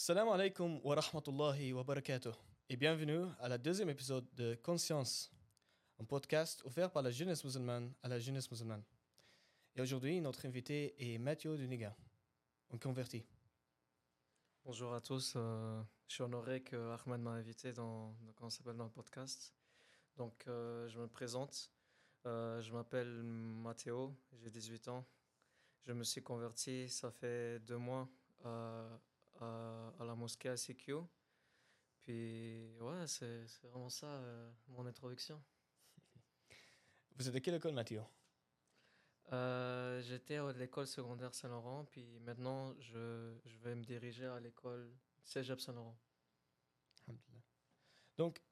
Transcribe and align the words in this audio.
Salam 0.00 0.28
alaikum 0.28 0.80
wa 0.84 0.94
rahmatullahi 0.94 1.72
wa 1.72 1.82
barakatuh 1.82 2.30
et 2.68 2.76
bienvenue 2.76 3.26
à 3.40 3.48
la 3.48 3.58
deuxième 3.58 3.90
épisode 3.90 4.24
de 4.36 4.54
Conscience, 4.62 5.28
un 5.98 6.04
podcast 6.04 6.62
offert 6.64 6.92
par 6.92 7.02
la 7.02 7.10
jeunesse 7.10 7.42
musulmane 7.42 7.92
à 8.04 8.08
la 8.08 8.20
jeunesse 8.20 8.48
musulmane. 8.48 8.84
Et 9.74 9.80
aujourd'hui, 9.80 10.20
notre 10.20 10.46
invité 10.46 10.94
est 11.00 11.18
Mathieu 11.18 11.56
Duniga, 11.56 11.96
un 12.72 12.78
converti. 12.78 13.26
Bonjour 14.64 14.94
à 14.94 15.00
tous, 15.00 15.32
euh, 15.34 15.82
je 16.06 16.14
suis 16.14 16.22
honoré 16.22 16.62
que 16.62 16.76
Ahmed 16.76 17.20
m'a 17.20 17.32
invité 17.32 17.72
dans, 17.72 18.14
dans, 18.40 18.84
le 18.84 18.90
podcast. 18.90 19.52
Donc, 20.16 20.44
euh, 20.46 20.86
je 20.86 21.00
me 21.00 21.08
présente. 21.08 21.72
Euh, 22.24 22.62
je 22.62 22.72
m'appelle 22.72 23.20
Mathéo, 23.24 24.14
j'ai 24.32 24.48
18 24.48 24.86
ans. 24.90 25.04
Je 25.86 25.92
me 25.92 26.04
suis 26.04 26.22
converti, 26.22 26.88
ça 26.88 27.10
fait 27.10 27.58
deux 27.58 27.78
mois, 27.78 28.08
à, 29.40 30.04
la 30.04 30.14
mosquée 30.14 30.48
à 30.48 30.56
CQ. 30.56 30.94
Puis, 32.02 32.78
ouais, 32.80 33.06
c'est 33.06 33.44
vraiment 33.64 33.90
ça, 33.90 34.06
euh, 34.06 34.50
mon 34.68 34.86
introduction. 34.86 35.42
Vous 37.16 37.28
êtes 37.28 37.34
de 37.34 37.38
quelle 37.38 37.54
école, 37.54 37.74
Mathieu? 37.74 38.02
Euh, 39.32 40.00
J'étais 40.02 40.36
à 40.36 40.52
l'école 40.52 40.86
secondaire 40.86 41.34
Saint-Laurent, 41.34 41.84
puis 41.84 42.18
maintenant, 42.20 42.74
je, 42.80 43.36
je 43.44 43.58
vais 43.58 43.74
me 43.74 43.84
diriger 43.84 44.26
à 44.26 44.40
l'école 44.40 44.90
Cégep 45.22 45.60
Saint-Laurent. 45.60 45.98
Donc, 48.16 48.42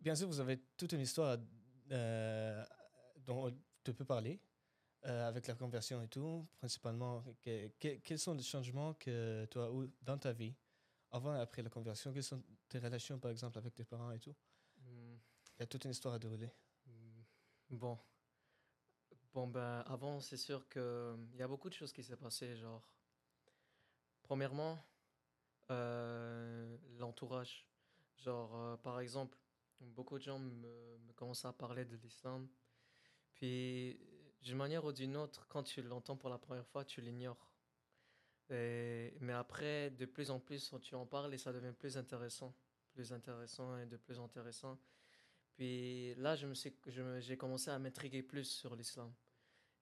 bien 0.00 0.14
sûr, 0.14 0.26
vous 0.26 0.40
avez 0.40 0.58
toute 0.76 0.92
une 0.92 1.00
histoire 1.00 1.38
euh, 1.92 2.64
dont 3.18 3.56
tu 3.84 3.94
peux 3.94 4.04
parler 4.04 4.40
euh, 5.06 5.28
avec 5.28 5.46
la 5.46 5.54
conversion 5.54 6.02
et 6.02 6.08
tout. 6.08 6.46
Principalement, 6.58 7.22
que- 7.42 7.68
que- 7.78 7.96
quels 7.98 8.18
sont 8.18 8.34
les 8.34 8.42
changements 8.42 8.94
que 8.94 9.46
tu 9.50 9.58
as 9.58 9.70
eu 9.70 9.90
dans 10.02 10.18
ta 10.18 10.32
vie 10.32 10.54
avant 11.10 11.34
et 11.36 11.40
après 11.40 11.62
la 11.62 11.70
conversion 11.70 12.12
Quelles 12.12 12.22
sont 12.24 12.42
tes 12.68 12.78
relations, 12.78 13.18
par 13.18 13.30
exemple, 13.30 13.58
avec 13.58 13.74
tes 13.74 13.84
parents 13.84 14.10
et 14.12 14.18
tout? 14.18 14.34
Hmm. 14.78 15.16
Il 15.58 15.60
y 15.60 15.62
a 15.62 15.66
toute 15.66 15.84
une 15.84 15.90
histoire 15.90 16.14
à 16.14 16.18
dérouler. 16.18 16.50
Hmm, 16.86 17.22
Bon. 17.76 17.98
Bon, 19.34 19.46
ben, 19.46 19.82
avant, 19.86 20.20
c'est 20.20 20.36
sûr 20.36 20.68
que 20.68 21.16
il 21.32 21.38
y 21.38 21.42
a 21.42 21.48
beaucoup 21.48 21.68
de 21.68 21.74
choses 21.74 21.92
qui 21.92 22.02
s'est 22.02 22.16
passé, 22.16 22.56
genre. 22.56 22.82
Premièrement, 24.22 24.84
euh, 25.70 26.76
l'entourage. 26.98 27.66
Genre, 28.18 28.56
euh, 28.56 28.76
par 28.78 29.00
exemple, 29.00 29.38
beaucoup 29.80 30.18
de 30.18 30.22
gens 30.24 30.38
me, 30.38 30.98
me 30.98 31.12
commencent 31.14 31.44
à 31.44 31.52
parler 31.52 31.84
de 31.84 31.96
l'islam. 31.96 32.48
Puis, 33.34 34.00
d'une 34.42 34.56
manière 34.56 34.84
ou 34.84 34.92
d'une 34.92 35.16
autre, 35.16 35.46
quand 35.48 35.62
tu 35.62 35.82
l'entends 35.82 36.16
pour 36.16 36.30
la 36.30 36.38
première 36.38 36.66
fois, 36.66 36.84
tu 36.84 37.00
l'ignores. 37.00 37.50
Mais 38.50 39.32
après, 39.32 39.90
de 39.90 40.06
plus 40.06 40.30
en 40.30 40.40
plus, 40.40 40.74
tu 40.82 40.94
en 40.94 41.06
parles 41.06 41.34
et 41.34 41.38
ça 41.38 41.52
devient 41.52 41.72
plus 41.72 41.96
intéressant. 41.96 42.54
Plus 42.92 43.12
intéressant 43.12 43.78
et 43.78 43.86
de 43.86 43.96
plus 43.96 44.18
intéressant. 44.18 44.78
Puis 45.54 46.14
là, 46.14 46.36
j'ai 46.36 47.36
commencé 47.36 47.70
à 47.70 47.78
m'intriguer 47.78 48.22
plus 48.22 48.44
sur 48.44 48.74
l'islam. 48.74 49.12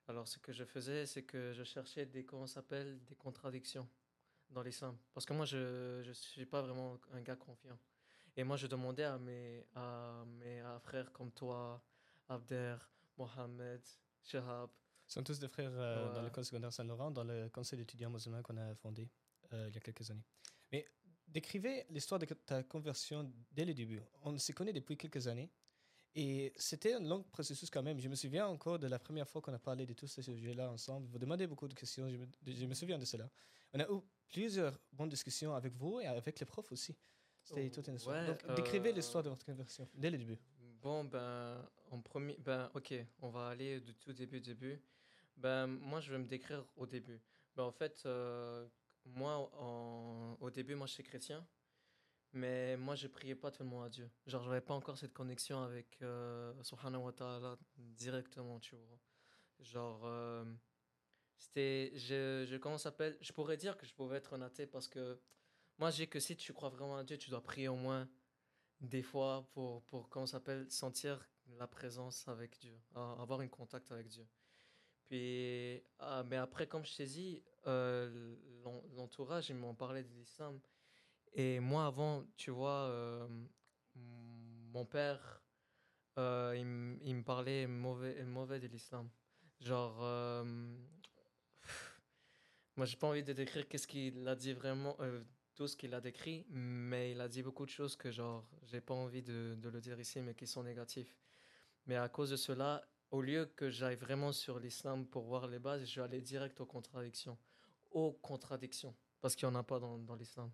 Alors, 0.08 0.26
ce 0.26 0.38
que 0.38 0.52
je 0.52 0.64
faisais, 0.64 1.06
c'est 1.06 1.24
que 1.24 1.52
je 1.52 1.64
cherchais 1.64 2.06
des, 2.06 2.24
comment 2.24 2.46
s'appelle, 2.46 3.02
des 3.04 3.14
contradictions 3.14 3.88
dans 4.50 4.62
l'islam. 4.62 4.96
Parce 5.12 5.26
que 5.26 5.32
moi, 5.32 5.44
je 5.44 6.06
ne 6.06 6.12
suis 6.12 6.46
pas 6.46 6.62
vraiment 6.62 6.98
un 7.12 7.20
gars 7.20 7.36
confiant. 7.36 7.78
Et 8.36 8.44
moi, 8.44 8.56
je 8.56 8.66
demandais 8.66 9.04
à 9.04 9.18
mes, 9.18 9.66
à 9.74 10.24
mes 10.38 10.62
frères 10.80 11.12
comme 11.12 11.32
toi, 11.32 11.82
Abder, 12.28 12.76
Mohamed, 13.16 13.80
Shahab. 14.26 14.70
Ils 15.08 15.12
sont 15.12 15.22
tous 15.22 15.38
des 15.38 15.48
frères 15.48 15.70
euh, 15.72 16.08
dans 16.12 16.18
Ouais. 16.18 16.24
l'école 16.24 16.44
secondaire 16.44 16.72
Saint-Laurent, 16.72 17.10
dans 17.12 17.24
le 17.24 17.48
conseil 17.48 17.78
d'étudiants 17.78 18.10
musulmans 18.10 18.42
qu'on 18.42 18.56
a 18.56 18.74
fondé 18.74 19.08
euh, 19.52 19.66
il 19.68 19.74
y 19.74 19.78
a 19.78 19.80
quelques 19.80 20.10
années. 20.10 20.24
Mais 20.72 20.84
décrivez 21.28 21.86
l'histoire 21.90 22.18
de 22.18 22.26
ta 22.26 22.62
conversion 22.64 23.32
dès 23.52 23.64
le 23.64 23.72
début. 23.72 24.02
On 24.22 24.36
se 24.36 24.52
connaît 24.52 24.72
depuis 24.72 24.96
quelques 24.96 25.28
années 25.28 25.48
et 26.14 26.52
c'était 26.56 26.94
un 26.94 27.00
long 27.00 27.22
processus 27.22 27.70
quand 27.70 27.82
même. 27.84 28.00
Je 28.00 28.08
me 28.08 28.16
souviens 28.16 28.46
encore 28.48 28.78
de 28.80 28.88
la 28.88 28.98
première 28.98 29.28
fois 29.28 29.40
qu'on 29.40 29.52
a 29.54 29.58
parlé 29.60 29.86
de 29.86 29.92
tous 29.92 30.08
ces 30.08 30.22
sujets-là 30.22 30.70
ensemble. 30.72 31.06
Vous 31.08 31.18
demandez 31.18 31.46
beaucoup 31.46 31.68
de 31.68 31.74
questions, 31.74 32.08
je 32.10 32.16
me, 32.16 32.26
je 32.46 32.66
me 32.66 32.74
souviens 32.74 32.98
de 32.98 33.04
cela. 33.04 33.30
On 33.74 33.78
a 33.80 33.84
eu 33.84 34.00
plusieurs 34.28 34.76
bonnes 34.92 35.08
discussions 35.10 35.54
avec 35.54 35.74
vous 35.76 36.00
et 36.00 36.06
avec 36.06 36.40
les 36.40 36.46
profs 36.46 36.72
aussi. 36.72 36.96
C'était 37.44 37.68
Oh, 37.70 37.74
toute 37.76 37.86
une 37.88 37.94
histoire. 37.94 38.16
ouais, 38.16 38.26
Donc, 38.26 38.56
décrivez 38.56 38.88
euh, 38.90 38.92
l'histoire 38.94 39.22
de 39.22 39.28
votre 39.28 39.44
conversion 39.46 39.88
dès 39.94 40.10
le 40.10 40.18
début. 40.18 40.38
Bon, 40.86 41.02
ben, 41.02 41.68
en 41.90 42.00
premier, 42.00 42.36
ben, 42.38 42.70
ok, 42.74 42.94
on 43.20 43.28
va 43.28 43.48
aller 43.48 43.80
du 43.80 43.92
tout 43.96 44.12
début, 44.12 44.40
début. 44.40 44.80
Ben, 45.36 45.66
moi, 45.66 45.98
je 46.00 46.12
vais 46.12 46.18
me 46.18 46.26
décrire 46.26 46.64
au 46.76 46.86
début. 46.86 47.20
Ben, 47.56 47.64
en 47.64 47.72
fait, 47.72 48.04
euh, 48.06 48.64
moi, 49.04 49.50
en- 49.58 50.36
au 50.40 50.48
début, 50.48 50.76
moi, 50.76 50.86
je 50.86 50.92
suis 50.92 51.02
chrétien, 51.02 51.44
mais 52.32 52.76
moi, 52.76 52.94
je 52.96 53.08
priais 53.08 53.34
pas 53.36 53.50
tellement 53.50 53.82
à 53.84 53.88
Dieu. 53.90 54.10
Genre, 54.26 54.42
j'avais 54.44 54.60
pas 54.62 54.74
encore 54.74 54.98
cette 54.98 55.12
connexion 55.14 55.62
avec 55.62 55.98
euh, 56.02 56.54
Subhanahu 56.62 57.02
wa 57.04 57.12
Ta'ala 57.12 57.58
directement, 57.78 58.60
tu 58.60 58.76
vois. 58.76 59.00
Genre, 59.60 60.02
euh, 60.06 60.44
c'était, 61.38 61.92
je, 61.96 62.46
je, 62.48 62.56
comment 62.56 62.78
ça? 62.78 62.94
Je 63.20 63.32
pourrais 63.32 63.56
dire 63.56 63.76
que 63.76 63.86
je 63.86 63.94
pouvais 63.94 64.18
être 64.18 64.34
un 64.34 64.42
athée 64.42 64.66
parce 64.66 64.88
que 64.88 65.18
moi, 65.78 65.90
j'ai 65.90 66.06
que 66.06 66.20
si 66.20 66.36
tu 66.36 66.52
crois 66.52 66.70
vraiment 66.70 66.98
à 66.98 67.04
Dieu, 67.04 67.18
tu 67.18 67.30
dois 67.30 67.42
prier 67.42 67.68
au 67.68 67.76
moins 67.76 68.08
des 68.80 69.02
fois 69.02 69.48
pour, 69.52 69.82
pour 69.84 70.08
comment 70.08 70.26
s'appelle, 70.26 70.70
sentir 70.70 71.28
la 71.58 71.66
présence 71.66 72.26
avec 72.28 72.58
Dieu, 72.58 72.78
avoir 72.94 73.40
un 73.40 73.48
contact 73.48 73.90
avec 73.92 74.08
Dieu. 74.08 74.26
Puis, 75.06 75.82
ah, 76.00 76.24
mais 76.26 76.36
après, 76.36 76.66
comme 76.66 76.84
je 76.84 76.96
t'ai 76.96 77.06
dit, 77.06 77.42
euh, 77.66 78.36
l'en- 78.64 78.82
l'entourage, 78.96 79.50
ils 79.50 79.56
m'ont 79.56 79.74
parlé 79.74 80.02
de 80.02 80.12
l'islam. 80.14 80.60
Et 81.32 81.60
moi, 81.60 81.86
avant, 81.86 82.24
tu 82.36 82.50
vois, 82.50 82.88
euh, 82.88 83.28
mon 83.94 84.84
père, 84.84 85.42
euh, 86.18 86.54
il, 86.56 87.14
me 87.14 87.22
parlait 87.22 87.66
mauvais, 87.66 88.24
mauvais 88.24 88.58
de 88.58 88.66
l'islam. 88.66 89.08
Genre, 89.60 89.98
euh, 90.02 90.44
moi, 92.76 92.86
j'ai 92.86 92.96
pas 92.96 93.06
envie 93.06 93.22
de 93.22 93.32
décrire 93.32 93.68
qu'est-ce 93.68 93.86
qu'il 93.86 94.26
a 94.26 94.34
dit 94.34 94.54
vraiment, 94.54 94.96
tout 95.56 95.66
ce 95.66 95.76
qu'il 95.76 95.94
a 95.94 96.00
décrit, 96.00 96.44
mais 96.50 97.10
il 97.12 97.20
a 97.20 97.28
dit 97.28 97.42
beaucoup 97.42 97.64
de 97.64 97.70
choses 97.70 97.96
que, 97.96 98.10
genre, 98.10 98.46
j'ai 98.66 98.80
pas 98.80 98.94
envie 98.94 99.22
de, 99.22 99.56
de 99.58 99.68
le 99.70 99.80
dire 99.80 99.98
ici, 99.98 100.20
mais 100.20 100.34
qui 100.34 100.46
sont 100.46 100.62
négatifs. 100.62 101.16
Mais 101.86 101.96
à 101.96 102.08
cause 102.08 102.30
de 102.30 102.36
cela, 102.36 102.86
au 103.10 103.22
lieu 103.22 103.46
que 103.46 103.70
j'aille 103.70 103.96
vraiment 103.96 104.32
sur 104.32 104.58
l'islam 104.58 105.06
pour 105.06 105.24
voir 105.24 105.48
les 105.48 105.58
bases, 105.58 105.84
je 105.86 106.00
vais 106.00 106.04
aller 106.04 106.20
direct 106.20 106.60
aux 106.60 106.66
contradictions. 106.66 107.38
Aux 107.90 108.12
contradictions. 108.12 108.94
Parce 109.20 109.34
qu'il 109.34 109.48
n'y 109.48 109.54
en 109.54 109.58
a 109.58 109.62
pas 109.62 109.80
dans, 109.80 109.98
dans 109.98 110.14
l'islam. 110.14 110.52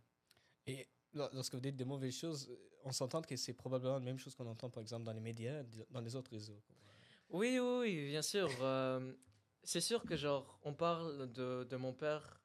Et 0.67 0.87
lor- 1.13 1.31
lorsque 1.33 1.55
vous 1.55 1.61
dites 1.61 1.77
des 1.77 1.85
mauvaises 1.85 2.17
choses, 2.17 2.49
euh, 2.49 2.57
on 2.85 2.93
s'entend 2.93 3.23
que 3.23 3.37
c'est 3.37 3.55
probablement 3.55 3.95
la 3.95 4.05
même 4.05 4.19
chose 4.19 4.37
qu'on 4.37 4.47
entend, 4.47 4.71
par 4.71 4.83
exemple, 4.83 5.05
dans 5.05 5.13
les 5.13 5.21
médias, 5.21 5.65
dans 5.91 6.01
les 6.01 6.15
autres 6.15 6.31
réseaux. 6.31 6.63
Oui, 7.29 7.59
oui, 7.59 7.79
oui, 7.81 8.09
bien 8.11 8.23
sûr. 8.23 8.49
Euh, 8.61 9.13
c'est 9.65 9.81
sûr 9.81 10.05
que, 10.05 10.17
genre, 10.17 10.61
on 10.63 10.75
parle 10.75 11.33
de, 11.33 11.65
de 11.65 11.77
mon 11.77 11.93
père 11.93 12.42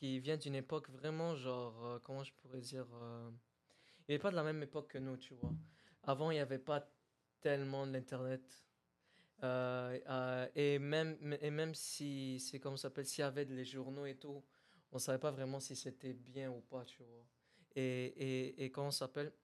qui 0.00 0.18
vient 0.18 0.38
d'une 0.38 0.54
époque 0.54 0.88
vraiment, 0.88 1.36
genre, 1.36 1.84
euh, 1.84 1.98
comment 2.02 2.24
je 2.24 2.32
pourrais 2.32 2.60
dire 2.62 2.86
euh, 3.02 3.30
Il 4.08 4.12
n'est 4.12 4.18
pas 4.18 4.30
de 4.30 4.36
la 4.36 4.42
même 4.42 4.62
époque 4.62 4.92
que 4.92 4.98
nous, 4.98 5.18
tu 5.18 5.34
vois. 5.34 5.52
Avant, 6.04 6.30
il 6.30 6.36
n'y 6.36 6.40
avait 6.40 6.58
pas 6.58 6.90
tellement 7.42 7.84
l'Internet. 7.84 8.64
Euh, 9.42 10.48
et, 10.54 10.78
même, 10.78 11.18
et 11.42 11.50
même 11.50 11.74
si, 11.74 12.40
c'est 12.40 12.58
comme 12.58 12.78
ça 12.78 12.84
s'appelle, 12.84 13.04
s'il 13.04 13.20
y 13.20 13.24
avait 13.26 13.44
les 13.44 13.66
journaux 13.66 14.06
et 14.06 14.16
tout, 14.16 14.42
on 14.90 14.96
ne 14.96 15.00
savait 15.00 15.18
pas 15.18 15.30
vraiment 15.32 15.60
si 15.60 15.76
c'était 15.76 16.14
bien 16.14 16.50
ou 16.50 16.62
pas, 16.62 16.84
tu 16.86 17.02
vois. 17.02 17.26
Et, 17.76 18.06
et, 18.06 18.64
et 18.64 18.70
comment 18.70 18.90
s'appelle? 18.90 19.34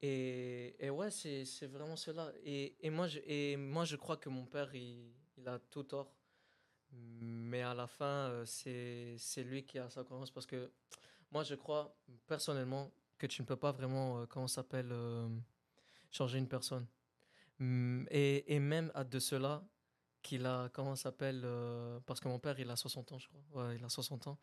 Et, 0.00 0.76
et 0.78 0.88
ouais, 0.88 1.10
c'est, 1.10 1.44
vraiment 1.66 1.96
cela. 1.96 2.32
Et, 2.42 2.74
et, 2.80 2.88
moi, 2.88 3.06
je, 3.06 3.20
et 3.26 3.58
moi, 3.58 3.84
je 3.84 3.96
crois 3.96 4.16
que 4.16 4.30
mon 4.30 4.46
père, 4.46 4.74
il 4.74 5.12
a 5.44 5.58
tout 5.58 5.82
tort. 5.82 6.19
Mais 6.92 7.62
à 7.62 7.74
la 7.74 7.86
fin, 7.86 8.30
euh, 8.30 8.44
c'est, 8.46 9.44
lui 9.44 9.64
qui 9.64 9.78
a 9.78 9.88
sa 9.90 10.02
conscience. 10.04 10.30
Parce 10.30 10.46
que 10.46 10.70
moi, 11.30 11.42
je 11.42 11.54
crois 11.54 11.96
personnellement 12.26 12.90
que 13.18 13.26
tu 13.26 13.42
ne 13.42 13.46
peux 13.46 13.56
pas 13.56 13.72
vraiment, 13.72 14.20
euh, 14.20 14.26
comment 14.26 14.48
s'appelle, 14.48 14.88
euh, 14.90 15.28
changer 16.10 16.38
une 16.38 16.48
personne. 16.48 16.86
Mm, 17.58 18.06
Et, 18.10 18.54
et 18.54 18.58
même 18.58 18.90
à 18.94 19.04
de 19.04 19.18
cela, 19.18 19.62
qu'il 20.22 20.44
a, 20.46 20.68
comment 20.72 20.96
s'appelle, 20.96 21.46
parce 22.04 22.20
que 22.20 22.28
mon 22.28 22.38
père, 22.38 22.58
il 22.60 22.70
a 22.70 22.76
60 22.76 23.12
ans, 23.12 23.18
je 23.18 23.28
crois. 23.28 23.64
Ouais, 23.64 23.76
il 23.76 23.84
a 23.84 23.88
60 23.88 24.26
ans. 24.26 24.38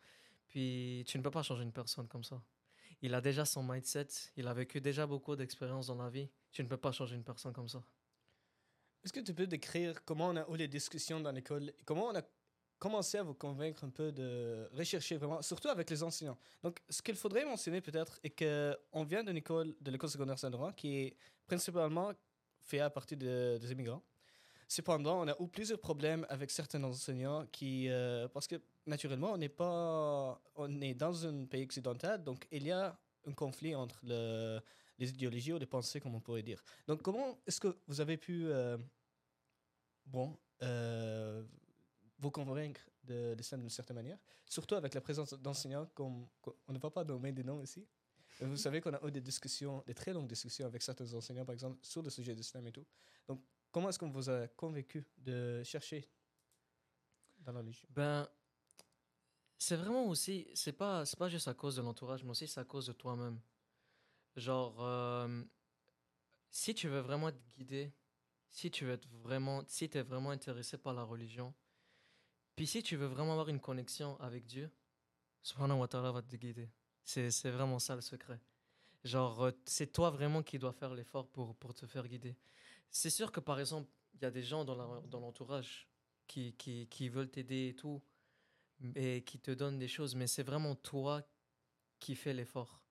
Puis 0.48 1.04
tu 1.06 1.18
ne 1.18 1.22
peux 1.22 1.30
pas 1.30 1.42
changer 1.42 1.62
une 1.62 1.72
personne 1.72 2.08
comme 2.08 2.24
ça. 2.24 2.42
Il 3.00 3.14
a 3.14 3.20
déjà 3.20 3.44
son 3.44 3.62
mindset, 3.62 4.08
il 4.36 4.48
a 4.48 4.54
vécu 4.54 4.80
déjà 4.80 5.06
beaucoup 5.06 5.36
d'expériences 5.36 5.86
dans 5.86 6.02
la 6.02 6.10
vie. 6.10 6.28
Tu 6.50 6.64
ne 6.64 6.68
peux 6.68 6.76
pas 6.76 6.90
changer 6.90 7.14
une 7.14 7.22
personne 7.22 7.52
comme 7.52 7.68
ça. 7.68 7.80
Est-ce 9.04 9.12
que 9.12 9.20
tu 9.20 9.32
peux 9.32 9.46
décrire 9.46 10.04
comment 10.04 10.30
on 10.30 10.36
a 10.36 10.48
eu 10.48 10.56
les 10.56 10.68
discussions 10.68 11.20
dans 11.20 11.30
l'école 11.30 11.72
comment 11.84 12.08
on 12.08 12.16
a 12.16 12.22
commencé 12.78 13.18
à 13.18 13.22
vous 13.22 13.34
convaincre 13.34 13.84
un 13.84 13.90
peu 13.90 14.12
de 14.12 14.68
rechercher 14.72 15.16
vraiment, 15.16 15.42
surtout 15.42 15.68
avec 15.68 15.90
les 15.90 16.02
enseignants 16.02 16.38
Donc, 16.62 16.78
ce 16.88 17.02
qu'il 17.02 17.16
faudrait 17.16 17.44
mentionner 17.44 17.80
peut-être 17.80 18.18
est 18.22 18.30
qu'on 18.38 19.04
vient 19.04 19.24
d'une 19.24 19.36
école, 19.36 19.74
de 19.80 19.90
l'école 19.90 20.10
secondaire 20.10 20.38
Saint-Laurent, 20.38 20.72
qui 20.72 20.96
est 20.96 21.16
principalement 21.46 22.12
fait 22.60 22.80
à 22.80 22.90
partir 22.90 23.16
de- 23.18 23.58
des 23.60 23.72
immigrants. 23.72 24.02
Cependant, 24.70 25.22
on 25.24 25.28
a 25.28 25.34
eu 25.40 25.48
plusieurs 25.48 25.80
problèmes 25.80 26.26
avec 26.28 26.50
certains 26.50 26.82
enseignants 26.84 27.46
qui, 27.46 27.88
euh, 27.88 28.28
parce 28.28 28.46
que 28.46 28.56
naturellement, 28.86 29.32
on 29.32 29.38
n'est 29.38 29.48
pas, 29.48 30.40
on 30.54 30.80
est 30.82 30.94
dans 30.94 31.26
un 31.26 31.46
pays 31.46 31.64
occidental, 31.64 32.22
donc 32.22 32.46
il 32.50 32.66
y 32.66 32.70
a 32.70 32.98
un 33.26 33.32
conflit 33.32 33.74
entre 33.74 33.98
le, 34.04 34.60
les 34.98 35.08
idéologies 35.08 35.52
ou 35.54 35.58
les 35.58 35.66
pensées, 35.66 36.00
comme 36.00 36.14
on 36.14 36.20
pourrait 36.20 36.42
dire. 36.42 36.62
Donc, 36.86 37.00
comment 37.02 37.38
est-ce 37.46 37.60
que 37.60 37.78
vous 37.86 38.00
avez 38.00 38.18
pu, 38.18 38.46
euh, 38.48 38.76
bon, 40.04 40.36
euh, 40.62 41.42
vous 42.18 42.30
convaincre 42.30 42.80
de 43.04 43.34
l'islam 43.36 43.60
d'une 43.60 43.70
certaine 43.70 43.96
manière, 43.96 44.18
surtout 44.44 44.74
avec 44.74 44.94
la 44.94 45.00
présence 45.00 45.32
d'enseignants, 45.34 45.86
comme 45.94 46.26
on 46.66 46.72
ne 46.72 46.78
va 46.78 46.90
pas 46.90 47.04
nommer 47.04 47.32
des 47.32 47.44
noms 47.44 47.60
ici. 47.60 47.86
Vous 48.40 48.56
savez 48.56 48.80
qu'on 48.80 48.92
a 48.92 49.06
eu 49.06 49.10
des 49.10 49.20
discussions, 49.20 49.82
des 49.86 49.94
très 49.94 50.12
longues 50.12 50.28
discussions 50.28 50.66
avec 50.66 50.82
certains 50.82 51.12
enseignants, 51.12 51.44
par 51.44 51.54
exemple, 51.54 51.78
sur 51.82 52.02
le 52.02 52.10
sujet 52.10 52.32
de 52.32 52.38
l'islam 52.38 52.66
et 52.66 52.72
tout. 52.72 52.86
Donc, 53.26 53.42
comment 53.72 53.88
est-ce 53.88 53.98
qu'on 53.98 54.10
vous 54.10 54.30
a 54.30 54.46
convaincu 54.48 55.04
de 55.16 55.62
chercher 55.64 56.08
dans 57.40 57.52
la 57.52 57.58
religion? 57.58 57.88
Ben, 57.90 58.28
c'est 59.56 59.76
vraiment 59.76 60.06
aussi, 60.06 60.48
c'est 60.54 60.72
pas, 60.72 61.04
c'est 61.04 61.18
pas 61.18 61.28
juste 61.28 61.48
à 61.48 61.54
cause 61.54 61.76
de 61.76 61.82
l'entourage, 61.82 62.22
mais 62.22 62.30
aussi 62.30 62.46
c'est 62.46 62.60
à 62.60 62.64
cause 62.64 62.86
de 62.86 62.92
toi-même. 62.92 63.40
Genre, 64.36 64.76
euh, 64.84 65.42
si 66.48 66.74
tu 66.74 66.88
veux 66.88 67.00
vraiment 67.00 67.32
te 67.32 67.38
guider, 67.56 67.92
si 68.50 68.70
tu 68.70 68.84
veux 68.84 68.92
être 68.92 69.08
vraiment, 69.08 69.64
si 69.66 69.90
es 69.92 70.02
vraiment 70.02 70.30
intéressé 70.30 70.78
par 70.78 70.94
la 70.94 71.02
religion, 71.02 71.52
puis 72.58 72.66
si 72.66 72.82
tu 72.82 72.96
veux 72.96 73.06
vraiment 73.06 73.34
avoir 73.34 73.50
une 73.50 73.60
connexion 73.60 74.18
avec 74.18 74.44
Dieu, 74.44 74.68
Subhanahu 75.42 75.78
wa 75.78 75.86
ta'ala 75.86 76.10
va 76.10 76.22
te 76.22 76.34
guider. 76.34 76.68
C'est, 77.04 77.30
vraiment 77.50 77.78
ça 77.78 77.94
le 77.94 78.00
secret. 78.00 78.40
Genre, 79.04 79.44
euh, 79.44 79.52
c'est 79.64 79.92
toi 79.92 80.10
vraiment 80.10 80.42
qui 80.42 80.58
dois 80.58 80.72
faire 80.72 80.92
l'effort 80.92 81.28
pour, 81.28 81.54
pour 81.54 81.72
te 81.72 81.86
faire 81.86 82.08
guider. 82.08 82.36
C'est 82.90 83.10
sûr 83.10 83.30
que 83.30 83.38
par 83.38 83.60
exemple, 83.60 83.88
il 84.14 84.22
y 84.22 84.24
a 84.24 84.32
des 84.32 84.42
gens 84.42 84.64
dans, 84.64 84.74
la- 84.74 85.06
dans 85.06 85.20
l'entourage 85.20 85.88
qui, 86.26 86.52
qui, 86.54 86.88
qui 86.88 87.08
veulent 87.08 87.30
t'aider 87.30 87.68
et 87.68 87.76
tout, 87.76 88.02
et 88.96 89.22
qui 89.22 89.38
te 89.38 89.52
donnent 89.52 89.78
des 89.78 89.86
choses, 89.86 90.16
mais 90.16 90.26
c'est 90.26 90.42
vraiment 90.42 90.74
toi 90.74 91.22
qui 92.00 92.16
fais 92.16 92.34
l'effort. 92.34 92.82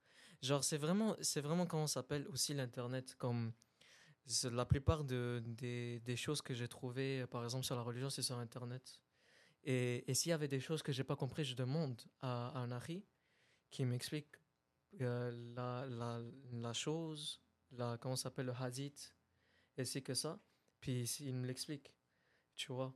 Genre, 0.41 0.63
c'est 0.63 0.77
vraiment, 0.77 1.17
c'est 1.19 1.41
vraiment 1.41 1.65
comment 1.65 1.87
s'appelle 1.87 2.25
aussi 2.29 2.53
l'Internet, 2.53 3.15
comme 3.15 3.51
la 4.49 4.65
plupart 4.65 5.03
de, 5.03 5.43
des, 5.45 5.99
des 5.99 6.15
choses 6.15 6.41
que 6.41 6.53
j'ai 6.53 6.69
trouvées, 6.69 7.27
par 7.27 7.43
exemple 7.43 7.65
sur 7.65 7.75
la 7.75 7.81
religion, 7.81 8.09
c'est 8.09 8.21
sur 8.21 8.37
Internet. 8.37 9.01
Et, 9.63 10.09
et 10.09 10.13
s'il 10.13 10.29
y 10.29 10.33
avait 10.33 10.47
des 10.47 10.59
choses 10.59 10.81
que 10.81 10.91
j'ai 10.91 11.03
pas 11.03 11.15
compris, 11.15 11.43
je 11.43 11.55
demande 11.55 12.01
à, 12.21 12.49
à 12.49 12.59
un 12.59 12.71
Ari 12.71 13.03
qui 13.69 13.85
m'explique 13.85 14.27
euh, 15.01 15.31
la, 15.55 15.85
la, 15.87 16.21
la 16.53 16.73
chose, 16.73 17.41
la, 17.71 17.97
comment 17.99 18.15
ça 18.15 18.23
s'appelle 18.23 18.45
le 18.45 18.53
hadith, 18.53 19.13
et 19.77 19.83
c'est 19.85 20.01
que 20.01 20.13
ça. 20.13 20.39
Puis 20.79 21.03
il 21.19 21.35
me 21.35 21.45
l'explique, 21.47 21.91
tu 22.55 22.71
vois. 22.71 22.93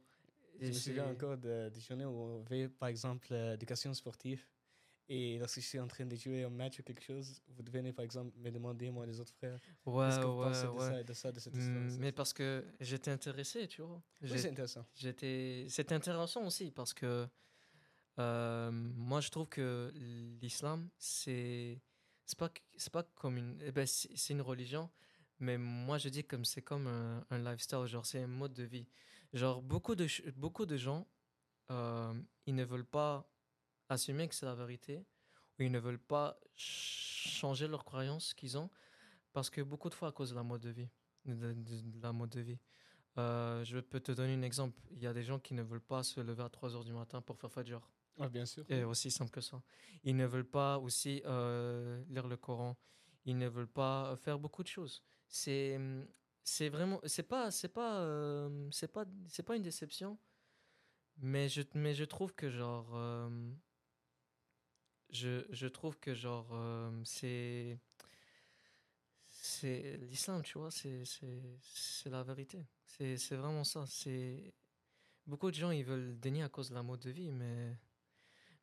Je 0.59 0.65
Et 0.65 0.67
me 0.69 0.73
souviens 0.73 1.07
encore 1.11 1.37
de- 1.37 1.69
des 1.69 1.79
journées 1.81 2.05
où 2.05 2.11
on 2.11 2.41
avait, 2.45 2.69
par 2.69 2.89
exemple, 2.89 3.27
euh, 3.31 3.51
l'éducation 3.51 3.93
sportive. 3.93 4.45
Et 5.09 5.37
lorsque 5.39 5.59
je 5.59 5.65
suis 5.65 5.79
en 5.79 5.87
train 5.87 6.05
de 6.05 6.15
jouer 6.15 6.43
un 6.43 6.49
match 6.49 6.79
ou 6.79 6.83
quelque 6.83 7.01
chose, 7.03 7.41
vous 7.49 7.63
devenez, 7.63 7.91
par 7.91 8.05
exemple, 8.05 8.31
me 8.39 8.49
demander, 8.49 8.89
moi, 8.91 9.05
les 9.05 9.19
autres 9.19 9.33
frères, 9.33 9.59
Ouais, 9.85 10.05
qu'est-ce 10.05 10.19
que 10.19 10.25
vous 10.27 10.39
ouais, 10.39 10.45
pensez 10.45 10.67
de 10.67 10.79
ça 10.79 11.01
et 11.01 11.03
de 11.03 11.13
ça, 11.13 11.31
de 11.31 11.39
cette 11.39 11.53
histoire. 11.57 11.89
ça, 11.89 11.97
Mais 11.99 12.11
parce 12.11 12.31
que 12.33 12.63
j'étais 12.79 13.11
intéressé, 13.11 13.67
tu 13.67 13.81
vois. 13.81 14.01
Oui, 14.21 14.29
c'est 14.39 14.49
intéressant. 14.49 14.85
J'étais, 14.95 15.65
c'était 15.69 15.95
intéressant 15.95 16.45
aussi 16.45 16.71
parce 16.71 16.93
que 16.93 17.27
euh, 18.19 18.71
moi 18.71 19.21
je 19.21 19.29
trouve 19.29 19.47
que 19.47 19.91
l'islam 20.41 20.89
c'est 20.97 21.81
c'est 22.25 22.37
pas 22.37 22.49
c'est 22.77 22.91
pas 22.91 23.03
comme 23.03 23.37
une 23.37 23.57
eh 23.63 23.71
ben, 23.71 23.87
c'est 23.87 24.15
c'est 24.17 24.33
une 24.33 24.41
religion 24.41 24.89
mais 25.39 25.57
moi 25.57 25.97
je 25.97 26.09
dis 26.09 26.23
comme 26.25 26.43
c'est 26.43 26.61
comme 26.61 26.87
un, 26.87 27.25
un 27.29 27.37
lifestyle 27.39 27.85
genre 27.85 28.05
c'est 28.05 28.19
un 28.21 28.27
mode 28.27 28.53
de 28.53 28.63
vie 28.63 28.85
genre 29.33 29.61
beaucoup 29.61 29.95
de 29.95 30.07
beaucoup 30.35 30.65
de 30.65 30.75
gens 30.75 31.07
euh, 31.71 32.13
ils 32.45 32.53
ne 32.55 32.65
veulent 32.65 32.85
pas 32.85 33.31
assumer 33.91 34.27
que 34.27 34.35
c'est 34.35 34.45
la 34.45 34.55
vérité 34.55 34.95
ou 35.59 35.63
ils 35.63 35.71
ne 35.71 35.79
veulent 35.79 35.99
pas 36.15 36.39
ch- 36.55 37.37
changer 37.39 37.67
leurs 37.67 37.85
croyances 37.85 38.33
qu'ils 38.33 38.57
ont 38.57 38.69
parce 39.33 39.49
que 39.49 39.61
beaucoup 39.61 39.89
de 39.89 39.95
fois 39.95 40.09
à 40.09 40.11
cause 40.11 40.31
de 40.31 40.35
la 40.35 40.43
mode 40.43 40.61
de 40.61 40.69
vie 40.69 40.89
de, 41.25 41.33
de- 41.53 41.81
de 41.93 42.01
la 42.01 42.11
mode 42.13 42.29
de 42.31 42.41
vie 42.41 42.59
euh, 43.17 43.63
je 43.65 43.79
peux 43.79 43.99
te 43.99 44.13
donner 44.13 44.35
un 44.35 44.41
exemple. 44.41 44.79
Il 44.91 45.01
y 45.03 45.07
a 45.07 45.13
des 45.13 45.23
gens 45.23 45.37
qui 45.37 45.53
ne 45.53 45.63
veulent 45.63 45.81
pas 45.95 46.01
se 46.01 46.21
lever 46.21 46.43
à 46.43 46.49
3 46.49 46.73
heures 46.75 46.85
du 46.85 46.93
matin 46.93 47.21
pour 47.21 47.37
faire 47.37 47.51
Fajr. 47.51 47.81
Ouais, 48.17 48.29
bien 48.29 48.45
sûr. 48.45 48.63
Et 48.69 48.85
aussi 48.85 49.11
simple 49.11 49.31
que 49.31 49.41
ça. 49.41 49.61
Ils 50.05 50.15
ne 50.15 50.25
veulent 50.25 50.49
pas 50.49 50.79
aussi 50.79 51.21
euh, 51.25 52.01
lire 52.07 52.27
le 52.29 52.37
Coran. 52.37 52.77
Ils 53.25 53.37
ne 53.37 53.49
veulent 53.49 53.67
pas 53.83 54.15
faire 54.15 54.39
beaucoup 54.39 54.63
de 54.63 54.69
choses. 54.69 55.03
C'est 55.27 55.77
c'est 56.43 56.69
vraiment 56.69 57.01
c'est 57.05 57.27
pas 57.27 57.51
c'est 57.51 57.67
pas 57.67 57.99
euh, 57.99 58.69
c'est 58.71 58.87
pas 58.91 59.05
c'est 59.27 59.43
pas 59.43 59.57
une 59.57 59.63
déception. 59.63 60.17
Mais 61.17 61.49
je 61.49 61.61
mais 61.75 61.93
je 61.93 62.05
trouve 62.05 62.33
que 62.33 62.49
genre 62.49 62.91
euh, 62.95 63.29
je, 65.11 65.45
je 65.49 65.67
trouve 65.67 65.97
que 65.99 66.13
genre 66.13 66.47
euh, 66.53 66.91
c'est 67.05 67.77
c'est 69.29 69.97
l'islam, 69.97 70.41
tu 70.43 70.57
vois, 70.57 70.71
c'est 70.71 71.03
c'est 71.05 72.09
la 72.09 72.23
vérité. 72.23 72.65
C'est 72.85 73.17
c'est 73.17 73.35
vraiment 73.35 73.63
ça, 73.63 73.85
c'est 73.87 74.53
beaucoup 75.25 75.49
de 75.51 75.55
gens 75.55 75.71
ils 75.71 75.83
veulent 75.85 76.19
dénier 76.19 76.43
à 76.43 76.49
cause 76.49 76.69
de 76.69 76.75
la 76.75 76.83
mode 76.83 76.99
de 77.01 77.09
vie 77.11 77.31
mais 77.31 77.75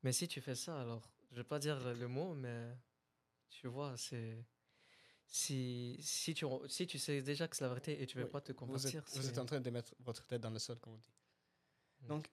mais 0.03 0.13
si 0.13 0.29
tu 0.29 0.41
fais 0.41 0.55
ça 0.55 0.81
alors, 0.81 1.09
je 1.31 1.37
vais 1.37 1.45
pas 1.45 1.59
dire 1.59 1.79
le 1.95 2.09
mot 2.09 2.35
mais 2.35 2.69
tu 3.51 3.67
vois, 3.69 3.97
c'est 3.97 4.45
si 5.27 5.97
si 6.01 6.35
tu 6.35 6.47
si 6.69 6.87
tu 6.87 6.99
sais 6.99 7.23
déjà 7.23 7.49
que 7.49 7.57
c'est 7.57 7.65
la 7.65 7.69
vérité 7.71 8.01
et 8.03 8.07
tu 8.07 8.19
veux 8.19 8.25
Oui, 8.25 8.31
pas 8.31 8.41
te 8.41 8.53
Vous 8.53 8.59
convertir, 8.59 9.01
êtes, 9.03 9.11
vous 9.17 9.23
c'est- 9.23 9.29
êtes 9.29 9.39
en 9.39 9.47
train 9.47 9.61
de 9.61 9.71
mettre 9.71 9.95
votre 10.01 10.27
tête 10.27 10.41
dans 10.41 10.51
le 10.51 10.59
sol, 10.59 10.79
comme 10.81 10.95
on 10.95 10.99
dit. 10.99 11.13
Mm. 12.03 12.07
Donc, 12.09 12.31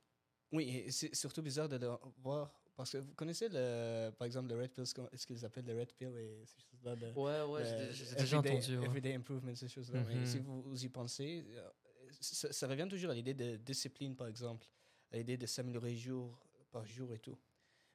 oui, 0.52 0.92
c'est 0.92 1.14
surtout 1.16 1.42
bizarre 1.42 1.70
de 1.70 1.78
le 1.78 1.90
voir. 2.18 2.54
Parce 2.76 2.92
que 2.92 2.98
vous 2.98 3.14
connaissez, 3.14 3.48
le, 3.50 4.10
par 4.12 4.26
exemple, 4.26 4.50
le 4.50 4.62
Red 4.62 4.72
Pills, 4.74 4.92
comment- 4.94 5.10
est-ce 5.12 5.26
qu'ils 5.26 5.46
appellent 5.46 5.66
le 5.66 5.80
Red 5.80 5.94
Pill 5.94 6.10
et 6.18 6.46
ces 6.46 6.60
choses-là 6.62 6.96
Ouais, 7.14 7.42
ouais, 7.44 7.92
j'ai- 7.94 8.16
déjà 8.16 8.38
everyday- 8.38 8.52
entendu. 8.58 8.78
ouais. 8.80 8.86
Everyday 8.86 9.14
improvement, 9.16 9.56
ces 9.56 9.70
choses-là. 9.70 10.04
Mais 10.04 10.16
Mhm. 10.16 10.26
si 10.26 10.40
vous, 10.40 10.62
vous 10.62 10.84
y 10.86 10.90
pensez, 10.90 11.46
euh, 11.52 11.70
ça, 12.20 12.52
ça 12.52 12.68
revient 12.68 12.88
toujours 12.90 13.12
à 13.12 13.14
l'idée 13.14 13.34
de 13.34 13.56
discipline, 13.56 14.16
par 14.16 14.28
exemple, 14.28 14.68
à 15.12 15.18
l'idée 15.18 15.38
de 15.38 15.46
s'améliorer 15.46 15.96
jour 15.96 16.38
par 16.72 16.86
jour 16.86 17.14
et 17.14 17.20
tout. 17.20 17.38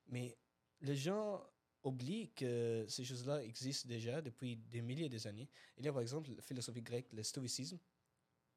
Mais 0.07 0.39
les 0.81 0.97
gens 0.97 1.45
oublient 1.83 2.31
que 2.33 2.87
ces 2.89 3.05
choses-là 3.05 3.43
existent 3.45 3.87
déjà 3.89 4.23
depuis 4.23 4.57
des 4.57 4.81
milliers 4.81 5.11
d'années. 5.11 5.49
Il 5.77 5.85
y 5.85 5.89
a 5.89 5.93
par 5.93 6.01
exemple 6.03 6.31
la 6.35 6.41
philosophie 6.43 6.83
grecque, 6.83 7.13
le 7.13 7.23
stoïcisme, 7.23 7.79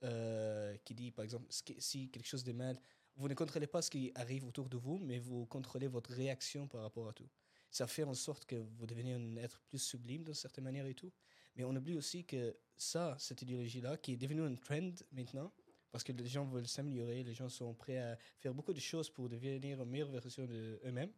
euh, 0.04 0.76
qui 0.86 0.94
dit 0.96 1.12
par 1.12 1.24
exemple 1.24 1.46
ce 1.50 1.62
si 1.80 2.10
quelque 2.10 2.28
chose 2.28 2.44
de 2.46 2.52
mal, 2.54 2.80
vous 3.16 3.28
ne 3.28 3.34
contrôlez 3.34 3.68
pas 3.68 3.82
ce 3.82 3.90
qui 3.90 4.12
arrive 4.16 4.46
autour 4.46 4.70
de 4.70 4.78
vous, 4.78 4.98
mais 5.00 5.20
vous 5.20 5.46
contrôlez 5.46 5.88
votre 5.88 6.12
réaction 6.12 6.68
par 6.68 6.82
rapport 6.82 7.08
à 7.08 7.14
tout. 7.14 7.30
Ça 7.70 7.88
fait 7.88 8.04
en 8.04 8.14
sorte 8.14 8.46
que 8.46 8.56
vous 8.56 8.86
devenez 8.86 9.14
un 9.14 9.38
être 9.38 9.60
plus 9.62 9.80
sublime 9.80 10.24
d'une 10.24 10.34
certaine 10.34 10.64
manière 10.64 10.86
et 10.86 10.94
tout. 10.94 11.12
Mais 11.56 11.64
on 11.64 11.76
oublie 11.76 11.96
aussi 11.96 12.26
que 12.26 12.56
ça, 12.76 13.16
cette 13.20 13.42
idéologie-là, 13.42 13.98
qui 13.98 14.14
est 14.14 14.18
devenue 14.18 14.42
un 14.42 14.56
trend 14.56 14.92
maintenant, 15.12 15.52
parce 15.92 16.04
que 16.04 16.12
les 16.12 16.28
gens 16.28 16.46
veulent 16.46 16.68
s'améliorer, 16.68 17.24
les 17.24 17.36
gens 17.36 17.50
sont 17.50 17.74
prêts 17.76 18.00
à 18.00 18.18
faire 18.40 18.54
beaucoup 18.54 18.74
de 18.74 18.80
choses 18.80 19.10
pour 19.12 19.30
devenir 19.30 19.80
une 19.82 19.90
meilleure 19.90 20.10
version 20.10 20.46
d'eux-mêmes, 20.46 21.12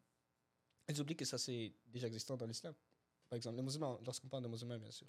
ils 0.90 1.02
oublient 1.02 1.16
que 1.16 1.26
ça, 1.26 1.38
c'est 1.38 1.74
déjà 1.88 2.08
existant 2.08 2.36
dans 2.36 2.46
l'islam. 2.46 2.74
Par 3.30 3.38
exemple, 3.38 3.56
les 3.56 3.64
musulmans, 3.64 4.00
lorsqu'on 4.06 4.28
parle 4.28 4.44
de 4.44 4.50
musulmans, 4.50 4.78
bien 4.78 4.92
sûr. 4.92 5.08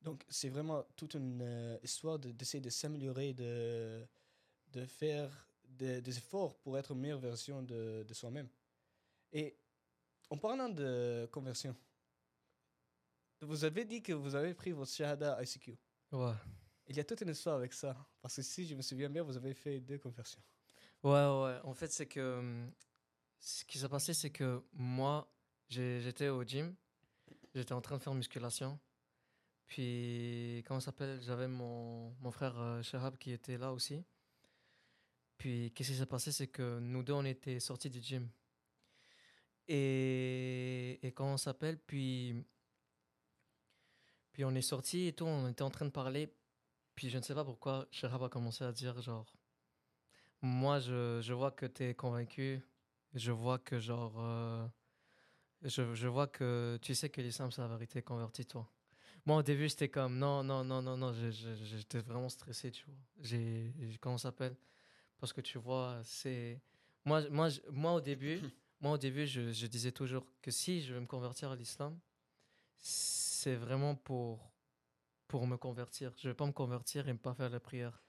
Donc, 0.00 0.24
c'est 0.28 0.48
vraiment 0.48 0.84
toute 0.96 1.14
une 1.14 1.42
euh, 1.42 1.78
histoire 1.82 2.18
de- 2.18 2.30
d'essayer 2.30 2.60
de, 2.60 2.70
s'améliorer, 2.70 3.34
de, 3.34 4.06
de 4.72 4.86
faire 4.86 5.49
des- 5.80 6.00
des 6.02 6.18
efforts 6.18 6.54
pour 6.58 6.76
être 6.78 6.92
une 6.92 7.00
meilleure 7.00 7.18
version 7.20 7.62
de, 7.62 8.04
de 8.06 8.14
soi-même. 8.14 8.48
Et 9.32 9.56
en 10.28 10.36
parlant 10.36 10.68
de 10.68 11.28
conversion, 11.32 11.74
vous 13.40 13.64
avez 13.64 13.84
dit 13.86 14.02
que 14.02 14.12
vous 14.12 14.34
avez 14.34 14.52
pris 14.54 14.72
votre 14.72 14.92
shahada 14.92 15.42
ICQ. 15.42 15.78
Ouais. 16.12 16.34
Il 16.86 16.96
y 16.96 17.00
a 17.00 17.04
toute 17.04 17.20
une 17.22 17.30
histoire 17.30 17.56
avec 17.56 17.72
ça. 17.72 17.96
Parce 18.20 18.36
que 18.36 18.42
si 18.42 18.66
je 18.66 18.74
me 18.74 18.82
souviens 18.82 19.08
bien, 19.08 19.22
vous 19.22 19.36
avez 19.36 19.54
fait 19.54 19.80
deux 19.80 19.98
conversions. 19.98 20.42
Ouais, 21.02 21.10
ouais. 21.12 21.58
En 21.64 21.72
fait, 21.72 21.90
c'est 21.90 22.06
que 22.06 22.66
ce 23.38 23.64
qui 23.64 23.78
s'est 23.78 23.88
passé, 23.88 24.12
c'est 24.12 24.30
que 24.30 24.62
moi, 24.72 25.32
j'étais 25.68 26.28
au 26.28 26.42
gym, 26.44 26.74
j'étais 27.54 27.72
en 27.72 27.80
train 27.80 27.96
de 27.96 28.02
faire 28.02 28.12
musculation. 28.14 28.78
Puis, 29.66 30.62
comment 30.66 30.80
ça 30.80 30.86
s'appelle? 30.86 31.22
J'avais 31.22 31.48
mon, 31.48 32.10
mon 32.20 32.30
frère 32.32 32.58
euh, 32.58 32.82
Shahab 32.82 33.16
qui 33.16 33.30
était 33.32 33.56
là 33.56 33.72
aussi. 33.72 34.04
Puis, 35.40 35.72
qu'est-ce 35.74 35.90
qui 35.92 35.96
s'est 35.96 36.04
passé? 36.06 36.32
C'est 36.32 36.48
que 36.48 36.78
nous 36.80 37.02
deux, 37.02 37.14
on 37.14 37.24
était 37.24 37.60
sortis 37.60 37.88
du 37.88 38.00
gym. 38.02 38.28
Et, 39.68 40.98
et 41.02 41.12
comment 41.12 41.36
ça 41.38 41.44
s'appelle? 41.46 41.78
Puis, 41.78 42.44
puis, 44.32 44.44
on 44.44 44.54
est 44.54 44.62
sortis 44.62 45.06
et 45.08 45.12
tout, 45.12 45.24
on 45.24 45.48
était 45.48 45.62
en 45.62 45.70
train 45.70 45.84
de 45.86 45.90
parler. 45.90 46.32
Puis, 46.94 47.10
je 47.10 47.18
ne 47.18 47.22
sais 47.22 47.34
pas 47.34 47.44
pourquoi 47.44 47.86
Shahab 47.90 48.22
a 48.24 48.28
commencé 48.28 48.64
à 48.64 48.72
dire 48.72 49.00
genre. 49.00 49.32
Moi, 50.42 50.80
je, 50.80 51.20
je 51.22 51.32
vois 51.32 51.50
que 51.50 51.66
tu 51.66 51.84
es 51.84 51.94
convaincu. 51.94 52.60
Je 53.14 53.32
vois 53.32 53.58
que, 53.58 53.78
genre. 53.78 54.14
euh, 54.18 54.66
je, 55.62 55.94
je 55.94 56.08
vois 56.08 56.26
que 56.28 56.78
tu 56.82 56.94
sais 56.94 57.10
que 57.10 57.20
l'islam, 57.20 57.50
c'est 57.50 57.62
la 57.62 57.68
vérité. 57.68 58.02
Convertis-toi. 58.02 58.68
Moi, 59.26 59.38
au 59.38 59.42
début, 59.42 59.68
j'étais 59.68 59.88
comme 59.90 60.18
non, 60.18 60.42
non, 60.44 60.64
non, 60.64 60.82
non, 60.82 60.96
non. 60.96 61.12
J'étais 61.12 62.00
vraiment 62.00 62.28
stressé, 62.28 62.70
tu 62.72 62.84
vois. 62.86 62.96
J'ai- 63.20 63.72
Comment 64.00 64.18
ça 64.18 64.30
s'appelle? 64.30 64.56
Parce 65.20 65.32
que 65.32 65.40
tu 65.40 65.58
vois, 65.58 66.00
c'est. 66.02 66.60
Moi, 67.04 67.28
moi, 67.30 67.48
moi, 67.70 67.92
au 67.94 68.00
début, 68.00 68.40
moi, 68.80 68.92
au 68.92 68.98
début 68.98 69.26
je, 69.26 69.52
je 69.52 69.66
disais 69.66 69.92
toujours 69.92 70.26
que 70.42 70.50
si 70.50 70.82
je 70.82 70.94
veux 70.94 71.00
me 71.00 71.06
convertir 71.06 71.50
à 71.50 71.56
l'islam, 71.56 71.98
c'est 72.78 73.54
vraiment 73.54 73.94
pour, 73.94 74.50
pour 75.28 75.46
me 75.46 75.56
convertir. 75.56 76.12
Je 76.16 76.28
vais 76.28 76.34
pas 76.34 76.46
me 76.46 76.52
convertir 76.52 77.08
et 77.08 77.12
ne 77.12 77.18
pas 77.18 77.34
faire 77.34 77.50
la 77.50 77.60
prière. 77.60 78.02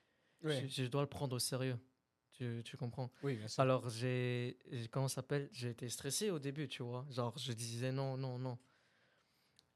Je, 0.43 0.67
je 0.67 0.85
dois 0.85 1.01
le 1.01 1.07
prendre 1.07 1.35
au 1.35 1.39
sérieux. 1.39 1.77
Tu, 2.31 2.61
tu 2.63 2.77
comprends? 2.77 3.11
Oui 3.23 3.35
bien 3.35 3.47
sûr. 3.47 3.61
Alors, 3.61 3.89
j'ai. 3.89 4.57
Comment 4.89 5.07
ça 5.09 5.15
s'appelle? 5.15 5.49
J'ai 5.51 5.69
été 5.71 5.87
stressé 5.89 6.29
au 6.31 6.39
début, 6.39 6.67
tu 6.67 6.81
vois. 6.81 7.05
Genre, 7.11 7.37
je 7.37 7.51
disais 7.51 7.91
non, 7.91 8.17
non, 8.17 8.39
non. 8.39 8.57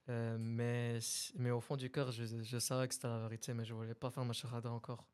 Euh, 0.08 0.38
mais, 0.39 1.00
mais 1.36 1.51
au 1.51 1.60
fond 1.60 1.75
du 1.75 1.89
cœur, 1.92 2.12
je, 2.12 2.24
je 2.25 2.60
savais 2.60 2.88
que 2.88 2.94
c'était 2.94 3.08
la 3.08 3.20
vérité, 3.20 3.54
mais 3.54 3.65
je 3.65 3.74
voulais 3.74 3.96
pas 3.96 4.10
faire 4.12 4.24
ma 4.24 4.34
shahada 4.34 4.72
encore. 4.72 5.06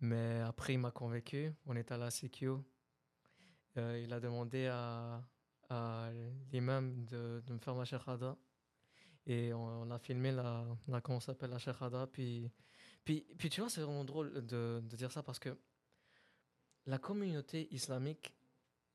Mais 0.00 0.40
après, 0.40 0.74
il 0.74 0.78
m'a 0.78 0.90
convaincu. 0.90 1.52
On 1.66 1.76
est 1.76 1.90
à 1.90 2.10
CQ. 2.10 2.50
Euh, 3.76 4.00
il 4.02 4.12
a 4.12 4.20
demandé 4.20 4.66
à, 4.66 5.22
à 5.68 6.10
l'imam 6.52 7.04
de, 7.06 7.42
me 7.48 7.58
faire 7.58 7.74
ma 7.74 7.84
shahada. 7.84 8.36
Et 9.26 9.52
on, 9.52 9.90
a 9.90 9.98
filmé 9.98 10.32
la, 10.32 10.64
la 10.86 11.00
comment 11.00 11.20
s'appelle, 11.20 11.50
la 11.50 11.58
shahada. 11.58 12.06
Puis, 12.06 12.50
puis, 13.04 13.26
puis 13.36 13.50
tu 13.50 13.60
vois, 13.60 13.70
c'est 13.70 13.82
vraiment 13.82 14.04
drôle 14.04 14.32
de, 14.46 14.80
de 14.82 14.96
dire 14.96 15.12
ça 15.12 15.22
parce 15.22 15.38
que 15.38 15.56
la 16.86 16.98
communauté 16.98 17.68
islamique, 17.72 18.34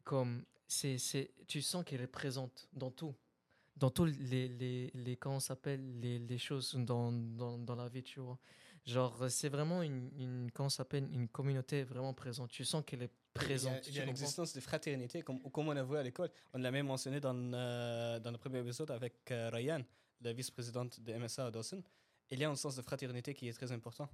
comme 0.04 0.44
c'est, 0.68 0.98
c'est, 0.98 1.32
tu 1.48 1.62
sens 1.62 1.86
qu'elle 1.86 2.02
est 2.02 2.08
présente 2.08 2.68
dans 2.74 2.90
tout, 2.90 3.14
dans 3.76 3.92
tous 3.92 4.06
les, 4.06 4.48
les, 4.48 4.92
les 4.94 5.18
comment 5.18 5.40
s'appelle, 5.40 6.00
les, 6.00 6.20
les 6.20 6.38
choses 6.38 6.74
dans, 6.76 7.12
dans, 7.12 7.58
dans 7.60 7.76
la 7.76 7.90
vie, 7.90 8.04
tu 8.04 8.20
vois. 8.20 8.40
Genre, 8.86 9.30
c'est 9.30 9.48
vraiment 9.50 9.82
une, 9.82 10.12
une 10.18 10.52
comment 10.52 10.68
s'appelle, 10.70 11.08
une 11.14 11.30
communauté 11.30 11.84
vraiment 11.84 12.14
présente. 12.14 12.50
Tu 12.52 12.66
sens 12.66 12.84
qu'elle 12.86 13.04
est 13.04 13.12
présente. 13.34 13.88
il 13.88 13.94
y 13.96 14.00
a 14.00 14.06
l'existence 14.06 14.54
de 14.54 14.60
fraternité, 14.60 15.22
comme, 15.22 15.42
comme 15.52 15.70
on 15.70 15.76
a 15.78 15.84
vu 15.84 15.96
à 15.96 16.04
l'école. 16.04 16.30
On 16.54 16.58
l'a 16.60 16.70
même 16.70 16.88
mentionné 16.88 17.20
dans, 17.22 17.34
euh, 17.54 18.20
dans 18.20 18.32
le 18.32 18.38
premier 18.38 18.60
épisode 18.60 18.92
avec 18.92 19.32
euh, 19.32 19.50
Ryan, 19.54 19.82
la 20.20 20.34
vice-présidente 20.34 21.00
de 21.00 21.14
MSA 21.14 21.46
à 21.46 21.52
Dawson. 21.52 21.82
Il 22.30 22.40
y 22.40 22.44
a 22.44 22.50
un 22.50 22.56
sens 22.56 22.76
de 22.76 22.82
fraternité 22.82 23.34
qui 23.34 23.48
est 23.48 23.54
très 23.54 23.72
important. 23.72 24.10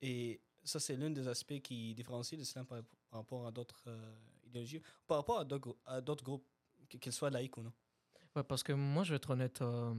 Et 0.00 0.40
ça, 0.62 0.78
c'est 0.78 0.96
l'un 0.96 1.10
des 1.10 1.26
aspects 1.26 1.60
qui 1.60 1.92
différencie 1.94 2.38
l'islam 2.38 2.64
par, 2.64 2.80
par 3.10 3.20
rapport 3.20 3.46
à 3.46 3.50
d'autres 3.50 3.82
euh, 3.88 4.14
idéologies, 4.46 4.82
par 5.08 5.16
rapport 5.18 5.40
à 5.86 6.00
d'autres 6.00 6.24
groupes, 6.24 6.46
qu- 6.88 6.98
qu'ils 6.98 7.12
soient 7.12 7.30
laïcs 7.30 7.56
ou 7.56 7.62
non. 7.62 7.72
Ouais, 8.36 8.44
parce 8.44 8.62
que 8.62 8.72
moi, 8.72 9.02
je 9.02 9.10
vais 9.10 9.16
être 9.16 9.30
honnête, 9.30 9.60
euh, 9.62 9.94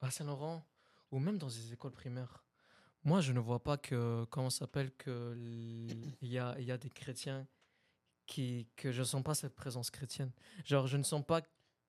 à 0.00 0.10
Saint-Laurent, 0.10 0.62
ou 1.10 1.18
même 1.18 1.38
dans 1.38 1.48
les 1.48 1.72
écoles 1.72 1.92
primaires, 1.92 2.44
moi, 3.04 3.20
je 3.20 3.32
ne 3.32 3.40
vois 3.40 3.62
pas 3.62 3.76
que, 3.78 4.24
comment 4.30 4.50
s'appelle, 4.50 4.92
que 4.96 5.32
l- 5.34 6.14
il 6.22 6.28
y 6.28 6.38
a, 6.38 6.58
y 6.60 6.70
a 6.70 6.78
des 6.78 6.90
chrétiens 6.90 7.46
qui, 8.26 8.68
que 8.76 8.92
je 8.92 9.00
ne 9.00 9.04
sens 9.06 9.22
pas 9.22 9.34
cette 9.34 9.54
présence 9.54 9.90
chrétienne. 9.90 10.32
Genre, 10.64 10.86
je 10.86 10.96
ne 10.96 11.02
sens 11.04 11.24
pas 11.26 11.42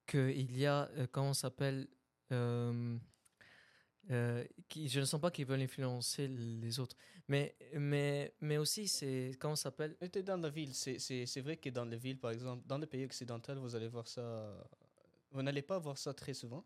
qu'il 0.07 0.57
y 0.57 0.65
a, 0.65 0.89
euh, 0.97 1.07
comment 1.11 1.33
s'appelle, 1.33 1.87
euh, 2.31 2.97
euh, 4.09 4.43
je 4.75 4.99
ne 4.99 5.05
sens 5.05 5.21
pas 5.21 5.31
qu'ils 5.31 5.45
veulent 5.45 5.61
influencer 5.61 6.27
les 6.27 6.79
autres. 6.79 6.95
Mais, 7.27 7.55
mais, 7.75 8.33
mais 8.41 8.57
aussi, 8.57 8.87
c'est, 8.87 9.31
comment 9.39 9.55
s'appelle, 9.55 9.95
t'es 10.11 10.23
dans 10.23 10.37
la 10.37 10.49
ville, 10.49 10.73
c'est- 10.73 10.99
c'est 10.99 11.25
c'est 11.25 11.41
vrai 11.41 11.57
que 11.57 11.69
dans 11.69 11.85
les 11.85 11.97
villes, 11.97 12.19
par 12.19 12.31
exemple, 12.31 12.63
dans 12.67 12.77
les 12.79 12.87
pays 12.87 13.05
occidentaux, 13.05 13.55
vous 13.61 13.75
allez 13.75 13.87
voir 13.87 14.07
ça. 14.07 14.67
Vous 15.31 15.41
n'allez 15.43 15.61
pas 15.61 15.79
voir 15.79 15.97
ça 15.97 16.13
très 16.13 16.33
souvent. 16.33 16.65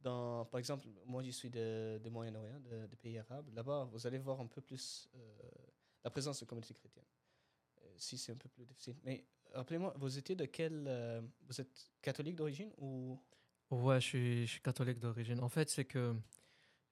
Dans, 0.00 0.44
par 0.46 0.58
exemple, 0.58 0.86
moi 1.06 1.22
je 1.22 1.30
suis 1.30 1.50
de, 1.50 2.00
de 2.02 2.08
Moyen-Orient, 2.08 2.60
de, 2.60 2.86
de 2.86 2.96
pays 2.96 3.18
arabes. 3.18 3.48
Là-bas, 3.54 3.88
vous 3.90 4.06
allez 4.06 4.18
voir 4.18 4.40
un 4.40 4.46
peu 4.46 4.60
plus 4.60 5.08
euh, 5.16 5.18
la 6.04 6.10
présence 6.10 6.40
de 6.40 6.44
communautés 6.46 6.74
chrétiennes. 6.74 7.04
Euh, 7.82 7.88
si 7.96 8.16
c'est 8.18 8.32
un 8.32 8.36
peu 8.36 8.48
plus 8.48 8.64
difficile. 8.64 8.96
Mais 9.04 9.24
rappelez-moi, 9.54 9.94
vous 9.98 10.16
étiez 10.18 10.36
de 10.36 10.44
quel. 10.44 10.84
euh, 10.86 11.20
vous 11.48 11.60
êtes 11.60 11.90
catholique 12.00 12.36
d'origine 12.36 12.72
ou? 12.78 13.18
Ouais, 13.70 14.00
je 14.00 14.06
suis, 14.06 14.46
je 14.46 14.52
suis 14.52 14.60
catholique 14.62 14.98
d'origine. 14.98 15.40
En 15.40 15.48
fait, 15.48 15.68
c'est 15.68 15.84
que 15.84 16.14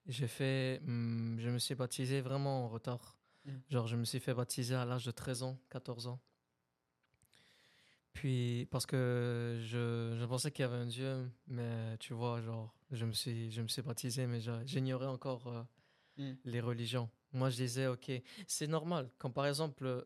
j'ai 0.05 0.27
fait. 0.27 0.81
hum, 0.85 1.37
je 1.39 1.49
me 1.49 1.59
suis 1.59 1.75
baptisé 1.75 2.21
vraiment 2.21 2.65
en 2.65 2.69
retard. 2.69 3.17
Mm. 3.45 3.51
Genre, 3.69 3.87
je 3.87 3.95
me 3.95 4.03
suis 4.05 4.19
fait 4.19 4.33
baptiser 4.33 4.75
à 4.75 4.85
l'âge 4.85 5.05
de 5.05 5.11
13 5.11 5.43
ans, 5.43 5.57
14 5.69 6.07
ans. 6.07 6.19
Puis, 8.13 8.67
parce 8.71 8.85
que 8.85 9.59
je, 9.63 10.15
je 10.19 10.25
pensais 10.25 10.51
qu'il 10.51 10.63
y 10.63 10.65
avait 10.65 10.77
un 10.77 10.87
Dieu, 10.87 11.29
mais 11.47 11.97
tu 11.99 12.13
vois, 12.13 12.41
genre, 12.41 12.73
je 12.91 13.05
me 13.05 13.11
suis, 13.11 13.51
je 13.51 13.61
me 13.61 13.67
suis 13.67 13.81
baptisé, 13.81 14.27
mais 14.27 14.39
j'ignorais 14.65 15.07
encore 15.07 15.47
euh, 15.47 15.63
Mm. 16.17 16.33
les 16.45 16.61
religions. 16.61 17.09
Moi, 17.31 17.49
je 17.49 17.57
disais, 17.57 17.87
ok, 17.87 18.11
c'est 18.47 18.67
normal. 18.67 19.09
Comme 19.17 19.33
par 19.33 19.45
exemple, 19.45 19.85
euh, 19.85 20.01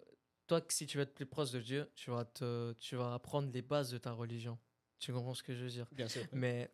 toi, 0.48 0.62
si 0.70 0.86
tu 0.86 0.98
veux 0.98 1.04
être 1.04 1.14
plus 1.14 1.26
proche 1.26 1.52
de 1.52 1.62
Dieu, 1.62 1.90
tu 1.96 2.12
vas, 2.12 2.26
te, 2.26 2.74
tu 2.74 2.96
vas 2.98 3.14
apprendre 3.14 3.50
les 3.52 3.62
bases 3.62 3.92
de 3.92 3.98
ta 3.98 4.12
religion. 4.12 4.60
Tu 5.00 5.14
comprends 5.14 5.34
ce 5.34 5.42
que 5.44 5.56
je 5.56 5.64
veux 5.64 5.70
dire? 5.70 5.88
Bien 5.92 6.08
sûr. 6.08 6.24
Mais 6.34 6.70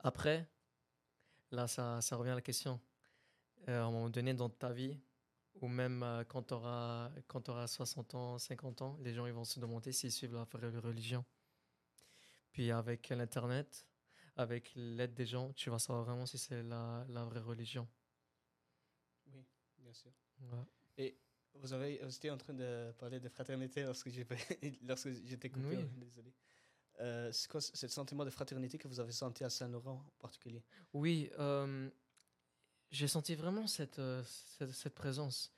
après, 0.00 0.48
là, 1.52 1.68
ça, 1.68 2.00
ça 2.00 2.16
revient 2.16 2.30
à 2.30 2.34
la 2.34 2.40
question. 2.40 2.80
Euh, 3.68 3.82
à 3.82 3.84
un 3.84 3.90
moment 3.90 4.10
donné 4.10 4.34
dans 4.34 4.50
ta 4.50 4.72
vie, 4.72 4.98
ou 5.60 5.68
même 5.68 6.02
euh, 6.02 6.24
quand 6.24 6.42
tu 6.42 6.54
auras, 6.54 7.10
quand 7.28 7.48
auras 7.48 7.66
60 7.68 8.14
ans, 8.14 8.38
50 8.38 8.82
ans, 8.82 8.98
les 9.00 9.14
gens 9.14 9.26
ils 9.26 9.32
vont 9.32 9.44
se 9.44 9.60
demander 9.60 9.92
s'ils 9.92 10.12
suivent 10.12 10.34
la 10.34 10.44
vraie 10.44 10.76
religion. 10.80 11.24
Puis 12.52 12.70
avec 12.70 13.08
l'Internet, 13.10 13.86
avec 14.36 14.72
l'aide 14.74 15.14
des 15.14 15.26
gens, 15.26 15.52
tu 15.52 15.70
vas 15.70 15.78
savoir 15.78 16.04
vraiment 16.04 16.26
si 16.26 16.38
c'est 16.38 16.62
la, 16.62 17.04
la 17.08 17.24
vraie 17.24 17.40
religion. 17.40 17.88
Oui, 19.32 19.44
bien 19.78 19.92
sûr. 19.92 20.12
Ouais. 20.40 21.16
Vous, 21.54 21.72
avez, 21.72 21.98
vous 22.02 22.14
étiez 22.14 22.30
en 22.30 22.36
train 22.36 22.52
de 22.52 22.92
parler 22.98 23.18
de 23.18 23.28
fraternité 23.28 23.82
lorsque 23.82 24.10
j'étais 24.10 24.36
coupé. 25.50 25.68
Oui. 25.68 25.76
ouais, 25.76 25.88
Désolé. 25.96 26.32
Euh, 27.00 27.30
c'est 27.32 27.50
quoi 27.50 27.60
ce 27.60 27.76
ce 27.76 27.88
sentiment 27.88 28.24
de 28.24 28.30
fraternité 28.30 28.78
que 28.78 28.88
vous 28.88 29.00
avez 29.00 29.12
senti 29.12 29.44
à 29.44 29.50
Saint-Laurent 29.50 30.02
en 30.06 30.18
particulier? 30.18 30.62
Oui, 30.92 31.30
euh, 31.38 31.90
j'ai 32.90 33.08
senti 33.08 33.34
vraiment 33.34 33.66
cette, 33.66 33.98
euh, 33.98 34.22
cette, 34.24 34.72
cette 34.72 34.94
présence. 34.94 35.52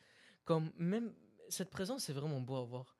Comme 0.44 0.70
même 0.76 1.12
cette 1.48 1.70
présence, 1.70 2.04
c'est 2.04 2.12
vraiment 2.12 2.40
beau 2.40 2.56
à 2.56 2.64
voir. 2.64 2.96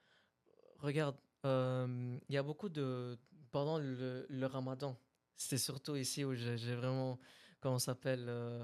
Regarde, 0.79 1.17
euh, 1.45 2.19
il 2.29 2.35
y 2.35 2.39
a 2.39 2.43
beaucoup 2.43 2.69
de 2.69 3.19
pendant 3.51 3.79
le, 3.79 4.27
le 4.29 4.47
Ramadan. 4.47 4.97
C'était 5.39 5.57
surtout 5.57 5.97
ici 5.97 6.25
où 6.25 6.35
j'ai 6.35 6.75
vraiment, 6.75 7.19
comment 7.61 7.79
ça 7.79 7.93
s'appelle, 7.93 8.27
euh, 8.29 8.63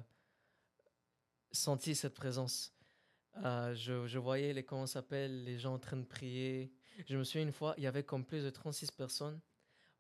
senti 1.53 1.95
cette 1.95 2.15
présence. 2.15 2.75
Euh, 3.45 3.75
je, 3.75 4.07
je 4.07 4.19
voyais 4.19 4.53
les 4.53 4.65
comment 4.65 4.87
ça 4.87 4.95
s'appelle, 4.95 5.45
les 5.45 5.59
gens 5.59 5.75
en 5.75 5.79
train 5.79 5.97
de 5.97 6.05
prier. 6.05 6.75
Je 7.07 7.17
me 7.17 7.25
souviens 7.25 7.45
une 7.45 7.53
fois, 7.53 7.75
il 7.79 7.85
y 7.85 7.87
avait 7.87 8.03
comme 8.03 8.25
plus 8.25 8.43
de 8.43 8.51
36 8.51 8.91
personnes 8.91 9.41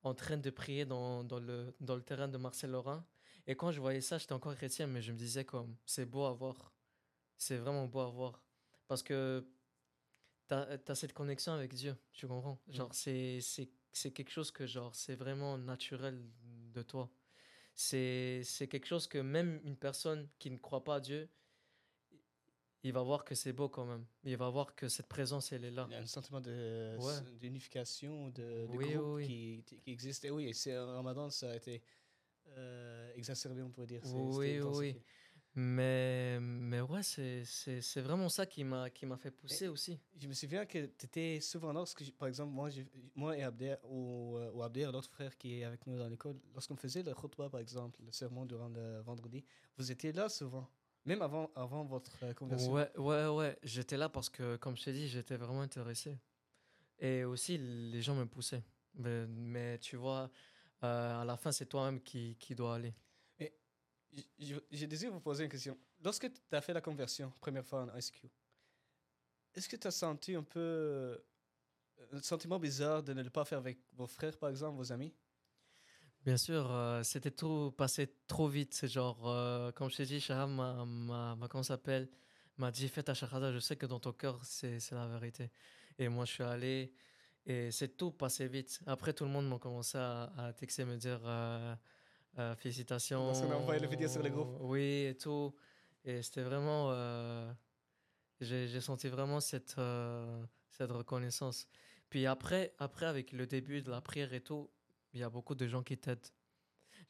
en 0.02 0.14
train 0.14 0.37
de 0.37 0.50
prier 0.50 0.85
dans, 0.85 1.25
dans 1.25 1.38
le, 1.38 1.75
dans 1.81 1.95
le 1.95 2.02
terrain 2.02 2.28
de 2.28 2.37
Marcel 2.37 2.71
Laurent. 2.71 3.02
Et 3.47 3.54
quand 3.54 3.71
je 3.71 3.81
voyais 3.81 4.00
ça, 4.00 4.19
j'étais 4.19 4.33
encore 4.33 4.54
chrétien, 4.57 4.88
mais 4.88 5.00
je 5.00 5.12
me 5.12 5.16
disais 5.16 5.45
comme, 5.45 5.76
c'est 5.87 6.04
beau 6.07 6.25
à 6.25 6.33
voir. 6.33 6.73
C'est 7.38 7.57
vraiment 7.57 7.87
beau 7.87 8.00
à 8.00 8.11
voir. 8.11 8.43
Parce 8.88 9.02
que 9.02 9.47
tu 10.49 10.54
as, 10.54 10.95
cette 10.95 11.12
connexion 11.12 11.52
avec 11.52 11.73
Dieu, 11.73 11.97
tu 12.12 12.26
comprends? 12.26 12.59
Genre, 12.69 12.93
c'est, 12.93 13.40
c'est, 13.95 14.11
quelque 14.11 14.31
chose 14.31 14.51
que, 14.51 14.67
genre, 14.67 14.95
c'est 14.95 15.15
vraiment 15.15 15.57
naturel 15.57 16.21
de 16.75 16.83
toi. 16.83 17.11
C'est, 17.75 18.43
c'est 18.45 18.69
quelque 18.69 18.87
chose 18.87 19.07
que 19.07 19.19
même 19.19 19.61
une 19.65 19.77
personne 19.77 20.29
qui 20.39 20.51
ne 20.51 20.59
croit 20.59 20.85
pas 20.85 20.97
à 20.97 21.01
Dieu, 21.01 21.29
il 22.83 22.93
va 22.93 23.03
voir 23.03 23.25
que 23.25 23.35
c'est 23.35 23.53
beau 23.53 23.69
quand 23.69 23.87
même. 23.87 24.05
Il 24.25 24.37
va 24.37 24.51
voir 24.51 24.75
que 24.75 24.89
cette 24.89 25.07
présence, 25.07 25.53
elle 25.53 25.65
est 25.65 25.71
là. 25.71 25.87
Il 25.89 25.93
y 25.95 25.97
a 25.97 26.01
un 26.01 26.07
sentiment 26.07 26.41
de- 26.41 26.97
Ouais. 26.99 27.39
d'unification, 27.41 28.29
de, 28.29 28.67
de 28.67 28.67
Oui, 28.69 28.95
groupe 28.95 29.15
oui, 29.17 29.27
Qui, 29.27 29.65
qui 29.65 29.91
existe. 29.91 30.25
Et 30.27 30.31
oui, 30.31 30.53
c'est 30.53 30.79
Ramadan, 30.79 31.31
ça 31.31 31.53
a 31.53 31.57
été 31.57 31.83
euh, 32.49 33.13
exacerbé, 33.15 33.63
on 33.63 33.71
pourrait 33.71 33.87
dire. 33.87 34.03
Oui, 34.05 34.61
oui. 34.61 35.01
Mais, 35.57 36.41
mais 36.41 36.81
ouais, 36.81 37.03
c'est, 37.03 38.01
vraiment 38.01 38.29
ça 38.29 38.45
qui 38.45 38.65
m'a, 38.65 38.89
fait 39.17 39.31
pousser 39.31 39.69
aussi. 39.69 40.01
Je 40.19 40.27
me 40.27 40.33
souviens 40.33 40.67
que 40.67 40.87
tu 40.87 41.07
étais 41.07 41.41
souvent 41.41 41.73
là, 41.73 41.81
parce 41.81 41.95
que, 41.95 42.03
par 42.11 42.27
exemple, 42.27 42.53
moi, 42.53 42.71
moi 43.15 43.37
et 43.37 43.45
Abder, 43.45 43.77
ou, 43.85 44.37
euh, 44.37 44.51
ou 44.53 44.63
Abder, 44.65 44.91
l'autre 44.93 45.09
frère 45.11 45.37
qui 45.39 45.61
est 45.61 45.65
avec 45.65 45.87
nous 45.87 45.97
dans 45.97 46.09
l'école, 46.09 46.41
lorsqu'on 46.53 46.75
faisait 46.75 47.05
le 47.05 47.15
khutbah, 47.15 47.49
par 47.49 47.61
exemple, 47.61 48.01
le 48.05 48.11
sermon 48.11 48.47
durant 48.47 48.69
le 48.69 49.01
vendredi, 49.03 49.45
vous 49.79 49.93
étiez 49.93 50.11
là 50.11 50.29
souvent, 50.29 50.69
même 51.05 51.23
avant, 51.23 51.49
avant 51.55 51.85
votre 51.85 52.25
euh, 52.25 52.35
conversion. 52.35 52.73
Ouais, 52.73 52.91
ouais, 52.97 53.29
ouais. 53.29 53.59
J'étais 53.63 53.97
là 53.97 54.09
parce 54.09 54.29
que, 54.29 54.57
comme 54.57 54.77
je 54.77 54.85
t'ai 54.85 54.93
dit, 54.93 55.07
j'étais 55.07 55.37
vraiment 55.37 55.61
intéressé. 55.61 56.19
Et 56.99 57.23
aussi, 57.25 57.59
les 57.59 58.03
gens 58.03 58.17
me 58.17 58.27
poussaient. 58.27 58.65
Mais, 58.97 59.27
mais 59.29 59.79
tu 59.79 59.95
vois, 59.97 60.31
euh, 60.83 61.23
à 61.23 61.25
la 61.25 61.37
fin, 61.37 61.53
c'est 61.53 61.67
toi-même 61.67 62.01
qui, 62.01 62.37
qui 62.41 62.57
dois 62.57 62.75
aller. 62.75 62.95
Je- 64.38 64.56
J'ai 64.71 64.87
désiré 64.87 65.11
vous 65.11 65.21
poser 65.21 65.44
une 65.44 65.50
question. 65.50 65.78
Lorsque 66.02 66.30
tu 66.33 66.40
as 66.56 66.61
fait 66.61 66.73
la 66.73 66.80
conversion, 66.80 67.33
première 67.40 67.64
fois 67.64 67.83
en 67.83 67.97
ISQ, 67.97 68.30
est-ce 69.54 69.68
que 69.68 69.76
tu 69.76 69.87
as 69.87 69.90
senti 69.90 70.35
un 70.35 70.42
peu 70.42 70.61
euh, 70.61 71.18
un 72.12 72.23
sentiment 72.23 72.59
bizarre 72.59 73.02
de 73.02 73.12
ne 73.12 73.23
le 73.23 73.30
pas 73.30 73.44
faire 73.44 73.59
avec 73.59 73.78
vos 73.94 74.06
frères, 74.06 74.37
par 74.38 74.50
exemple, 74.50 74.76
vos 74.76 74.92
amis? 74.92 75.14
Bien 76.25 76.37
sûr, 76.38 76.71
euh, 76.71 77.02
c'était 77.02 77.30
tout 77.30 77.73
passé 77.76 78.09
trop 78.26 78.49
vite. 78.49 78.73
C'est 78.75 78.88
genre, 78.88 79.28
euh, 79.28 79.73
comme 79.73 79.90
je 79.90 79.97
t'ai 79.99 80.06
dit, 80.06 80.21
Shaham 80.21 80.54
m'a, 80.54 80.85
m'a, 80.85 81.35
m'a- 81.37 81.49
comment 81.49 81.62
s'appelle, 81.62 82.09
m'a 82.56 82.71
dit 82.71 82.88
fais 82.88 83.02
ta 83.02 83.12
shahada. 83.14 83.52
Je 83.52 83.59
sais 83.59 83.76
que 83.76 83.85
dans 83.87 84.00
ton 84.00 84.12
cœur, 84.12 84.40
c'est, 84.44 84.78
la 84.92 85.06
vérité. 85.06 85.50
Et 85.99 86.09
moi, 86.09 86.25
je 86.25 86.33
suis 86.33 86.42
allé 86.42 86.94
et 87.47 87.71
c'est 87.71 87.97
tout 87.97 88.11
passé 88.12 88.49
vite. 88.49 88.80
Après, 88.87 89.12
tout 89.12 89.25
le 89.25 89.30
monde 89.30 89.49
m'a 89.49 89.59
commencé 89.59 89.99
à, 89.99 90.33
à 90.38 90.52
texter, 90.54 90.85
me 90.87 90.97
dire 90.97 91.21
euh, 92.38 92.55
félicitations. 92.57 93.26
Parce 93.26 93.41
qu'on 93.41 93.50
a 93.50 93.57
envoyé 93.57 93.81
le 93.81 93.88
vidéo 93.88 94.09
sur. 94.09 94.23
Oui, 94.61 95.07
et 95.11 95.17
tout. 95.17 95.55
Et 96.05 96.23
c'était 96.23 96.43
vraiment. 96.43 96.91
euh, 96.91 97.53
j'ai, 98.41 98.81
senti 98.81 99.09
vraiment 99.09 99.41
cette, 99.41 99.76
euh, 99.79 100.45
cette 100.71 100.91
reconnaissance. 100.91 101.67
Puis 102.11 102.26
après, 102.26 102.75
après, 102.79 103.07
avec 103.07 103.33
le 103.33 103.47
début 103.47 103.83
de 103.83 103.91
la 103.91 104.00
prière 104.00 104.33
et 104.35 104.41
tout, 104.41 104.71
il 105.12 105.21
y 105.21 105.23
a 105.23 105.31
beaucoup 105.31 105.55
de 105.55 105.67
gens 105.67 105.83
qui 105.83 105.97
t'aident. 105.97 106.26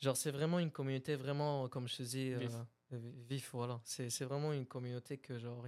Genre, 0.01 0.17
c'est 0.17 0.31
vraiment 0.31 0.59
une 0.59 0.71
communauté, 0.71 1.17
vraiment, 1.17 1.69
comme 1.69 1.89
je 1.89 1.97
te 1.97 2.03
dis, 2.03 2.35
Vif. 2.35 2.53
vi- 2.93 3.23
vif, 3.29 3.51
voilà. 3.53 3.81
C'est 3.85 4.25
vraiment 4.25 4.53
une 4.53 4.67
communauté 4.67 5.19
que, 5.19 5.39
genre, 5.39 5.67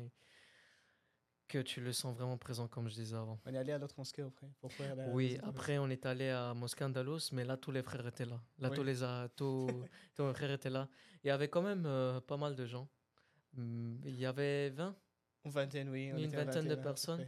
que 1.49 1.59
tu 1.63 1.81
le 1.81 1.93
sens 1.93 2.15
vraiment 2.17 2.37
présent, 2.37 2.67
comme 2.69 2.89
je 2.89 2.95
disais 2.95 3.17
avant. 3.17 3.39
On 3.47 3.55
est 3.55 3.59
allé 3.59 3.73
à 3.73 3.79
l'autre 3.79 3.95
mosquée 3.99 4.23
après. 4.23 4.49
La 4.97 5.09
Oui, 5.09 5.39
après, 5.43 5.79
on 5.79 5.89
est 5.89 6.05
allé 6.07 6.29
à 6.29 6.53
Moscou 6.55 6.85
Andalous, 6.85 7.21
mais 7.33 7.45
là, 7.45 7.57
tous 7.57 7.71
les 7.71 7.83
frères 7.83 8.07
étaient 8.07 8.25
là. 8.27 8.41
Là, 8.59 8.69
Oui. 8.71 8.77
tous, 8.77 8.83
les, 8.83 9.03
a- 9.03 9.29
tous, 9.37 9.67
tous 10.15 10.25
mes 10.25 10.35
frères 10.35 10.51
étaient 10.51 10.71
là. 10.71 10.89
Il 11.23 11.29
y 11.29 11.31
avait 11.31 11.49
quand 11.49 11.63
même 11.63 11.85
euh, 11.87 12.21
pas 12.21 12.37
mal 12.37 12.55
de 12.55 12.67
gens. 12.67 12.89
Hum, 13.57 14.01
Il 14.05 14.17
y 14.19 14.27
avait 14.27 14.71
20 14.71 14.95
Une 15.45 15.51
vingtaine, 15.51 15.89
oui. 15.91 16.11
on 16.13 16.19
Une 16.19 16.31
vingtaine 16.31 16.65
de 16.65 16.71
21 16.71 16.73
à 16.73 16.77
peu 16.77 16.83
personnes. 16.83 17.27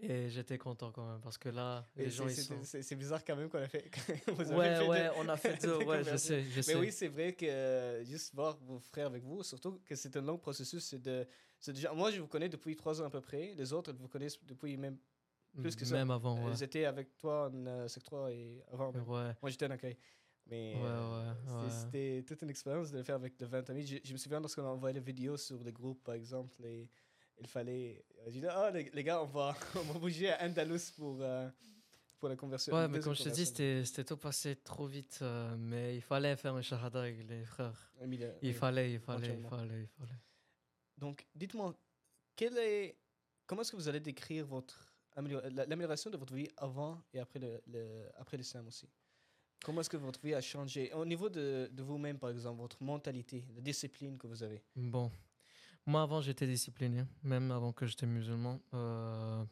Et 0.00 0.28
j'étais 0.30 0.58
content 0.58 0.92
quand 0.92 1.06
même, 1.10 1.20
parce 1.20 1.36
que 1.38 1.48
là, 1.48 1.86
Et 1.96 2.04
les 2.04 2.10
gens, 2.10 2.28
ils 2.28 2.36
sont... 2.36 2.54
C'est 2.62 2.94
bizarre 2.96 3.24
quand 3.24 3.34
même 3.36 3.48
qu'on 3.48 3.58
a 3.58 3.66
fait. 3.68 3.90
vous 4.28 4.40
avez 4.42 4.54
Ouais, 4.56 4.76
fait 4.76 4.86
ouais, 4.88 5.10
on 5.16 5.28
a 5.28 5.36
fait 5.36 5.56
deux, 5.62 5.76
ouais, 5.84 6.04
je 6.04 6.16
sais, 6.16 6.44
je 6.44 6.56
Mais 6.56 6.62
sais. 6.62 6.76
oui, 6.76 6.92
c'est 6.92 7.08
vrai 7.08 7.32
que 7.34 7.46
euh, 7.46 8.04
juste 8.04 8.34
voir 8.34 8.56
vos 8.58 8.78
frères 8.78 9.06
avec 9.06 9.24
vous, 9.24 9.42
surtout 9.42 9.80
que 9.84 9.94
c'est 9.96 10.16
un 10.16 10.20
long 10.22 10.38
processus. 10.38 10.94
De, 10.94 11.26
déjà, 11.66 11.92
moi, 11.92 12.10
je 12.12 12.20
vous 12.20 12.28
connais 12.28 12.48
depuis 12.48 12.76
trois 12.76 13.00
ans 13.02 13.06
à 13.06 13.10
peu 13.10 13.20
près. 13.20 13.54
Les 13.56 13.72
autres, 13.72 13.92
vous 13.92 14.08
connaissent 14.08 14.38
depuis 14.44 14.76
même. 14.76 14.98
plus 15.60 15.74
que 15.74 15.84
ça. 15.84 15.96
Même 15.96 16.10
avant, 16.12 16.36
ouais. 16.44 16.52
Ils 16.54 16.62
étaient 16.62 16.84
avec 16.84 17.16
toi 17.16 17.50
en 17.52 17.66
euh, 17.66 17.88
Sec 17.88 18.02
3 18.04 18.30
et 18.32 18.62
avant. 18.72 18.92
Ouais, 18.92 19.32
Moi, 19.42 19.50
j'étais 19.50 19.66
en 19.66 19.70
accueil. 19.70 19.96
Mais 20.46 20.74
Ouais, 20.76 20.80
euh, 20.84 21.32
ouais, 21.64 21.70
c'était- 21.70 22.16
ouais. 22.18 22.22
toute 22.22 22.40
une 22.42 22.50
expérience 22.50 22.90
de 22.90 22.96
le 22.98 23.02
faire 23.02 23.16
avec 23.16 23.36
de 23.36 23.44
20 23.46 23.68
amis. 23.68 23.84
Je, 23.86 23.96
je 24.02 24.12
me 24.12 24.16
souviens 24.18 24.40
lorsqu'on 24.40 24.62
a 24.62 24.68
envoyé 24.68 24.94
les 24.94 25.00
vidéos 25.04 25.36
sur 25.36 25.62
les 25.62 25.72
groupes, 25.72 26.02
par 26.04 26.14
exemple, 26.14 26.64
et 26.64 26.88
il 27.40 27.46
fallait. 27.46 28.04
J'ai 28.28 28.40
dit, 28.40 28.46
ah, 28.46 28.70
les, 28.70 28.90
les 28.92 29.04
gars, 29.04 29.22
on 29.22 29.26
va, 29.26 29.54
on 29.76 29.80
va 29.92 29.98
bouger 29.98 30.30
à 30.30 30.44
Andalus 30.44 30.90
pour, 30.96 31.18
euh, 31.20 31.48
pour 32.18 32.28
la 32.28 32.36
conversion. 32.36 32.74
ouais 32.74 32.88
mais 32.88 33.00
comme 33.00 33.14
je 33.14 33.22
te 33.24 33.28
dis, 33.28 33.46
c'était 33.46 34.04
tout 34.04 34.16
passé 34.16 34.56
trop 34.56 34.86
vite, 34.86 35.18
euh, 35.22 35.56
mais 35.58 35.96
il 35.96 36.02
fallait 36.02 36.36
faire 36.36 36.54
un 36.54 36.62
shahada 36.62 37.00
avec 37.00 37.26
les 37.28 37.44
frères. 37.44 37.92
Il 38.02 38.08
oui. 38.08 38.52
fallait, 38.52 38.92
il 38.92 39.00
fallait, 39.00 39.34
il 39.34 39.48
fallait, 39.48 39.82
il 39.82 39.88
fallait. 39.88 40.20
Donc, 40.96 41.26
dites-moi, 41.34 41.74
quel 42.34 42.56
est, 42.58 42.96
comment 43.46 43.62
est-ce 43.62 43.70
que 43.72 43.76
vous 43.76 43.88
allez 43.88 44.00
décrire 44.00 44.46
votre 44.46 44.92
amélior- 45.16 45.42
la- 45.52 45.66
l'amélioration 45.66 46.10
de 46.10 46.16
votre 46.16 46.34
vie 46.34 46.48
avant 46.56 47.02
et 47.12 47.20
après 47.20 47.38
le, 47.38 47.60
le- 47.66 48.08
après 48.16 48.36
l'islam 48.36 48.66
aussi? 48.66 48.88
Comment 49.64 49.80
est-ce 49.80 49.90
que 49.90 49.96
votre 49.96 50.20
vie 50.24 50.34
a 50.34 50.40
changé? 50.40 50.92
Au 50.92 51.04
niveau 51.04 51.28
de, 51.28 51.68
de 51.72 51.82
vous-même, 51.82 52.18
par 52.18 52.30
exemple, 52.30 52.60
votre 52.60 52.80
mentalité, 52.82 53.44
la 53.54 53.60
discipline 53.60 54.16
que 54.16 54.26
vous 54.28 54.42
avez. 54.44 54.62
Bon, 54.76 55.10
moi 55.88 56.02
avant 56.02 56.20
j'étais 56.20 56.46
discipliné, 56.46 57.04
même 57.22 57.50
avant 57.50 57.72
que 57.72 57.86
j'étais 57.86 58.06
musulman, 58.06 58.60
euh, 58.74 59.44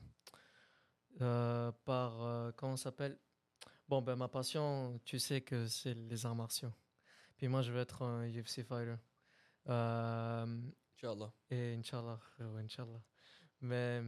euh, 1.22 1.72
par, 1.84 2.22
euh, 2.22 2.52
comment 2.54 2.76
ça 2.76 2.84
s'appelle? 2.84 3.18
Bon, 3.88 4.02
ben 4.02 4.16
ma 4.16 4.28
passion, 4.28 5.00
tu 5.04 5.18
sais 5.18 5.40
que 5.40 5.66
c'est 5.66 5.94
les 5.94 6.26
arts 6.26 6.34
martiaux. 6.34 6.72
Puis 7.38 7.48
moi 7.48 7.62
je 7.62 7.72
veux 7.72 7.80
être 7.80 8.02
un 8.02 8.28
UFC 8.28 8.62
fighter. 8.62 8.96
Euh, 9.68 10.60
Inch'Allah. 10.94 11.32
Et 11.50 11.74
Inch'Allah, 11.74 12.20
Inch'Allah. 12.38 13.00
Mais 13.62 14.02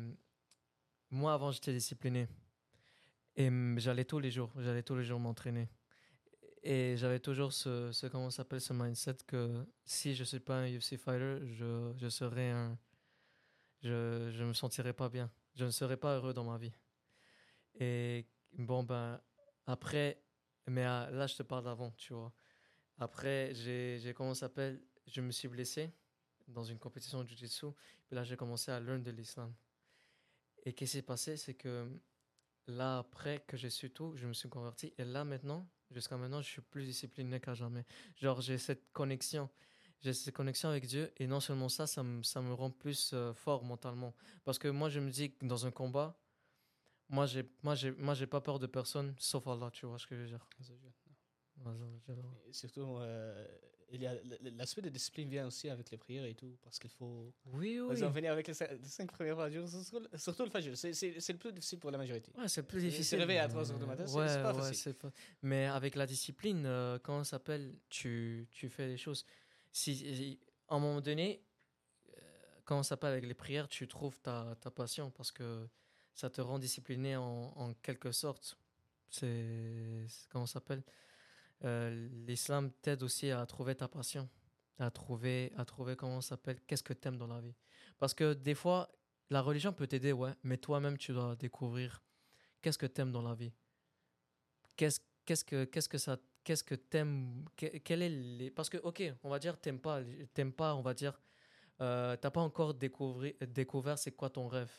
moi, 1.11 1.33
avant, 1.33 1.51
j'étais 1.51 1.73
discipliné. 1.73 2.29
Et 3.37 3.49
mm, 3.49 3.79
j'allais 3.79 4.05
tous 4.05 4.19
les 4.19 4.31
jours, 4.31 4.53
j'allais 4.59 4.83
tous 4.83 4.97
les 4.97 5.05
jours 5.05 5.19
m'entraîner. 5.19 5.69
Et 6.71 6.99
j'avais 6.99 7.19
toujours 7.19 7.55
ce, 7.55 7.91
ce, 7.93 8.07
comment 8.09 8.29
s'appelle, 8.29 8.61
ce 8.61 8.75
mindset 8.75 9.17
que 9.27 9.67
si 9.87 10.15
je 10.15 10.21
ne 10.21 10.27
suis 10.27 10.39
pas 10.39 10.59
un 10.59 10.71
UFC 10.71 10.99
fighter, 10.99 11.39
je, 11.55 11.95
je 11.97 12.09
serais 12.11 12.51
un... 12.51 12.79
Je, 13.81 14.31
je 14.31 14.45
me 14.45 14.53
sentirais 14.53 14.93
pas 14.93 15.09
bien. 15.09 15.31
Je 15.55 15.65
ne 15.65 15.71
serais 15.71 15.97
pas 15.97 16.17
heureux 16.17 16.35
dans 16.35 16.45
ma 16.45 16.59
vie. 16.59 16.75
Et 17.81 18.27
bon, 18.53 18.83
ben, 18.83 19.19
après, 19.65 20.23
mais 20.67 20.85
ah, 20.85 21.09
là, 21.11 21.27
je 21.27 21.37
te 21.37 21.43
parle 21.43 21.65
d'avant, 21.65 21.91
tu 21.93 22.13
vois. 22.13 22.35
Après, 22.99 23.55
j'ai, 23.55 24.13
comment 24.15 24.35
s'appelle, 24.35 24.79
je 25.07 25.23
me 25.23 25.31
suis 25.31 25.49
blessé 25.49 25.91
dans 26.49 26.65
une 26.65 26.79
compétition 26.79 27.25
de 27.25 27.29
Jiu-Jitsu. 27.31 27.69
Puis 28.07 28.15
là, 28.15 28.25
j'ai 28.25 28.37
commencé 28.37 28.71
à 28.71 28.79
learn 28.79 29.03
de 29.03 29.11
l'islam. 29.11 29.55
Et 30.67 30.75
qu'est-ce 30.75 30.91
qui 30.93 30.99
s'est 30.99 31.03
passé, 31.03 31.39
c'est 31.39 31.55
que 31.55 31.91
là, 32.67 32.99
après 32.99 33.43
que 33.47 33.57
j'ai 33.57 33.71
su 33.71 33.91
tout, 33.91 34.15
je 34.17 34.27
me 34.27 34.35
suis 34.35 34.51
converti. 34.51 34.93
Et 34.99 35.05
là, 35.07 35.25
maintenant, 35.25 35.67
jusqu'à 35.91 36.17
maintenant, 36.17 36.41
je 36.43 36.49
suis 36.49 36.61
plus 36.61 36.85
discipliné 36.85 37.41
qu'à 37.41 37.55
jamais. 37.55 37.85
Genre, 38.17 38.41
j'ai 38.41 38.59
cette 38.59 38.93
connexion. 38.93 39.49
J'ai 40.01 40.13
cette 40.13 40.35
connexion 40.35 40.69
avec 40.69 40.87
Dieu. 40.87 41.13
Et 41.17 41.27
non 41.27 41.41
seulement 41.41 41.69
ça, 41.69 41.87
ça 41.87 42.03
me, 42.03 42.23
ça 42.23 42.41
me 42.41 42.53
rend 42.53 42.71
plus 42.71 43.11
euh, 43.15 43.33
fort 43.35 43.65
mentalement. 43.65 44.15
Parce 44.45 44.59
que 44.59 44.69
moi, 44.69 44.89
je 44.89 45.01
me 45.01 45.11
dis 45.11 45.33
que 45.33 45.45
dans 45.45 45.67
un 45.67 45.71
combat, 45.71 46.19
moi, 47.09 47.27
j'ai, 47.27 47.51
moi, 47.63 47.75
j'ai, 47.75 47.91
moi, 47.93 48.15
j'ai 48.15 48.27
pas 48.27 48.41
peur 48.41 48.59
de 48.59 48.67
personne, 48.67 49.15
sauf 49.19 49.47
Allah, 49.47 49.71
tu 49.73 49.87
vois 49.87 49.99
ce 49.99 50.07
que 50.07 50.15
je 50.15 50.23
veux 50.23 50.29
dire. 50.29 50.47
Et 52.47 52.53
surtout, 52.53 52.99
euh, 52.99 53.47
il 53.91 54.03
y 54.03 54.07
a 54.07 54.15
l'aspect 54.57 54.83
de 54.83 54.89
discipline 54.91 55.29
vient 55.29 55.47
aussi 55.47 55.69
avec 55.71 55.91
les 55.91 55.97
prières 55.97 56.25
et 56.25 56.35
tout, 56.35 56.57
parce 56.63 56.79
qu'il 56.79 56.91
faut. 56.91 57.33
Oui, 57.47 57.81
oui. 57.81 57.91
exemple, 57.93 58.15
venir 58.15 58.33
avec 58.33 58.47
les 58.49 58.55
cinq, 58.55 58.71
les 58.71 58.85
cinq 58.89 59.11
premières 59.13 59.35
fois 59.37 59.49
du 59.49 59.57
jour, 59.57 59.69
surtout, 60.17 60.45
le 60.45 60.51
fajr. 60.51 60.77
C'est 60.77 60.93
le 61.33 61.39
plus 61.39 61.53
difficile 61.53 61.79
pour 61.79 61.91
la 61.91 61.99
majorité. 61.99 62.31
Ouais, 62.37 62.49
c'est 62.49 62.63
plus 62.63 62.79
Et 62.85 62.91
se 62.91 62.97
difficile. 62.97 63.19
réveiller 63.21 63.39
à 63.41 63.47
mais- 63.47 63.53
3 63.55 63.73
heures 63.73 63.79
du 63.79 63.87
matin, 63.87 64.07
c'est- 64.07 64.15
ouais, 64.17 64.29
c'est 64.29 64.43
pas 64.43 64.55
ouais, 64.55 64.61
facile. 64.63 64.95
pas- 64.95 65.11
Mais 65.43 65.67
avec 65.67 65.95
la 65.95 66.07
discipline, 66.07 66.65
euh, 66.67 66.99
comment 67.03 67.25
ça 67.25 67.31
s'appelle 67.33 67.75
tu, 67.89 68.47
tu 68.51 68.69
fais 68.69 68.87
les 68.89 68.97
choses. 68.99 69.25
Si, 69.73 69.95
si- 69.97 70.39
à 70.69 70.75
un 70.75 70.79
moment 70.81 71.01
donné, 71.01 71.43
euh, 72.11 72.21
comment 72.65 72.83
ça 72.83 72.91
s'appelle 72.91 73.13
avec 73.13 73.25
les 73.27 73.35
prières, 73.35 73.69
tu 73.69 73.89
trouves 73.89 74.19
ta, 74.21 74.55
ta 74.61 74.71
passion 74.71 75.11
parce 75.11 75.33
que 75.33 75.67
ça 76.15 76.29
te 76.29 76.41
rend 76.41 76.59
discipliné 76.59 77.17
en, 77.17 77.53
en 77.57 77.73
quelque 77.75 78.13
sorte. 78.13 78.59
C'est. 79.11 80.05
c'est- 80.09 80.29
Comment 80.29 80.45
ça 80.47 80.55
s'appelle? 80.55 80.83
Euh, 81.65 82.09
L'islam 82.27 82.71
t'aide 82.83 83.03
aussi 83.03 83.31
à 83.31 83.45
trouver 83.47 83.75
ta 83.75 83.89
passion, 83.89 84.29
à 84.79 84.91
trouver, 84.91 85.53
à 85.57 85.65
trouver 85.65 85.97
comment 85.97 86.21
ça 86.21 86.31
s'appelle, 86.31 86.61
qu'est-ce 86.67 86.83
que 86.83 86.93
t'aimes 86.93 87.17
dans 87.19 87.27
la 87.27 87.41
vie. 87.41 87.55
Parce 87.99 88.15
que 88.15 88.35
des 88.35 88.55
fois, 88.55 88.91
la 89.31 89.41
religion 89.43 89.73
peut 89.73 89.87
t'aider, 89.87 90.13
ouais, 90.13 90.33
mais 90.45 90.57
toi-même, 90.59 90.97
tu 90.99 91.13
dois 91.13 91.37
découvrir 91.37 92.03
qu'est-ce 92.63 92.79
que 92.79 92.87
t'aimes 92.87 93.13
dans 93.13 93.23
la 93.23 93.35
vie. 93.35 93.53
Qu'est-ce 94.77 95.01
qu'est-ce 95.25 95.45
que 95.45 95.65
qu'est-ce 95.65 95.89
que 95.89 95.99
ça 95.99 96.17
qu'est-ce 96.45 96.65
que 96.65 96.75
t'aimes 96.75 97.45
que- 97.57 97.79
quel 97.79 98.03
est 98.03 98.09
les 98.09 98.51
parce 98.51 98.71
que 98.71 98.79
ok 98.79 99.03
on 99.25 99.29
va 99.29 99.39
dire 99.39 99.61
t'aimes 99.61 99.81
pas 99.81 100.01
t'aimes 100.35 100.53
pas 100.53 100.75
on 100.75 100.81
va 100.83 100.95
dire 100.95 101.21
euh, 101.81 102.17
t'as 102.17 102.31
pas 102.31 102.41
encore 102.41 102.75
découvert 102.75 103.33
découvert 103.47 103.99
c'est 103.99 104.13
quoi 104.13 104.31
ton 104.31 104.49
rêve 104.49 104.73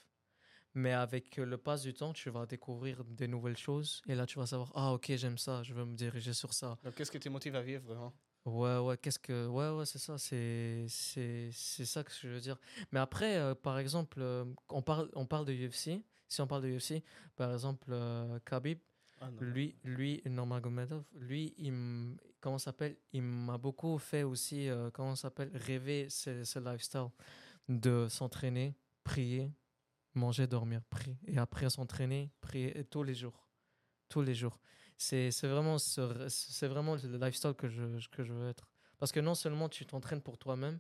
mais 0.73 0.93
avec 0.93 1.37
le 1.37 1.57
pas 1.57 1.77
du 1.77 1.93
temps 1.93 2.13
tu 2.13 2.29
vas 2.29 2.45
découvrir 2.45 3.03
des 3.05 3.27
nouvelles 3.27 3.57
choses 3.57 4.01
et 4.07 4.15
là 4.15 4.25
tu 4.25 4.37
vas 4.39 4.45
savoir 4.45 4.71
ah 4.75 4.93
ok 4.93 5.11
j'aime 5.15 5.37
ça 5.37 5.63
je 5.63 5.73
veux 5.73 5.85
me 5.85 5.95
diriger 5.95 6.33
sur 6.33 6.53
ça 6.53 6.77
Donc, 6.83 6.95
qu'est-ce 6.95 7.11
qui 7.11 7.19
te 7.19 7.29
motive 7.29 7.55
à 7.55 7.61
vivre 7.61 7.83
vraiment? 7.85 8.13
Ouais, 8.45 8.77
ouais, 8.77 8.97
qu'est-ce 8.97 9.19
que. 9.19 9.47
Ouais, 9.47 9.69
ouais, 9.77 9.85
c'est 9.85 9.99
ça, 9.99 10.17
c'est, 10.17 10.85
c'est, 10.87 11.49
c'est 11.51 11.85
ça 11.85 12.03
que 12.03 12.11
je 12.11 12.27
veux 12.29 12.39
dire. 12.39 12.57
Mais 12.91 12.99
après, 12.99 13.35
euh, 13.37 13.53
par 13.53 13.77
exemple, 13.77 14.19
euh, 14.21 14.45
on, 14.69 14.81
parle, 14.81 15.09
on 15.13 15.25
parle 15.25 15.45
de 15.45 15.53
UFC. 15.53 16.01
Si 16.27 16.41
on 16.41 16.47
parle 16.47 16.63
de 16.63 16.69
UFC, 16.69 17.03
par 17.35 17.51
exemple, 17.51 17.89
euh, 17.91 18.39
Khabib, 18.45 18.79
Ah, 19.19 19.29
non. 19.29 19.41
lui, 19.41 19.75
lui, 19.83 20.21
Nurmagomedov, 20.25 21.03
lui, 21.15 21.53
il, 21.57 21.73
comment 22.39 22.57
s'appelle? 22.57 22.95
Il 23.11 23.23
m'a 23.23 23.57
beaucoup 23.57 23.97
fait 23.99 24.23
aussi, 24.23 24.69
euh, 24.69 24.89
comment 24.91 25.15
s'appelle? 25.15 25.51
Rêver 25.53 26.07
ce, 26.09 26.43
ce 26.45 26.59
lifestyle 26.59 27.09
de 27.67 28.07
s'entraîner, 28.09 28.73
prier, 29.03 29.51
manger, 30.13 30.47
dormir, 30.47 30.81
prier. 30.89 31.17
Et 31.27 31.37
après 31.37 31.69
s'entraîner, 31.69 32.31
prier 32.41 32.83
tous 32.85 33.03
les 33.03 33.13
jours. 33.15 33.47
Tous 34.09 34.21
les 34.21 34.33
jours. 34.33 34.59
C'est 34.97 35.29
vraiment, 35.43 35.77
ce- 35.77 36.65
vraiment 36.65 36.95
le 36.95 37.17
lifestyle 37.17 37.53
que 37.53 37.67
je, 37.69 38.07
que 38.09 38.23
je 38.23 38.33
veux 38.33 38.49
être. 38.49 38.67
Parce 38.97 39.11
que 39.11 39.19
non 39.21 39.35
seulement 39.35 39.69
tu 39.69 39.85
t'entraînes 39.85 40.21
pour 40.21 40.37
toi-même, 40.37 40.79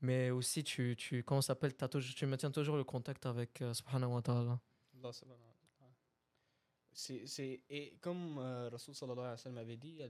mais 0.00 0.30
aussi 0.30 0.64
tu, 0.64 0.96
tu 0.96 1.22
comment 1.22 1.40
ça 1.40 1.48
s'appelle 1.54 1.74
Tu 1.76 2.26
maintiens 2.26 2.50
toujours 2.50 2.76
le 2.76 2.84
contact 2.84 3.24
avec 3.26 3.62
euh, 3.62 3.72
Subhanahu 3.72 4.12
wa 4.14 4.22
ta'ala. 4.22 4.60
C'est, 6.92 7.62
et 7.68 7.96
comme 8.00 8.38
euh, 8.38 8.68
Rasoul 8.70 8.94
sallallahu 8.94 9.18
alayhi 9.20 9.32
wa 9.32 9.36
sallam 9.36 9.58
avait 9.58 9.76
dit. 9.76 10.00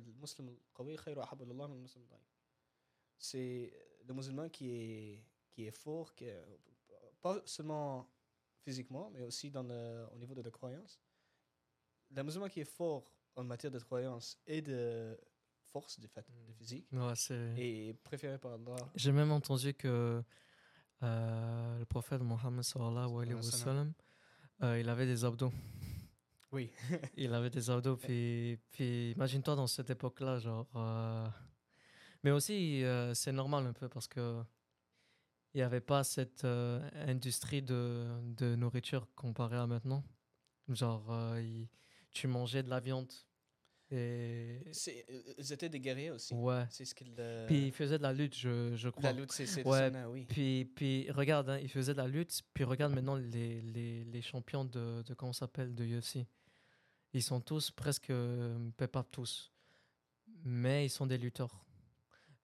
C'est 3.19 3.73
le 4.07 4.15
musulman 4.15 4.49
qui 4.51 4.71
est, 4.71 5.25
qui 5.51 5.67
est 5.67 5.71
fort, 5.71 6.15
qui 6.15 6.25
est- 6.25 6.45
pas 7.25 7.41
seulement 7.47 8.07
physiquement, 8.65 9.11
mais 9.15 9.23
aussi 9.23 9.51
dans 9.51 9.63
le, 9.63 10.07
au 10.15 10.19
niveau 10.19 10.35
de 10.35 10.43
la 10.43 10.51
croyance. 10.51 11.01
Le 12.15 12.23
musulman 12.23 12.49
qui 12.49 12.61
est 12.61 12.71
fort 12.81 13.05
en 13.35 13.45
matière 13.45 13.73
de 13.73 13.79
croyance 13.79 14.39
et 14.47 14.61
de 14.61 15.19
force, 15.73 15.99
de, 15.99 16.07
fait, 16.07 16.25
de 16.49 16.53
physique, 16.53 16.87
Ouais, 16.93 17.15
c'est... 17.17 17.55
est 17.57 17.95
préféré 18.05 18.39
par 18.39 18.53
Allah. 18.53 18.77
J'ai 18.95 19.11
même 19.11 19.33
entendu 19.33 19.73
que 19.75 20.23
euh, 21.03 21.79
le 21.79 21.85
prophète 21.87 22.21
Mohammed 22.23 22.63
sallallahu 22.63 23.13
alayhi 23.23 23.35
wa 23.35 23.43
sallam, 23.43 23.93
euh, 24.63 24.79
il 24.81 24.89
avait 24.89 25.07
des 25.07 25.25
abdos. 25.25 25.53
Oui. 26.53 26.71
Il 27.17 27.35
avait 27.35 27.51
des 27.51 27.69
abdos, 27.69 27.97
puis, 27.97 28.57
puis 28.71 29.11
imagine-toi 29.13 29.57
dans 29.57 29.67
cette 29.67 29.91
époque-là, 29.91 30.39
genre. 30.39 30.69
euh, 30.77 31.27
Mais 32.23 32.31
aussi, 32.31 32.85
euh, 32.85 33.13
c'est 33.15 33.33
normal 33.33 33.67
un 33.67 33.73
peu 33.73 33.89
parce 33.89 34.07
que 34.07 34.41
il 35.55 35.59
n'y 35.59 35.63
avait 35.63 35.81
pas 35.81 36.03
cette 36.05 36.45
euh, 36.45 36.81
industrie 37.07 37.63
de, 37.63 38.07
de 38.37 38.55
nourriture 38.57 39.07
comparée 39.15 39.57
à 39.57 39.67
maintenant? 39.67 40.05
Genre, 40.69 41.07
euh, 41.13 41.41
il- 41.43 41.69
tu 42.11 42.27
mangeais 42.27 42.63
de 42.63 42.71
la 42.71 42.81
viande. 42.81 43.13
Et. 43.91 44.61
C'est- 44.73 45.05
Ils 45.39 45.53
étaient 45.53 45.69
des 45.69 45.79
guerriers 45.81 46.11
aussi. 46.11 46.35
Ouais. 46.35 46.65
C'est 46.71 46.85
ce 46.85 46.95
qu'ils. 46.95 47.15
euh, 47.19 47.47
Puis 47.47 47.67
il 47.67 47.73
faisait 47.73 47.99
de 47.99 48.03
la 48.03 48.13
lutte, 48.13 48.35
je, 48.37 48.75
je 48.75 48.89
crois. 48.89 49.03
la 49.05 49.13
lutte, 49.13 49.31
c'est 49.33 49.47
c'est 49.47 49.65
Ouais, 49.67 49.91
ça, 49.93 50.11
oui. 50.11 50.25
Puis, 50.27 50.65
puis 50.65 51.11
regarde, 51.11 51.51
hein, 51.51 51.59
il 51.61 51.69
faisait 51.69 51.93
de 51.93 51.99
la 51.99 52.09
lutte, 52.09 52.41
puis 52.55 52.65
regarde 52.65 52.93
maintenant 52.95 53.15
les, 53.17 53.61
les, 53.61 54.05
les 54.05 54.23
champions 54.23 54.65
de, 54.65 55.03
de 55.03 55.15
comment 55.15 55.33
ça 55.33 55.41
s'appelle, 55.41 55.75
de 55.75 55.85
UFC. 55.85 56.27
Ils 57.13 57.23
sont 57.23 57.41
tous 57.41 57.71
presque, 57.71 58.11
euh, 58.11 58.59
peut-être 58.77 58.91
pas 58.93 59.05
tous, 59.05 59.53
mais 60.45 60.87
ils 60.87 60.91
sont 60.91 61.07
des 61.07 61.19
lutteurs. 61.19 61.65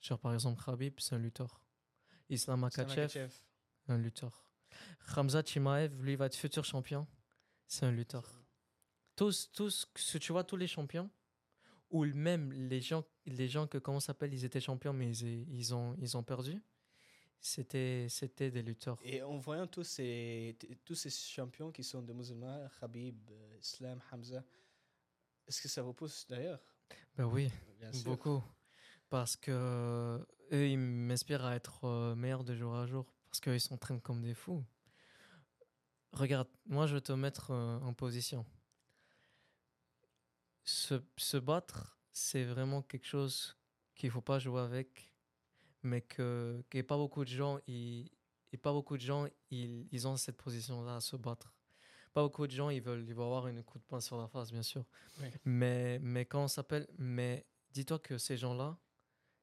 Genre 0.00 0.18
par 0.18 0.32
exemple 0.34 0.62
Khabib, 0.64 0.94
c'est 0.98 1.14
un 1.14 1.18
lutteur. 1.18 1.60
Islam 2.30 2.60
Makhachev. 2.60 3.28
un 3.88 3.98
lutteur. 3.98 4.46
Ramzat 5.00 5.44
Chimaev, 5.44 6.00
lui, 6.02 6.16
va 6.16 6.26
être 6.26 6.36
futur 6.36 6.64
champion, 6.64 7.06
c'est 7.66 7.84
un 7.86 7.90
lutteur. 7.90 8.24
Tous, 9.16 9.50
tous, 9.52 9.86
tu 10.20 10.32
vois, 10.32 10.44
tous 10.44 10.56
les 10.56 10.68
champions, 10.68 11.10
ou 11.90 12.04
même 12.06 12.52
les 12.52 12.80
gens, 12.80 13.04
les 13.26 13.48
gens 13.48 13.66
que, 13.66 13.78
comment 13.78 14.00
s'appelle, 14.00 14.32
ils 14.32 14.44
étaient 14.44 14.60
champions, 14.60 14.92
mais 14.92 15.08
ils, 15.08 15.48
ils, 15.52 15.74
ont, 15.74 15.96
ils 15.98 16.16
ont 16.16 16.22
perdu, 16.22 16.62
c'était, 17.40 18.06
c'était 18.08 18.50
des 18.50 18.62
lutteurs. 18.62 18.98
Et 19.02 19.22
en 19.22 19.36
voyant 19.38 19.66
tous 19.66 19.84
ces, 19.84 20.56
tous 20.84 20.94
ces 20.94 21.10
champions 21.10 21.72
qui 21.72 21.82
sont 21.82 22.02
des 22.02 22.14
musulmans, 22.14 22.68
Khabib, 22.80 23.30
euh, 23.30 23.56
Islam, 23.60 24.00
Hamza, 24.12 24.44
est-ce 25.46 25.60
que 25.60 25.68
ça 25.68 25.82
vous 25.82 25.92
pousse 25.94 26.26
d'ailleurs? 26.28 26.60
Ben 27.16 27.24
oui, 27.24 27.50
Bien 27.78 27.92
sûr. 27.92 28.04
beaucoup. 28.04 28.42
Parce 29.10 29.36
que 29.36 30.24
eux, 30.52 30.68
ils 30.68 30.78
m'inspirent 30.78 31.44
à 31.44 31.54
être 31.56 31.84
euh, 31.84 32.14
meilleur 32.14 32.44
de 32.44 32.54
jour 32.54 32.74
à 32.74 32.86
jour. 32.86 33.12
Parce 33.28 33.40
qu'ils 33.40 33.60
s'entraînent 33.60 34.00
comme 34.00 34.22
des 34.22 34.34
fous. 34.34 34.64
Regarde, 36.12 36.48
moi, 36.66 36.86
je 36.86 36.94
vais 36.94 37.00
te 37.00 37.12
mettre 37.12 37.50
euh, 37.50 37.78
en 37.80 37.92
position. 37.92 38.44
Se, 40.64 41.00
se 41.16 41.36
battre, 41.36 42.00
c'est 42.12 42.44
vraiment 42.44 42.82
quelque 42.82 43.06
chose 43.06 43.56
qu'il 43.94 44.08
ne 44.08 44.12
faut 44.12 44.20
pas 44.20 44.38
jouer 44.38 44.60
avec, 44.60 45.12
mais 45.82 46.00
que, 46.00 46.64
que 46.70 46.82
pas 46.82 46.96
beaucoup 46.96 47.24
de 47.24 47.30
gens, 47.30 47.58
ils, 47.66 48.10
et 48.52 48.56
pas 48.56 48.72
beaucoup 48.72 48.96
de 48.96 49.02
gens, 49.02 49.26
ils, 49.50 49.88
ils 49.92 50.08
ont 50.08 50.16
cette 50.16 50.36
position-là 50.36 50.96
à 50.96 51.00
se 51.00 51.16
battre. 51.16 51.54
Pas 52.12 52.22
beaucoup 52.22 52.46
de 52.46 52.52
gens, 52.52 52.70
ils 52.70 52.82
veulent, 52.82 53.04
ils 53.06 53.14
veulent 53.14 53.24
avoir 53.24 53.46
une 53.46 53.62
coup 53.62 53.78
de 53.78 53.84
poing 53.84 54.00
sur 54.00 54.18
la 54.18 54.26
face, 54.26 54.50
bien 54.50 54.62
sûr. 54.62 54.84
Oui. 55.20 55.28
Mais, 55.44 55.98
mais 56.00 56.24
quand 56.24 56.42
on 56.42 56.48
s'appelle, 56.48 56.88
mais 56.98 57.46
dis-toi 57.72 58.00
que 58.00 58.18
ces 58.18 58.36
gens-là, 58.36 58.76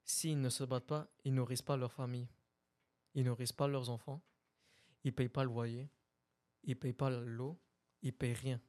s'ils 0.08 0.40
ne 0.42 0.50
se 0.50 0.64
battent 0.64 0.88
pas, 0.88 1.08
ils 1.26 1.34
nourrissent 1.34 1.62
pas 1.62 1.78
leur 1.78 1.92
famille. 1.92 2.28
Ils 3.14 3.24
nourrissent 3.26 3.54
pas 3.54 3.68
leurs 3.68 3.90
enfants. 3.90 4.22
Ils 5.04 5.14
payent 5.14 5.30
pas 5.30 5.44
le 5.44 5.50
loyer. 5.50 5.90
Ils 6.64 6.76
payent 6.76 6.94
pas 6.94 7.10
l'eau. 7.10 7.60
Ils 8.02 8.14
payent 8.14 8.34
rien. 8.34 8.60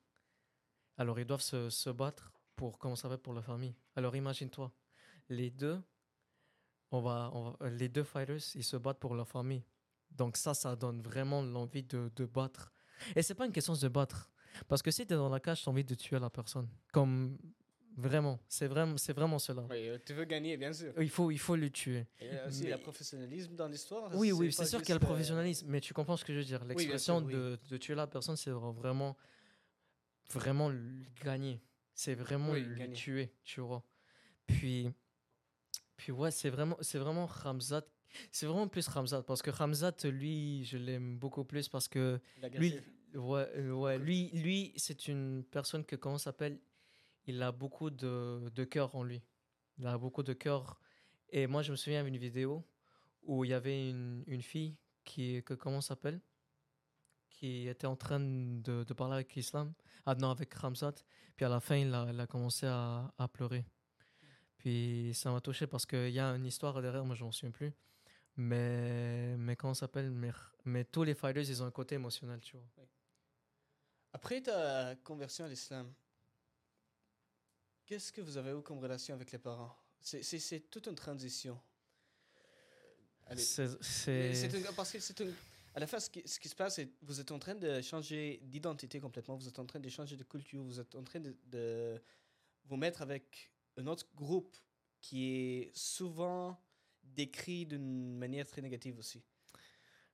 Alors 0.96 1.18
ils 1.20 1.24
doivent 1.24 1.40
se, 1.40 1.70
se 1.70 1.90
battre 1.90 2.32
pour, 2.56 2.78
comment 2.78 2.96
ça 2.96 3.02
s'appelle, 3.02 3.18
pour 3.22 3.32
leur 3.34 3.44
famille. 3.44 3.74
Alors 3.94 4.16
imagine-toi, 4.16 4.72
les 5.28 5.50
deux, 5.50 5.80
on 6.90 7.00
va, 7.00 7.30
va- 7.32 7.70
les 7.70 7.88
deux 7.88 8.02
fighters, 8.04 8.40
ils 8.56 8.64
se 8.64 8.76
battent 8.76 8.98
pour 8.98 9.14
leur 9.14 9.28
famille. 9.28 9.64
Donc 10.10 10.36
ça, 10.36 10.54
ça 10.54 10.74
donne 10.74 11.00
vraiment 11.02 11.42
l'envie 11.42 11.84
de, 11.84 12.10
de 12.16 12.24
battre. 12.26 12.72
Et 13.14 13.22
c'est 13.22 13.34
pas 13.34 13.46
une 13.46 13.52
question 13.52 13.74
de 13.74 13.88
battre. 13.88 14.28
Parce 14.66 14.82
que 14.82 14.90
si 14.90 15.06
tu 15.06 15.12
es 15.12 15.16
dans 15.16 15.28
la 15.28 15.38
cage, 15.38 15.62
tu 15.62 15.68
as 15.68 15.70
envie 15.70 15.84
de 15.84 15.94
tuer 15.94 16.18
la 16.18 16.30
personne. 16.30 16.68
Comme 16.92 17.38
vraiment, 17.96 18.38
c'est 18.48 18.66
vraiment, 18.66 18.96
c'est 18.96 19.12
vraiment 19.12 19.38
cela. 19.38 19.66
Oui, 19.70 19.88
euh, 19.88 19.98
tu 20.04 20.12
veux 20.14 20.24
gagner, 20.24 20.56
bien 20.56 20.72
sûr. 20.72 20.92
Il 21.00 21.10
faut, 21.10 21.30
il 21.30 21.38
faut 21.38 21.56
le 21.56 21.70
tuer. 21.70 22.06
Et 22.20 22.26
il 22.26 22.32
y 22.34 22.36
a 22.36 22.46
aussi 22.46 22.64
Mais- 22.64 22.70
le 22.70 22.78
professionnalisme 22.78 23.54
dans 23.54 23.68
l'histoire. 23.68 24.10
Oui, 24.14 24.32
oui, 24.32 24.52
c'est 24.52 24.66
sûr 24.66 24.80
qu'il 24.80 24.90
y 24.90 24.92
a 24.92 24.98
le 24.98 25.04
euh, 25.04 25.06
professionnalisme, 25.06 25.66
mais 25.68 25.80
tu 25.80 25.94
comprends 25.94 26.16
ce 26.16 26.24
que 26.24 26.32
je 26.32 26.38
veux 26.38 26.44
dire. 26.44 26.64
L'expression 26.64 27.18
oui. 27.18 27.32
de, 27.32 27.58
de 27.68 27.76
tuer 27.76 27.94
la 27.94 28.06
personne, 28.06 28.36
c'est 28.36 28.50
vraiment, 28.50 29.16
vraiment 30.32 30.68
le 30.68 31.04
gagner. 31.24 31.60
C'est 31.94 32.14
vraiment 32.14 32.52
le 32.52 32.74
gagner. 32.74 32.94
tuer, 32.94 33.32
tu 33.42 33.60
vois. 33.60 33.82
Puis, 34.46 34.90
puis 35.96 36.12
ouais, 36.12 36.30
c'est 36.30 36.50
vraiment, 36.50 36.76
c'est 36.80 36.98
vraiment 36.98 37.26
Ramzat. 37.26 37.84
C'est 38.32 38.46
vraiment 38.46 38.68
plus 38.68 38.88
Ramzat, 38.88 39.22
parce 39.22 39.42
que 39.42 39.50
Ramzat, 39.50 39.96
lui, 40.04 40.64
je 40.64 40.78
l'aime 40.78 41.18
beaucoup 41.18 41.44
plus 41.44 41.68
parce 41.68 41.88
que 41.88 42.18
lui, 42.54 42.74
ouais, 43.14 43.46
euh, 43.56 43.72
ouais, 43.72 43.98
lui, 43.98 44.30
lui 44.32 44.72
c'est 44.76 45.08
une 45.08 45.44
personne 45.44 45.84
que, 45.84 45.94
comment 45.96 46.16
s'appelle 46.18 46.58
Il 47.28 47.42
a 47.42 47.52
beaucoup 47.52 47.90
de, 47.90 48.50
de 48.54 48.64
cœur 48.64 48.96
en 48.96 49.04
lui. 49.04 49.22
Il 49.76 49.86
a 49.86 49.98
beaucoup 49.98 50.22
de 50.22 50.32
cœur. 50.32 50.80
Et 51.28 51.46
moi, 51.46 51.60
je 51.60 51.70
me 51.70 51.76
souviens 51.76 52.02
d'une 52.02 52.16
vidéo 52.16 52.66
où 53.22 53.44
il 53.44 53.50
y 53.50 53.52
avait 53.52 53.90
une, 53.90 54.24
une 54.26 54.40
fille 54.40 54.78
qui, 55.04 55.42
que, 55.44 55.52
comment 55.52 55.82
s'appelle? 55.82 56.22
Qui 57.28 57.68
était 57.68 57.86
en 57.86 57.96
train 57.96 58.18
de, 58.18 58.82
de 58.82 58.94
parler 58.94 59.16
avec 59.16 59.36
Islam, 59.36 59.74
ah 60.06 60.12
avec 60.12 60.54
Ramzat. 60.54 60.94
Puis 61.36 61.44
à 61.44 61.50
la 61.50 61.60
fin, 61.60 61.76
il 61.76 61.92
a, 61.92 62.26
commencé 62.26 62.64
à, 62.66 63.12
à 63.18 63.28
pleurer. 63.28 63.66
Puis 64.56 65.12
ça 65.12 65.30
m'a 65.30 65.42
touché 65.42 65.66
parce 65.66 65.84
qu'il 65.84 66.10
y 66.10 66.18
a 66.18 66.30
une 66.30 66.46
histoire 66.46 66.80
derrière, 66.80 67.04
moi 67.04 67.14
je 67.14 67.24
m'en 67.24 67.30
souviens 67.30 67.52
plus. 67.52 67.74
Mais, 68.36 69.36
mais 69.36 69.54
comment 69.54 69.74
s'appelle? 69.74 70.10
Mais, 70.10 70.30
mais 70.64 70.84
tous 70.84 71.02
les 71.02 71.14
fighters, 71.14 71.46
ils 71.46 71.62
ont 71.62 71.66
un 71.66 71.70
côté 71.70 71.96
émotionnel, 71.96 72.40
tu 72.40 72.56
vois. 72.56 72.66
Après 74.14 74.40
ta 74.40 74.96
conversion 75.04 75.44
à 75.44 75.48
l'islam, 75.48 75.92
qu'est-ce 77.88 78.12
que 78.12 78.20
vous 78.20 78.36
avez 78.36 78.50
eu 78.50 78.60
comme 78.60 78.78
relation 78.80 79.14
avec 79.14 79.32
les 79.32 79.38
parents? 79.38 79.74
C'est- 80.00 80.70
toute 80.70 80.86
une 80.86 80.94
transition. 80.94 81.58
C'est- 83.36 83.66
parce 84.76 84.92
que 84.92 85.00
c'est 85.00 85.20
une- 85.20 85.34
à 85.74 85.80
la 85.80 85.86
fin, 85.86 85.98
ce 85.98 86.10
qui, 86.10 86.22
ce 86.26 86.38
qui 86.38 86.48
se 86.48 86.54
passe, 86.54 86.76
c'est 86.76 86.86
que 86.88 86.94
vous 87.02 87.18
êtes 87.18 87.30
en 87.30 87.38
train 87.38 87.54
de 87.54 87.80
changer 87.80 88.40
d'identité 88.42 89.00
complètement, 89.00 89.36
vous 89.36 89.48
êtes 89.48 89.58
en 89.58 89.64
train 89.66 89.80
de 89.80 89.88
changer 89.88 90.16
de 90.16 90.24
culture, 90.24 90.62
vous 90.62 90.78
êtes 90.80 90.94
en 90.94 91.02
train 91.02 91.20
de, 91.20 91.34
de 91.46 92.02
vous 92.64 92.76
mettre 92.76 93.00
avec 93.00 93.50
un 93.78 93.86
autre 93.86 94.06
groupe 94.14 94.54
qui 95.00 95.24
est 95.24 95.70
souvent 95.74 96.60
décrit 97.02 97.64
d'une 97.64 98.16
manière 98.18 98.46
très 98.46 98.60
négative 98.60 98.98
aussi. 98.98 99.22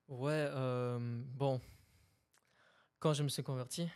Ouais, 0.07 0.47
euh, 0.51 0.99
bon. 1.01 1.61
Quand 3.01 3.15
je 3.15 3.23
me 3.23 3.29
suis 3.29 3.43
converti, 3.43 3.89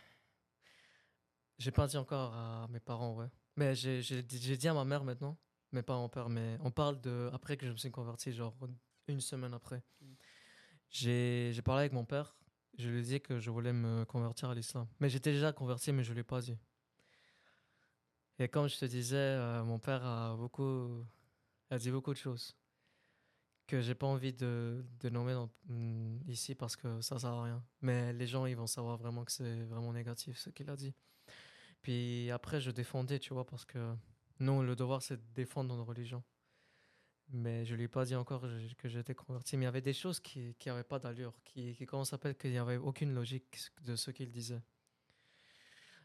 j'ai 1.57 1.71
pas 1.71 1.87
dit 1.87 1.97
encore 1.97 2.33
à 2.33 2.67
mes 2.69 2.79
parents, 2.79 3.13
ouais. 3.15 3.29
Mais 3.59 3.75
j'ai 3.75 4.55
dit 4.55 4.67
à 4.69 4.73
ma 4.73 4.85
mère 4.85 5.03
maintenant, 5.03 5.37
mais 5.73 5.83
pas 5.83 5.97
mon 5.97 6.07
père, 6.07 6.29
mais 6.29 6.57
on 6.61 6.71
parle 6.71 7.01
de 7.01 7.29
après 7.33 7.57
que 7.57 7.65
je 7.65 7.73
me 7.73 7.75
suis 7.75 7.91
converti, 7.91 8.31
genre 8.31 8.55
une 9.09 9.19
semaine 9.19 9.53
après. 9.53 9.83
J'ai 10.89 11.61
parlé 11.65 11.81
avec 11.81 11.91
mon 11.91 12.05
père, 12.05 12.37
je 12.77 12.89
lui 12.89 12.99
ai 12.99 13.01
dit 13.01 13.19
que 13.19 13.37
je 13.37 13.51
voulais 13.51 13.73
me 13.73 14.05
convertir 14.05 14.49
à 14.49 14.55
l'islam. 14.55 14.87
Mais 15.01 15.09
j'étais 15.09 15.33
déjà 15.33 15.51
converti, 15.51 15.91
mais 15.91 16.05
je 16.05 16.13
l'ai 16.13 16.23
pas 16.23 16.39
dit. 16.39 16.57
Et 18.39 18.47
comme 18.47 18.69
je 18.69 18.77
te 18.77 18.85
disais, 18.85 19.17
euh, 19.17 19.61
mon 19.65 19.77
père 19.77 20.05
a 20.05 20.37
beaucoup, 20.37 21.05
a 21.69 21.77
dit 21.77 21.91
beaucoup 21.91 22.13
de 22.13 22.17
choses 22.17 22.55
que 23.67 23.81
j'ai 23.81 23.93
pas 23.93 24.07
envie 24.07 24.31
de, 24.31 24.85
de 25.01 25.09
nommer 25.09 25.35
mm, 25.65 26.19
ici 26.29 26.55
parce 26.55 26.77
que 26.77 27.01
ça 27.01 27.19
sert 27.19 27.29
à 27.29 27.43
rien. 27.43 27.61
Mais 27.81 28.13
les 28.13 28.25
gens, 28.25 28.45
ils 28.45 28.55
vont 28.55 28.67
savoir 28.67 28.95
vraiment 28.95 29.25
que 29.25 29.33
c'est 29.33 29.63
vraiment 29.65 29.91
négatif 29.91 30.37
ce 30.37 30.49
qu'il 30.49 30.69
a 30.69 30.77
dit. 30.77 30.95
Puis 31.81 32.29
après, 32.31 32.59
je 32.59 32.71
défendais, 32.71 33.19
tu 33.19 33.33
vois, 33.33 33.45
parce 33.45 33.65
que 33.65 33.95
nous, 34.39 34.61
le 34.63 34.75
devoir, 34.75 35.01
c'est 35.01 35.17
de 35.17 35.33
défendre 35.33 35.75
notre 35.75 35.89
religion. 35.89 36.23
Mais 37.31 37.65
je 37.65 37.75
lui 37.75 37.83
ai 37.83 37.87
pas 37.87 38.05
dit 38.05 38.15
encore 38.15 38.41
que- 38.77 38.89
j'étais 38.89 39.13
converti. 39.15 39.55
Mais 39.57 39.63
il 39.63 39.65
y 39.65 39.67
avait 39.67 39.81
des 39.81 39.93
choses 39.93 40.19
qui 40.19 40.55
n'avaient 40.65 40.83
pas 40.83 40.99
d'allure, 40.99 41.33
qui, 41.43 41.75
qui 41.75 41.85
comment 41.85 42.05
s'appelle, 42.05 42.35
qu'il 42.35 42.51
n'y 42.51 42.57
avait 42.57 42.77
aucune 42.77 43.13
logique 43.13 43.57
de 43.81 43.95
ce 43.95 44.11
qu'il 44.11 44.31
disait. 44.31 44.61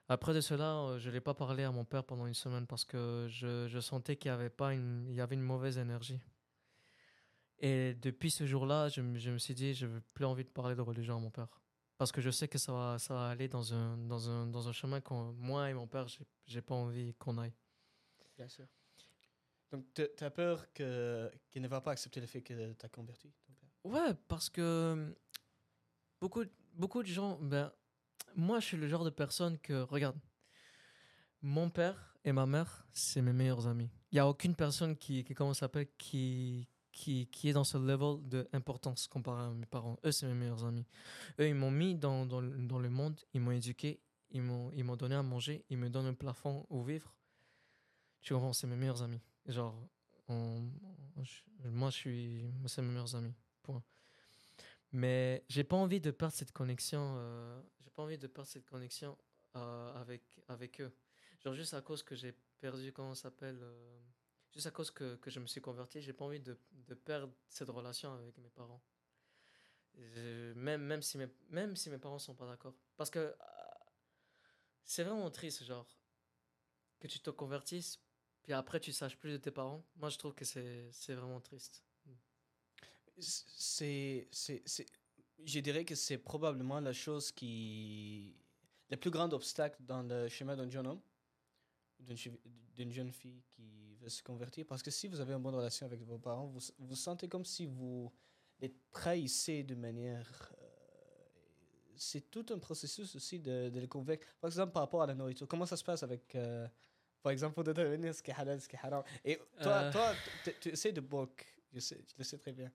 Après 0.08 0.34
de 0.34 0.40
cela, 0.42 0.80
euh, 0.80 0.98
je 0.98 1.08
n'ai 1.10 1.20
pas 1.20 1.32
parlé 1.32 1.62
à 1.62 1.70
mon 1.70 1.84
père 1.84 2.04
pendant 2.04 2.26
une 2.26 2.34
semaine 2.34 2.66
parce 2.66 2.84
que 2.84 3.26
je, 3.30 3.80
sentais 3.80 4.16
qu'il 4.16 4.28
y 4.28 4.34
avait 4.34 4.50
pas 4.50 4.74
une, 4.74 5.06
il 5.08 5.14
y 5.14 5.20
avait 5.20 5.34
une 5.34 5.42
mauvaise 5.42 5.78
énergie. 5.78 6.20
Et 7.58 7.94
depuis 7.94 8.30
ce 8.30 8.44
jour-là, 8.44 8.88
je, 8.88 9.00
je 9.16 9.30
me 9.30 9.38
suis 9.38 9.54
dit, 9.54 9.72
je 9.72 9.86
n'ai 9.86 10.00
plus 10.12 10.26
envie 10.26 10.44
de 10.44 10.50
parler 10.50 10.74
de 10.74 10.82
religion 10.82 11.16
à 11.16 11.20
mon 11.20 11.30
père. 11.30 11.48
Parce 11.96 12.10
que 12.10 12.20
je 12.20 12.30
sais 12.30 12.48
que 12.48 12.58
ça 12.58 12.72
va, 12.72 12.98
ça 12.98 13.14
va 13.14 13.28
aller 13.28 13.48
dans 13.48 13.72
un, 13.72 13.96
dans 13.96 14.28
un, 14.28 14.46
dans 14.46 14.68
un 14.68 14.72
chemin 14.72 15.00
que 15.00 15.14
moi 15.14 15.70
et 15.70 15.74
mon 15.74 15.86
père, 15.86 16.06
j'ai 16.46 16.62
pas 16.62 16.74
envie 16.74 17.14
qu'on 17.14 17.38
aille. 17.38 17.54
Bien 18.36 18.48
sûr. 18.48 18.66
Donc, 19.70 19.86
tu 19.94 20.24
as 20.24 20.30
peur 20.30 20.72
que- 20.72 21.30
qu'il 21.50 21.62
ne 21.62 21.68
va 21.68 21.80
pas 21.80 21.92
accepter 21.92 22.20
le 22.20 22.26
fait 22.26 22.42
que 22.42 22.72
tu 22.72 22.86
as 22.86 22.88
converti 22.88 23.32
ton 23.46 23.52
père? 23.54 23.70
Ouais, 23.84 24.14
parce 24.28 24.48
que 24.50 25.16
beaucoup, 26.20 26.44
beaucoup 26.74 27.02
de 27.02 27.08
gens, 27.08 27.38
ben, 27.40 27.72
moi 28.34 28.60
je 28.60 28.66
suis 28.66 28.76
le 28.76 28.88
genre 28.88 29.04
de 29.04 29.10
personne 29.10 29.58
que, 29.58 29.82
regarde, 29.82 30.18
mon 31.42 31.70
père, 31.70 32.16
et 32.24 32.32
ma 32.32 32.46
mère, 32.46 32.86
c'est 32.92 33.20
mes 33.20 33.32
meilleurs 33.32 33.66
amis. 33.66 33.90
Il 34.10 34.14
n'y 34.14 34.20
a 34.20 34.26
aucune 34.26 34.54
personne 34.54 34.96
qui, 34.96 35.24
qui 35.24 35.34
comment 35.34 35.52
ça 35.52 35.60
s'appelle, 35.60 35.88
qui, 35.98 36.66
qui, 36.94 37.26
qui 37.26 37.48
est 37.48 37.52
dans 37.52 37.64
ce 37.64 37.76
level 37.76 38.22
d'importance 38.52 39.08
comparé 39.08 39.42
à 39.42 39.50
mes 39.50 39.66
parents. 39.66 39.98
Eux, 40.04 40.12
c'est 40.12 40.26
mes 40.26 40.34
meilleurs 40.34 40.64
amis. 40.64 40.86
Eux, 41.40 41.48
ils 41.48 41.54
m'ont 41.54 41.70
mis 41.70 41.96
dans, 41.96 42.24
dans, 42.24 42.40
dans 42.40 42.78
le 42.78 42.88
monde, 42.88 43.20
ils 43.34 43.40
m'ont 43.40 43.50
éduqué, 43.50 44.00
ils 44.30 44.40
m'ont, 44.40 44.96
donné 44.96 45.16
à 45.16 45.22
manger, 45.22 45.64
ils 45.68 45.76
me 45.76 45.90
donnent 45.90 46.06
un 46.06 46.14
plafond 46.14 46.64
où 46.70 46.82
vivre. 46.82 47.14
Tu 48.22 48.32
comprends, 48.32 48.52
c'est 48.52 48.68
mes 48.68 48.76
meilleurs 48.76 49.02
amis. 49.02 49.20
Genre, 49.46 49.76
moi, 50.28 51.90
je 51.90 51.96
suis, 51.96 52.44
c'est 52.66 52.80
mes 52.80 52.88
meilleurs 52.88 53.14
amis. 53.16 53.34
Point. 53.62 53.82
Mais 54.92 55.44
j'ai 55.48 55.64
pas 55.64 55.76
envie 55.76 56.00
de 56.00 56.12
perdre 56.12 56.34
cette 56.34 56.52
connexion. 56.52 57.16
euh, 57.18 57.60
j'ai 57.82 57.90
pas 57.90 58.04
envie 58.04 58.18
de 58.18 58.28
perdre 58.28 58.48
cette 58.48 58.66
connexion 58.66 59.18
euh, 59.56 60.00
avec, 60.00 60.22
avec 60.48 60.80
eux. 60.80 60.92
Genre, 61.42 61.54
juste 61.54 61.74
à 61.74 61.82
cause 61.82 62.04
que 62.04 62.14
j'ai 62.14 62.34
perdu, 62.60 62.92
comment 62.92 63.14
ça 63.14 63.22
s'appelle 63.22 63.58
euh, 63.60 64.00
Juste 64.54 64.66
à 64.66 64.70
cause 64.70 64.90
que, 64.90 65.16
que 65.16 65.30
je 65.30 65.40
me 65.40 65.46
suis 65.46 65.60
converti, 65.60 66.00
j'ai 66.00 66.12
pas 66.12 66.24
envie 66.24 66.40
de, 66.40 66.56
de 66.86 66.94
perdre 66.94 67.32
cette 67.48 67.68
relation 67.68 68.12
avec 68.14 68.38
mes 68.38 68.50
parents. 68.50 68.80
Même, 70.56 70.82
même, 70.82 71.02
si 71.02 71.18
mes, 71.18 71.28
même 71.50 71.76
si 71.76 71.90
mes 71.90 71.98
parents 71.98 72.18
sont 72.18 72.34
pas 72.34 72.46
d'accord. 72.46 72.74
Parce 72.96 73.10
que 73.10 73.18
euh, 73.18 73.34
c'est 74.84 75.04
vraiment 75.04 75.30
triste, 75.30 75.64
genre, 75.64 75.86
que 77.00 77.06
tu 77.08 77.20
te 77.20 77.30
convertisses, 77.30 78.00
puis 78.42 78.52
après 78.52 78.80
tu 78.80 78.92
saches 78.92 79.16
plus 79.16 79.32
de 79.32 79.36
tes 79.38 79.50
parents. 79.50 79.84
Moi, 79.96 80.08
je 80.08 80.18
trouve 80.18 80.34
que 80.34 80.44
c'est 80.44 81.14
vraiment 81.14 81.40
triste. 81.40 81.84
C'est, 83.18 84.28
je 85.44 85.60
dirais 85.60 85.84
que 85.84 85.94
c'est 85.94 86.18
probablement 86.18 86.80
la 86.80 86.92
chose 86.92 87.30
qui, 87.30 88.36
le 88.90 88.96
plus 88.96 89.10
grand 89.10 89.32
obstacle 89.32 89.82
dans 89.84 90.02
le 90.02 90.28
chemin 90.28 90.56
d'un 90.56 90.68
jeune 90.68 90.86
homme, 90.86 91.00
d'une, 92.00 92.92
jeune 92.92 93.12
fille 93.12 93.42
qui 93.48 93.96
veut 94.00 94.08
se 94.08 94.22
convertir. 94.22 94.66
Parce 94.66 94.82
que 94.82 94.90
si 94.90 95.08
vous 95.08 95.20
avez 95.20 95.32
une 95.34 95.42
bonne 95.42 95.54
relation 95.54 95.86
avec 95.86 96.02
vos 96.02 96.18
parents, 96.18 96.46
vous, 96.46 96.60
vous 96.78 96.96
sentez 96.96 97.28
comme 97.28 97.44
si 97.44 97.66
vous 97.66 98.12
les 98.60 98.74
trahissez 98.92 99.62
de 99.62 99.74
manière. 99.74 100.52
euh, 100.60 100.66
c'est 101.96 102.30
tout 102.30 102.44
un 102.50 102.58
processus 102.58 103.14
aussi 103.14 103.38
de, 103.38 103.68
de 103.70 103.80
les 103.80 103.88
convaincre. 103.88 104.26
Par 104.40 104.48
exemple, 104.48 104.72
par 104.72 104.82
rapport 104.82 105.02
à 105.02 105.06
la 105.06 105.14
nourriture, 105.14 105.46
comment 105.46 105.66
ça 105.66 105.76
se 105.76 105.84
passe 105.84 106.02
avec. 106.02 106.34
euh, 106.34 106.66
par 107.22 107.32
exemple, 107.32 107.54
pour 107.54 107.64
déterminer 107.64 108.12
ce 108.12 108.22
qui 108.22 108.30
est 108.30 108.34
halal, 108.34 108.60
ce 108.60 108.68
qui 108.68 108.76
est 108.76 108.80
haram. 108.84 109.02
Et 109.24 109.36
toi, 109.62 109.72
Euh. 109.72 109.92
toi 109.92 110.12
tu, 110.60 110.68
essaies 110.70 110.92
de 110.92 111.00
book. 111.00 111.46
Je, 111.72 111.80
sais, 111.80 111.98
je 112.06 112.14
le 112.18 112.24
sais 112.24 112.36
très 112.38 112.52
bien. 112.52 112.70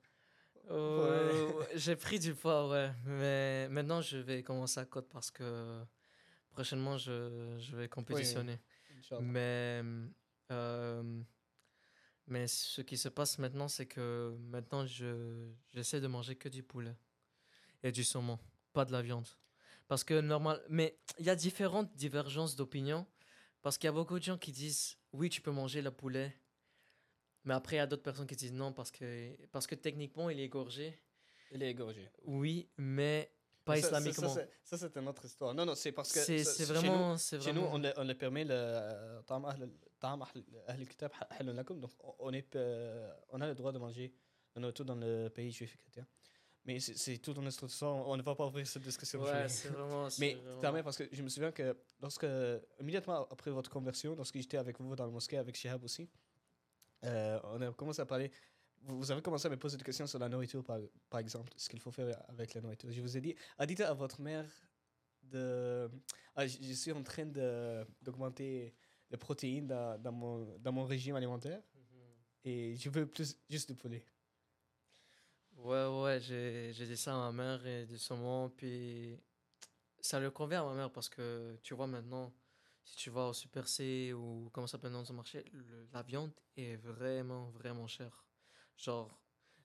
Euh, 0.71 1.51
ouais, 1.51 1.67
J'ai 1.75 1.95
pris 1.95 2.17
du 2.19 2.33
poids, 2.33 2.67
ouais. 2.69 2.91
Mais 3.05 3.67
maintenant, 3.69 4.01
je 4.01 4.17
vais 4.17 4.41
commencer 4.43 4.79
à 4.79 4.85
côte 4.85 5.07
parce 5.09 5.29
que 5.31 5.83
prochainement, 6.51 6.97
je, 6.97 7.57
je 7.59 7.75
vais 7.75 7.87
compétitionner. 7.87 8.59
Mais, 9.21 9.81
euh, 10.51 11.21
mais 12.27 12.47
ce 12.47 12.81
qui 12.81 12.97
se 12.97 13.09
passe 13.09 13.39
maintenant, 13.39 13.67
c'est 13.67 13.85
que 13.85 14.35
maintenant, 14.49 14.85
je, 14.85 15.49
j'essaie 15.73 16.01
de 16.01 16.07
manger 16.07 16.35
que 16.35 16.49
du 16.49 16.63
poulet 16.63 16.95
et 17.83 17.91
du 17.91 18.03
saumon, 18.03 18.39
pas 18.73 18.85
de 18.85 18.91
la 18.91 19.01
viande. 19.01 19.27
Parce 19.87 20.03
que 20.03 20.21
normal, 20.21 20.63
mais 20.69 20.99
il 21.17 21.25
y 21.25 21.29
a 21.29 21.35
différentes 21.35 21.93
divergences 21.95 22.55
d'opinion. 22.55 23.07
Parce 23.61 23.77
qu'il 23.77 23.87
y 23.87 23.89
a 23.89 23.93
beaucoup 23.93 24.19
de 24.19 24.23
gens 24.23 24.37
qui 24.37 24.51
disent 24.51 24.97
oui, 25.11 25.29
tu 25.29 25.41
peux 25.41 25.51
manger 25.51 25.81
le 25.81 25.91
poulet. 25.91 26.37
Mais 27.43 27.53
après, 27.53 27.77
il 27.77 27.79
y 27.79 27.81
a 27.81 27.87
d'autres 27.87 28.03
personnes 28.03 28.27
qui 28.27 28.35
disent 28.35 28.53
non 28.53 28.71
parce 28.71 28.91
que, 28.91 29.35
parce 29.47 29.65
que 29.65 29.75
techniquement, 29.75 30.29
il 30.29 30.39
est 30.39 30.45
égorgé. 30.45 31.01
Il 31.51 31.63
est 31.63 31.71
égorgé. 31.71 32.07
Oui, 32.23 32.69
mais 32.77 33.31
pas 33.75 33.81
ça, 34.63 34.77
c'est 34.77 34.97
une 34.97 35.07
autre 35.07 35.25
histoire. 35.25 35.53
Non, 35.53 35.65
non, 35.65 35.75
c'est 35.75 35.91
parce 35.91 36.11
que. 36.11 36.19
C'est 36.19 36.65
vraiment. 36.65 37.17
Chez 37.17 37.37
nous, 37.37 37.43
chez 37.43 37.53
nous 37.53 37.61
on, 37.61 37.77
le, 37.77 37.93
on 37.97 38.03
le 38.03 38.15
permet 38.15 38.45
le. 38.45 39.21
Donc, 39.29 39.45
on, 42.19 42.33
est, 42.33 42.55
euh, 42.55 43.11
on 43.29 43.41
a 43.41 43.47
le 43.47 43.55
droit 43.55 43.71
de 43.71 43.79
manger 43.79 44.13
tout 44.73 44.83
dans 44.83 44.95
le 44.95 45.29
pays 45.29 45.51
juif 45.51 45.77
chrétien. 45.77 46.05
Mais 46.65 46.79
c'est 46.79 47.17
tout 47.17 47.33
une 47.35 47.47
autre 47.47 47.65
histoire. 47.65 48.07
On 48.07 48.17
ne 48.17 48.21
va 48.21 48.35
pas 48.35 48.45
ouvrir 48.45 48.67
cette 48.67 48.83
discussion. 48.83 49.21
Mais 50.19 50.37
vraiment... 50.61 50.83
parce 50.83 50.97
que 50.97 51.07
je 51.11 51.21
me 51.21 51.29
souviens 51.29 51.51
que 51.51 51.75
lorsque. 52.01 52.27
Immédiatement 52.79 53.27
après 53.31 53.51
votre 53.51 53.69
conversion, 53.69 54.15
lorsque 54.15 54.37
j'étais 54.37 54.57
avec 54.57 54.79
vous 54.79 54.95
dans 54.95 55.05
la 55.05 55.11
mosquée, 55.11 55.37
avec 55.37 55.55
Shihab 55.55 55.83
aussi, 55.83 56.09
euh, 57.05 57.39
on 57.43 57.61
a 57.61 57.71
commencé 57.71 58.01
à 58.01 58.05
parler. 58.05 58.31
Vous 58.83 59.11
avez 59.11 59.21
commencé 59.21 59.45
à 59.47 59.49
me 59.49 59.57
poser 59.57 59.77
des 59.77 59.83
questions 59.83 60.07
sur 60.07 60.19
la 60.19 60.29
nourriture, 60.29 60.63
par, 60.63 60.79
par 61.09 61.19
exemple, 61.19 61.51
ce 61.57 61.69
qu'il 61.69 61.79
faut 61.79 61.91
faire 61.91 62.21
avec 62.29 62.53
la 62.53 62.61
nourriture. 62.61 62.91
Je 62.91 63.01
vous 63.01 63.17
ai 63.17 63.21
dit, 63.21 63.35
ah, 63.57 63.65
dites 63.65 63.81
à 63.81 63.93
votre 63.93 64.19
mère 64.21 64.45
de. 65.23 65.89
Ah, 66.35 66.47
je, 66.47 66.57
je 66.61 66.73
suis 66.73 66.91
en 66.91 67.03
train 67.03 67.25
d'augmenter 67.25 68.73
les 69.11 69.17
protéines 69.17 69.67
dans, 69.67 70.01
dans 70.01 70.11
mon, 70.11 70.57
dans 70.59 70.71
mon 70.71 70.85
régime 70.85 71.15
alimentaire 71.15 71.61
Mhm. 71.75 71.81
et 72.45 72.75
je 72.77 72.89
veux 72.89 73.05
plus 73.07 73.35
juste 73.49 73.69
de 73.69 73.73
poulet. 73.75 74.05
Ouais, 75.57 75.85
ouais, 75.87 76.19
j'ai 76.21 76.71
j'ai 76.73 76.85
dit 76.85 76.95
ça 76.97 77.13
à 77.15 77.31
ma 77.31 77.31
mère 77.31 77.65
et 77.67 77.85
du 77.85 77.97
saumon, 77.97 78.49
puis 78.49 79.19
ça 79.99 80.19
le 80.19 80.31
convient 80.31 80.61
à 80.61 80.65
ma 80.69 80.73
mère 80.75 80.91
parce 80.91 81.09
que 81.09 81.57
tu 81.61 81.73
vois 81.73 81.87
maintenant, 81.87 82.33
si 82.83 82.95
tu 82.95 83.09
vas 83.09 83.27
au 83.27 83.33
Super 83.33 83.67
C 83.67 84.13
ou 84.13 84.49
comment 84.53 84.67
ça 84.67 84.73
s'appelle 84.73 84.93
dans 84.93 85.03
ce 85.05 85.11
marché, 85.13 85.43
le- 85.51 85.87
la 85.91 86.01
viande 86.01 86.31
est 86.55 86.77
vraiment, 86.77 87.49
vraiment 87.49 87.87
chère. 87.87 88.25
Genre, 88.79 89.13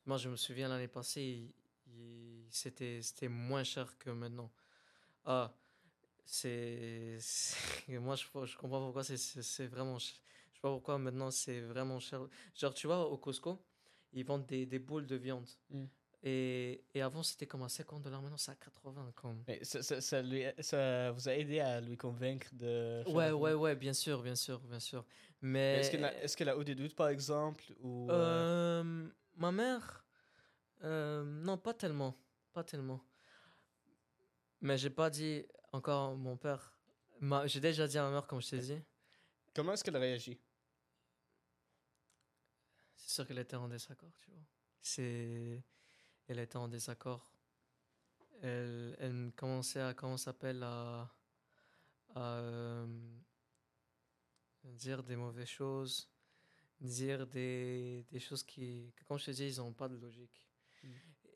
moi 0.07 0.17
je 0.17 0.29
me 0.29 0.37
souviens 0.37 0.69
l'année 0.69 0.89
passée, 0.89 1.55
c'était 2.51 3.29
moins 3.29 3.63
cher 3.63 3.97
que 3.99 4.11
maintenant. 4.11 4.51
Ah, 5.25 5.57
c'est. 6.25 7.19
Moi 7.89 8.17
je, 8.17 8.57
comprends 8.57 8.85
pourquoi 8.85 9.05
c'est 9.05 9.67
vraiment 9.67 9.99
cher. 9.99 10.17
Je 10.51 10.57
sais 10.57 10.61
pas 10.61 10.71
pourquoi 10.71 10.99
maintenant 10.99 11.31
c'est 11.31 11.61
vraiment 11.61 12.01
cher. 12.01 12.27
Genre, 12.55 12.75
tu 12.75 12.87
vois, 12.87 13.09
au 13.09 13.17
Costco, 13.17 13.65
ils 14.13 14.25
vendent 14.25 14.47
des, 14.47 14.67
des 14.67 14.79
boules 14.79 15.07
de 15.07 15.17
viande. 15.17 15.49
Mm. 15.71 15.85
Et, 16.27 16.83
et 16.95 17.03
avant, 17.03 17.23
c'était 17.23 17.47
comme 17.47 17.63
à 17.65 17.69
50 17.69 18.03
dollars, 18.03 18.23
maintenant 18.23 18.39
c'est 18.39 18.51
à 18.51 18.55
80. 18.55 19.13
Comme. 19.15 19.45
Mais 19.47 19.63
ça, 19.63 19.83
ça, 19.83 20.01
ça 20.01 20.23
lui, 20.23 20.43
ça 20.61 21.11
vous 21.13 21.29
a 21.29 21.35
aidé 21.35 21.61
à 21.61 21.83
lui 21.83 21.99
convaincre 21.99 22.49
de. 22.55 23.05
Ouais, 23.07 23.31
ouais, 23.31 23.53
ouais, 23.53 23.77
bien 23.77 23.93
sûr, 23.93 24.23
bien 24.23 24.35
sûr, 24.35 24.59
bien 24.61 24.81
sûr. 24.81 25.05
Mais. 25.43 25.81
Est-ce 26.23 26.35
qu'elle 26.37 26.49
a, 26.49 26.57
eu 26.57 26.65
des 26.65 26.75
doutes, 26.75 26.97
par 26.97 27.09
exemple 27.09 27.63
ou, 27.81 28.11
euh, 28.11 28.81
Euh, 28.81 29.09
ma 29.37 29.53
mère, 29.53 30.07
euh, 30.83 31.25
non, 31.25 31.59
pas 31.59 31.75
tellement, 31.75 32.17
pas 32.55 32.65
tellement. 32.65 33.05
Mais 34.63 34.79
j'ai 34.79 34.89
pas 34.89 35.11
dit 35.11 35.45
encore 35.73 36.13
à 36.13 36.15
mon 36.15 36.39
père. 36.39 36.73
Ma- 37.21 37.47
J'ai 37.47 37.61
déjà 37.61 37.87
dit 37.87 37.99
à 37.99 38.05
ma 38.05 38.11
mère, 38.13 38.27
comme 38.27 38.41
je 38.41 38.49
t'ai 38.49 38.59
dit. 38.61 38.81
Comment 39.55 39.75
est-ce 39.75 39.85
qu'elle 39.85 39.97
a 39.97 40.01
réagi? 40.01 40.41
C'est 42.97 43.11
sûr 43.11 43.27
qu'elle 43.27 43.39
était 43.41 43.57
en 43.57 43.69
désaccord, 43.69 44.11
tu 44.17 44.31
vois. 44.31 44.41
C'est, 44.81 45.63
elle 46.29 46.39
était 46.39 46.57
en 46.57 46.69
désaccord. 46.69 47.31
Elle, 48.43 48.97
elle 48.99 49.33
commençait 49.37 49.81
à, 49.81 49.95
comment 49.95 50.17
s'appelle, 50.17 50.63
à, 50.63 51.11
à 52.15 52.39
euh, 52.39 52.87
dire 54.65 55.03
des 55.03 55.17
mauvaises 55.17 55.49
choses, 55.49 56.09
dire 56.81 57.27
des, 57.27 58.05
des 58.11 58.21
choses 58.21 58.43
qui, 58.43 58.93
que, 58.97 59.05
comme 59.05 59.19
je 59.19 59.27
te 59.27 59.31
dis, 59.31 59.49
ils 59.49 59.59
n'ont 59.59 59.73
pas 59.73 59.89
de 59.89 59.97
logique. 59.97 60.45
Mm. 60.83 60.89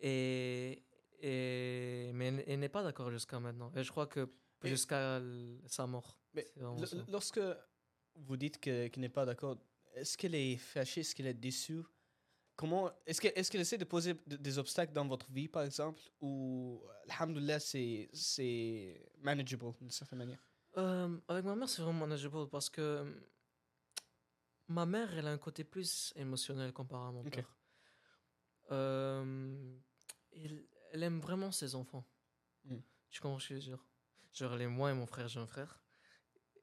Et, 0.03 0.85
et, 1.21 2.11
mais 2.15 2.27
elle, 2.27 2.45
elle 2.47 2.61
n'est 2.61 2.69
pas 2.69 2.83
d'accord 2.83 3.11
jusqu'à 3.11 3.41
maintenant. 3.41 3.73
Et 3.75 3.83
je 3.83 3.91
crois 3.91 4.07
que 4.07 4.29
jusqu'à 4.63 5.21
sa 5.67 5.87
mort. 5.87 6.19
Mais. 6.35 6.47
Lorsque 7.09 7.41
vous 8.17 8.37
dites 8.37 8.61
que- 8.61 8.89
qu'elle 8.89 9.01
n'est 9.01 9.09
pas 9.09 9.25
d'accord, 9.25 9.57
est-ce 9.95 10.17
qu'elle 10.19 10.35
est 10.35 10.57
fâchée, 10.57 11.01
est-ce 11.01 11.15
qu'elle 11.15 11.27
est 11.27 11.35
déçue? 11.35 11.83
Comment 12.59 12.91
est-ce 13.07 13.21
qu'elle 13.21 13.35
est 13.37 13.49
qu'elle 13.49 13.61
essaie 13.61 13.79
de 13.79 13.85
poser 13.85 14.15
des 14.27 14.59
obstacles 14.59 14.93
dans 14.93 15.07
votre 15.07 15.31
vie, 15.31 15.47
par 15.47 15.63
exemple, 15.63 16.01
ou 16.21 16.83
alhamdoulilah, 17.09 17.61
c'est 17.61 18.11
c'est 18.13 19.01
manageable 19.21 19.73
d'une 19.81 19.93
certaine 19.93 20.19
manière? 20.19 20.41
Euh, 20.77 21.17
avec 21.29 21.45
ma 21.45 21.55
mère, 21.55 21.69
c'est 21.69 21.83
vraiment 21.83 22.01
manageable 22.07 22.49
parce 22.49 22.69
que 22.69 22.81
euh, 22.81 23.05
ma 24.67 24.87
mère, 24.87 25.17
elle 25.17 25.29
a 25.29 25.31
un 25.31 25.39
côté 25.39 25.63
plus 25.63 26.13
émotionnel 26.17 26.73
comparé 26.73 27.07
à 27.07 27.13
mon 27.13 27.21
Ok. 27.21 27.31
père. 27.37 27.57
Euh, 28.73 29.79
il- 30.33 30.67
elle 30.93 31.03
aime 31.05 31.21
vraiment 31.21 31.53
ses 31.53 31.77
enfants. 31.77 32.05
Mm. 32.65 32.79
Tu 33.11 33.21
comprends 33.21 33.39
ce 33.39 33.51
que 33.51 33.55
je 33.55 33.61
veux 33.61 33.77
dire? 33.77 33.87
Genre, 34.33 34.53
elle 34.55 34.63
est 34.63 34.67
moi 34.67 34.91
et 34.91 34.95
mon 34.95 35.07
frère, 35.07 35.29
j'ai 35.29 35.39
un 35.39 35.47
frère. 35.47 35.81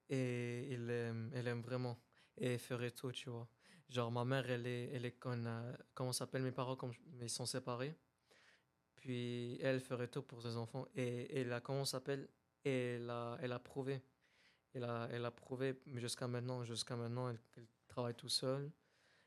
Et 0.10 0.73
il 0.73 0.89
aime, 0.89 1.31
elle 1.34 1.47
aime 1.47 1.62
vraiment. 1.62 1.97
Et 2.38 2.53
elle 2.53 2.60
ferait 2.60 2.91
tout, 2.91 3.13
tu 3.13 3.29
vois. 3.29 3.47
Genre, 3.89 4.12
ma 4.12 4.26
mère, 4.26 4.50
elle 4.50 4.65
est, 4.65 4.89
elle 4.93 5.06
est 5.06 5.19
con, 5.19 5.45
euh, 5.45 5.76
comment 5.93 6.12
s'appelle 6.13 6.41
mes 6.41 6.52
parents, 6.52 6.76
comme, 6.76 6.91
ils 7.21 7.30
sont 7.30 7.45
séparés. 7.45 7.95
Puis 8.95 9.60
elle 9.62 9.80
ferait 9.80 10.08
tout 10.08 10.24
pour 10.24 10.41
ses 10.41 10.58
enfants. 10.58 10.88
Et, 10.95 11.39
et 11.39 11.43
là, 11.43 11.62
comment 11.62 11.86
s'appelle 11.86 12.28
elle 12.63 13.10
a, 13.10 13.38
elle 13.41 13.52
a 13.52 13.60
prouvé. 13.60 14.02
Elle 14.74 14.84
a, 14.84 15.08
elle 15.12 15.24
a 15.24 15.32
prouvé 15.32 15.80
jusqu'à 15.93 16.28
maintenant. 16.28 16.63
Jusqu'à 16.63 16.95
maintenant, 16.95 17.30
elle, 17.30 17.39
travaille 17.88 18.15
tout 18.15 18.30
seul. 18.30 18.71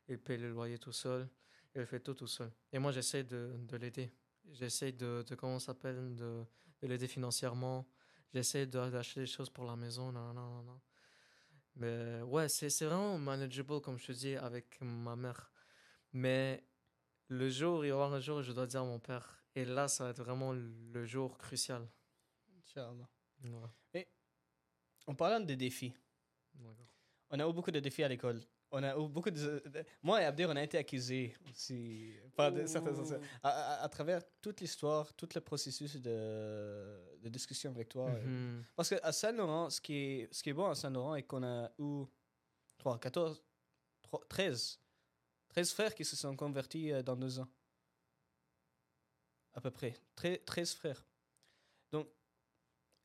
Elle 0.08 0.18
paye 0.18 0.38
le 0.38 0.50
loyer 0.50 0.78
tout 0.78 0.92
seul. 0.92 1.28
Elle 1.74 1.86
fait 1.86 2.00
tout 2.00 2.14
tout 2.14 2.26
seul. 2.26 2.50
Et 2.72 2.78
moi, 2.78 2.90
j'essaie 2.90 3.22
de, 3.22 3.52
de 3.56 3.76
l'aider. 3.76 4.10
J'essaie 4.50 4.92
de, 4.92 5.24
comment 5.38 5.58
s'appelle, 5.58 6.16
de, 6.16 6.44
de 6.82 6.86
l'aider 6.86 7.06
financièrement. 7.06 7.86
J'essaie 8.34 8.66
d'acheter 8.66 9.20
des 9.20 9.26
choses 9.26 9.50
pour 9.50 9.64
la 9.64 9.76
maison. 9.76 10.10
Non, 10.10 10.32
non, 10.32 10.48
non, 10.48 10.62
non. 10.62 10.80
Mais 11.78 12.22
ouais, 12.22 12.48
c'est 12.48 12.70
c'est 12.70 12.86
vraiment 12.86 13.18
manageable, 13.18 13.80
comme 13.80 13.98
je 13.98 14.06
te 14.06 14.12
dis, 14.12 14.36
avec 14.36 14.80
ma 14.80 15.16
mère. 15.16 15.52
Mais 16.12 16.64
le 17.28 17.48
jour, 17.48 17.84
il 17.84 17.88
y 17.88 17.92
aura 17.92 18.06
un 18.06 18.20
jour 18.20 18.38
où 18.38 18.42
je 18.42 18.52
dois 18.52 18.66
dire 18.66 18.82
à 18.82 18.84
mon 18.84 18.98
père. 18.98 19.44
Et 19.54 19.64
là, 19.64 19.88
ça 19.88 20.04
va 20.04 20.10
être 20.10 20.22
vraiment 20.22 20.52
le 20.52 21.04
jour 21.04 21.38
crucial. 21.38 21.88
Inch'Allah. 22.58 23.08
Ouais. 23.94 24.08
En 25.06 25.14
parlant 25.14 25.40
des 25.40 25.56
défis, 25.56 25.94
D'accord. 26.54 26.97
On 27.30 27.38
a 27.40 27.48
eu 27.48 27.52
beaucoup 27.52 27.70
de 27.70 27.80
défis 27.80 28.02
à 28.02 28.08
l'école. 28.08 28.40
On 28.70 28.82
a 28.82 28.94
eu 28.96 29.08
beaucoup 29.08 29.30
de... 29.30 29.62
Moi 30.02 30.20
et 30.20 30.24
Abdir, 30.26 30.48
on 30.50 30.56
a 30.56 30.62
été 30.62 30.76
accusés 30.78 31.34
aussi 31.50 32.12
par 32.36 32.52
de- 32.52 32.66
enseignants. 33.00 33.20
À, 33.42 33.48
à- 33.48 33.82
à 33.84 33.88
travers 33.88 34.22
toute 34.42 34.60
l'histoire, 34.60 35.12
tout 35.14 35.28
le 35.34 35.40
processus 35.40 35.96
de, 35.96 37.16
de 37.22 37.28
discussion 37.30 37.70
avec 37.70 37.88
toi. 37.88 38.10
Mhm. 38.10 38.62
Parce 38.76 38.90
qu'à 38.90 39.12
Saint-Laurent, 39.12 39.70
ce 39.70 39.80
qui, 39.80 39.94
est, 39.94 40.28
ce 40.34 40.42
qui 40.42 40.50
est 40.50 40.54
bon 40.54 40.68
à 40.68 40.74
Saint-Laurent 40.74 41.14
est 41.14 41.22
qu'on 41.22 41.42
a 41.44 41.70
eu 41.78 42.04
3, 42.78 42.98
14, 43.00 43.42
3, 44.02 44.20
13, 44.28 44.80
13 45.48 45.72
frères 45.72 45.94
qui 45.94 46.04
se 46.04 46.14
sont 46.16 46.36
convertis 46.36 46.92
euh, 46.92 47.02
dans 47.02 47.16
deux 47.16 47.38
ans. 47.38 47.48
À 49.54 49.60
peu 49.60 49.70
près. 49.70 49.94
Tre- 50.16 50.44
13 50.44 50.74
frères. 50.74 51.04
Donc, 51.90 52.06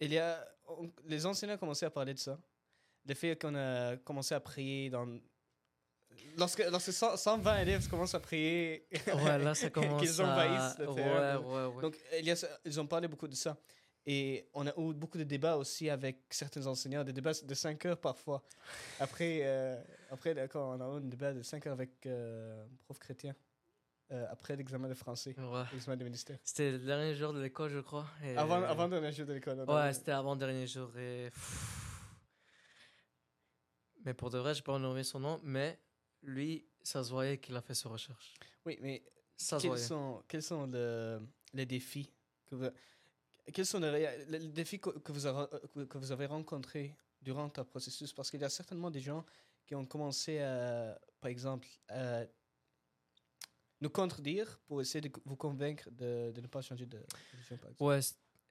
il 0.02 0.12
y 0.12 0.18
a, 0.20 0.46
on- 0.68 0.92
les 1.06 1.26
enseignants 1.26 1.56
ont 1.56 1.58
commencé 1.58 1.86
à 1.86 1.90
parler 1.90 2.14
de 2.14 2.20
ça. 2.20 2.38
Le 3.06 3.14
fait 3.14 3.36
qu'on 3.40 3.56
a 3.56 3.98
commencé 3.98 4.34
à 4.36 4.40
prier 4.40 4.90
dans. 4.90 5.08
Lorsque, 6.38 6.64
lorsque 6.72 6.94
100 6.94 7.18
120 7.18 7.60
élèves 7.62 7.88
commencent 7.90 8.16
à 8.16 8.20
prier, 8.20 8.88
Ouais, 9.08 9.38
là, 9.40 9.54
ça 9.56 9.70
commence 9.72 10.02
qu'ils 10.02 10.22
envahissent 10.22 10.78
le 10.80 10.90
Ouais, 10.90 10.96
terrain. 10.96 11.38
ouais, 11.40 11.66
ouais. 11.76 11.82
Donc, 11.82 11.98
il 12.20 12.26
y 12.26 12.32
a 12.32 12.36
ils 12.66 12.80
ont 12.80 12.88
parlé 12.88 13.08
beaucoup 13.08 13.28
de 13.28 13.36
ça. 13.36 13.58
Et 14.06 14.50
on 14.54 14.68
a 14.68 14.72
eu 14.78 14.94
beaucoup 14.94 15.18
de 15.18 15.24
débats 15.24 15.56
aussi 15.58 15.90
avec 15.90 16.24
certains 16.30 16.66
enseignants, 16.68 17.04
des 17.06 17.14
débats 17.14 17.32
de 17.42 17.54
5 17.54 17.86
heures 17.86 18.00
parfois. 18.00 18.44
Après, 19.00 19.40
euh, 19.44 19.82
après 20.12 20.34
d'accord, 20.34 20.76
on 20.78 20.82
a 20.82 20.86
eu 20.94 20.98
un 20.98 21.02
débat 21.02 21.34
de 21.34 21.42
5 21.42 21.66
heures 21.68 21.74
avec 21.74 22.06
euh, 22.06 22.64
un 22.66 22.68
prof 22.84 23.00
chrétien, 23.00 23.34
euh, 24.12 24.26
après 24.30 24.56
l'examen 24.58 24.90
de 24.90 24.94
français, 24.94 25.34
l'examen 25.72 25.96
du 25.96 26.04
ministère. 26.04 26.38
C'était 26.44 26.72
le 26.72 26.80
dernier 26.80 27.16
jour 27.16 27.32
de 27.32 27.42
l'école, 27.42 27.70
je 27.70 27.80
crois. 27.80 28.06
et- 28.26 28.36
Avant, 28.36 28.62
avant 28.64 28.90
de 28.90 29.12
jour 29.12 29.26
de 29.26 29.34
l'école. 29.34 29.64
Ouais, 29.70 29.94
c'était 29.94 30.12
avant 30.12 30.34
le 30.34 30.40
dernier 30.40 30.68
jour. 30.68 30.92
Et... 30.98 31.30
Mais 34.04 34.14
pour 34.14 34.30
de 34.30 34.38
vrai, 34.38 34.54
je 34.54 34.62
peux 34.62 34.72
pas 34.72 34.80
nommer 34.80 35.04
son 35.04 35.20
nom, 35.20 35.40
mais 35.44 35.80
lui, 36.22 36.66
ça 36.82 37.04
se 37.04 37.10
voyait 37.12 37.38
qu'il 37.38 37.56
a 37.56 37.62
fait 37.62 37.74
ses 37.76 37.88
recherches. 37.88 38.34
Oui, 38.66 38.78
mais 38.82 39.04
Ça 39.38 39.60
se 39.60 39.68
quels 39.68 39.80
sont, 39.80 40.24
quels 40.28 40.44
sont 40.44 40.68
le- 40.68 41.22
les 41.54 41.66
défis 41.66 42.12
que 42.46 42.56
vous, 42.56 42.70
quels 43.54 43.66
sont 43.66 43.80
les, 43.80 44.26
défis 44.50 44.80
que, 44.80 44.90
que 44.90 45.12
vous 45.12 45.26
avez, 45.26 45.46
que- 45.74 45.84
que 45.86 45.98
vous 45.98 46.12
avez 46.12 46.26
rencontrés 46.26 46.96
durant 47.22 47.50
ta 47.50 47.64
processus? 47.64 48.14
Parce 48.14 48.30
qu'il 48.30 48.42
y 48.42 48.44
a 48.46 48.50
certainement 48.50 48.92
des 48.92 49.02
gens 49.02 49.26
qui 49.66 49.76
ont 49.76 49.86
commencé 49.86 50.40
à, 50.40 51.00
par 51.22 51.30
exemple, 51.30 51.68
à 51.90 52.24
nous 53.82 53.90
contredire 53.90 54.60
pour 54.68 54.82
essayer 54.82 55.02
de 55.02 55.12
vous 55.26 55.36
convaincre 55.36 55.90
de, 55.92 56.32
de 56.32 56.42
ne 56.42 56.48
pas 56.48 56.62
changer 56.62 56.86
de 56.86 57.00
exemple. 57.52 57.76
Ouais, 57.84 58.00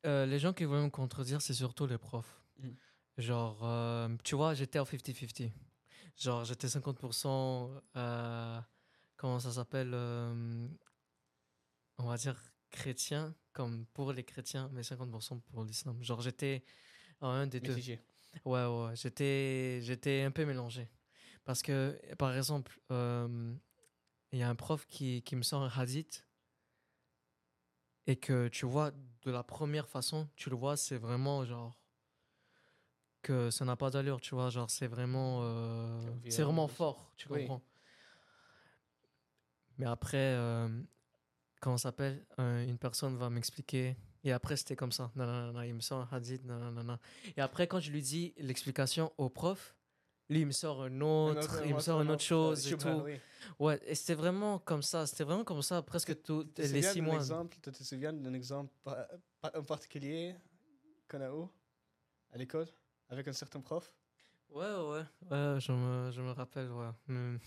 euh, 0.05 0.27
les 0.27 0.39
gens 0.39 0.53
qui 0.53 0.65
veulent 0.65 0.85
me 0.85 0.91
contredire, 0.91 1.41
c'est 1.41 1.55
surtout 1.55 1.87
les 1.87 1.99
profs. 1.99 2.41
Mhm. 2.59 2.77
Genre, 3.19 3.61
euh, 3.63 4.09
tu 4.25 4.35
vois, 4.35 4.55
j'étais 4.55 4.79
en 4.79 4.85
50-50. 4.85 5.53
Genre, 6.17 6.45
j'étais 6.45 6.67
50%, 6.67 7.71
euh, 7.97 8.61
comment 9.17 9.39
ça 9.39 9.53
s'appelle 9.53 9.93
euh, 9.95 10.69
On 11.99 12.05
va 12.05 12.17
dire 12.17 12.41
chrétien, 12.71 13.35
comme 13.53 13.87
pour 13.93 14.13
les 14.13 14.25
chrétiens, 14.25 14.71
mais 14.73 14.83
50% 14.83 15.41
pour 15.41 15.65
l'islam. 15.65 16.03
Genre, 16.03 16.21
j'étais 16.21 16.65
en 17.21 17.29
un 17.29 17.47
des 17.47 17.61
deux. 17.61 17.77
Ouais, 18.45 18.65
ouais, 18.65 18.97
j'étais, 18.97 19.81
j'étais 19.83 20.23
un 20.23 20.31
peu 20.31 20.45
mélangé. 20.45 20.89
Parce 21.45 21.63
que, 21.63 21.99
par 22.17 22.35
exemple, 22.37 22.81
euh, 22.91 23.55
il 24.33 24.39
y 24.39 24.43
a 24.43 24.49
un 24.49 24.55
prof 24.55 24.87
qui, 24.89 25.23
qui 25.23 25.37
me 25.37 25.43
sort 25.43 25.63
un 25.63 25.81
hadith 25.81 26.27
et 28.07 28.17
que 28.17 28.49
tu 28.49 28.67
vois, 28.67 28.91
de 28.91 29.31
la 29.31 29.43
première 29.43 29.89
façon, 29.89 30.29
tu 30.37 30.51
le 30.51 30.57
vois, 30.57 30.77
c'est 30.77 30.97
vraiment 30.97 31.45
genre 31.45 31.82
que 33.23 33.51
ça 33.51 33.65
n'a 33.65 33.77
pas 33.77 33.91
d'allure, 33.91 34.21
tu 34.21 34.35
vois, 34.35 34.51
genre 34.51 34.69
c'est 34.71 34.87
vraiment, 34.89 35.41
euh, 35.43 36.11
c'est 36.29 36.43
vraiment 36.43 36.69
fort, 36.69 37.13
tu 37.17 37.29
Oui. 37.29 37.41
comprends. 37.41 37.63
Mais 39.79 39.87
après, 39.87 40.19
euh, 40.37 40.69
comment 41.61 41.77
ça 41.79 41.89
s'appelle, 41.89 42.25
Un- 42.37 42.63
une 42.67 42.79
personne 42.79 43.17
va 43.17 43.31
m'expliquer. 43.31 43.97
Et 44.25 44.31
après, 44.33 44.57
c'était 44.57 44.77
comme 44.77 44.93
ça. 44.93 45.11
Non, 45.17 45.63
il 45.63 45.75
me 45.75 45.81
sort 45.81 46.01
un 46.01 46.17
hadith. 46.17 46.45
Non. 46.45 46.99
Et 47.37 47.41
après, 47.41 47.67
quand 47.67 47.81
je 47.81 47.91
lui 47.91 48.03
dis 48.03 48.35
l'explication 48.39 49.13
au 49.19 49.29
prof, 49.29 49.75
lui, 50.29 50.41
il 50.41 50.47
me 50.47 50.53
sort 50.53 50.83
un 50.83 50.87
Un 51.01 51.37
autre, 51.37 51.63
il 51.67 51.75
me 51.75 51.81
sort 51.81 52.01
une 52.03 52.11
autre, 52.11 52.23
chose 52.23 52.67
euh, 52.67 52.71
et 52.71 52.79
tout. 52.79 53.03
oui. 53.05 53.19
Ouais, 53.59 53.81
et 53.87 53.95
c'était 53.95 54.15
vraiment 54.15 54.59
comme 54.61 54.83
ça. 54.83 55.07
C'était 55.07 55.25
vraiment 55.25 55.45
comme 55.45 55.63
ça 55.63 55.83
presque 55.83 56.23
tous 56.23 56.47
les 56.57 56.83
six 56.83 57.01
mois. 57.01 57.17
exemple, 57.17 57.59
tu 57.61 57.73
te 57.73 57.83
souviens 57.83 58.13
d'un 58.13 58.33
exemple 58.35 58.73
en 59.43 59.63
particulier 59.65 60.37
qu'on 61.09 61.21
a 61.21 61.29
eu 61.29 61.47
à 62.33 62.39
l'école? 62.39 62.69
Avec 63.13 63.29
un 63.29 63.33
certain 63.33 63.61
prof? 63.61 63.95
Ouais, 64.49 64.65
ouais, 64.65 65.03
ouais, 65.31 65.61
je 65.61 65.73
me, 65.73 66.11
je 66.11 66.21
me 66.23 66.31
rappelle, 66.33 66.71
ouais. 66.71 66.89
Mais- 67.09 67.39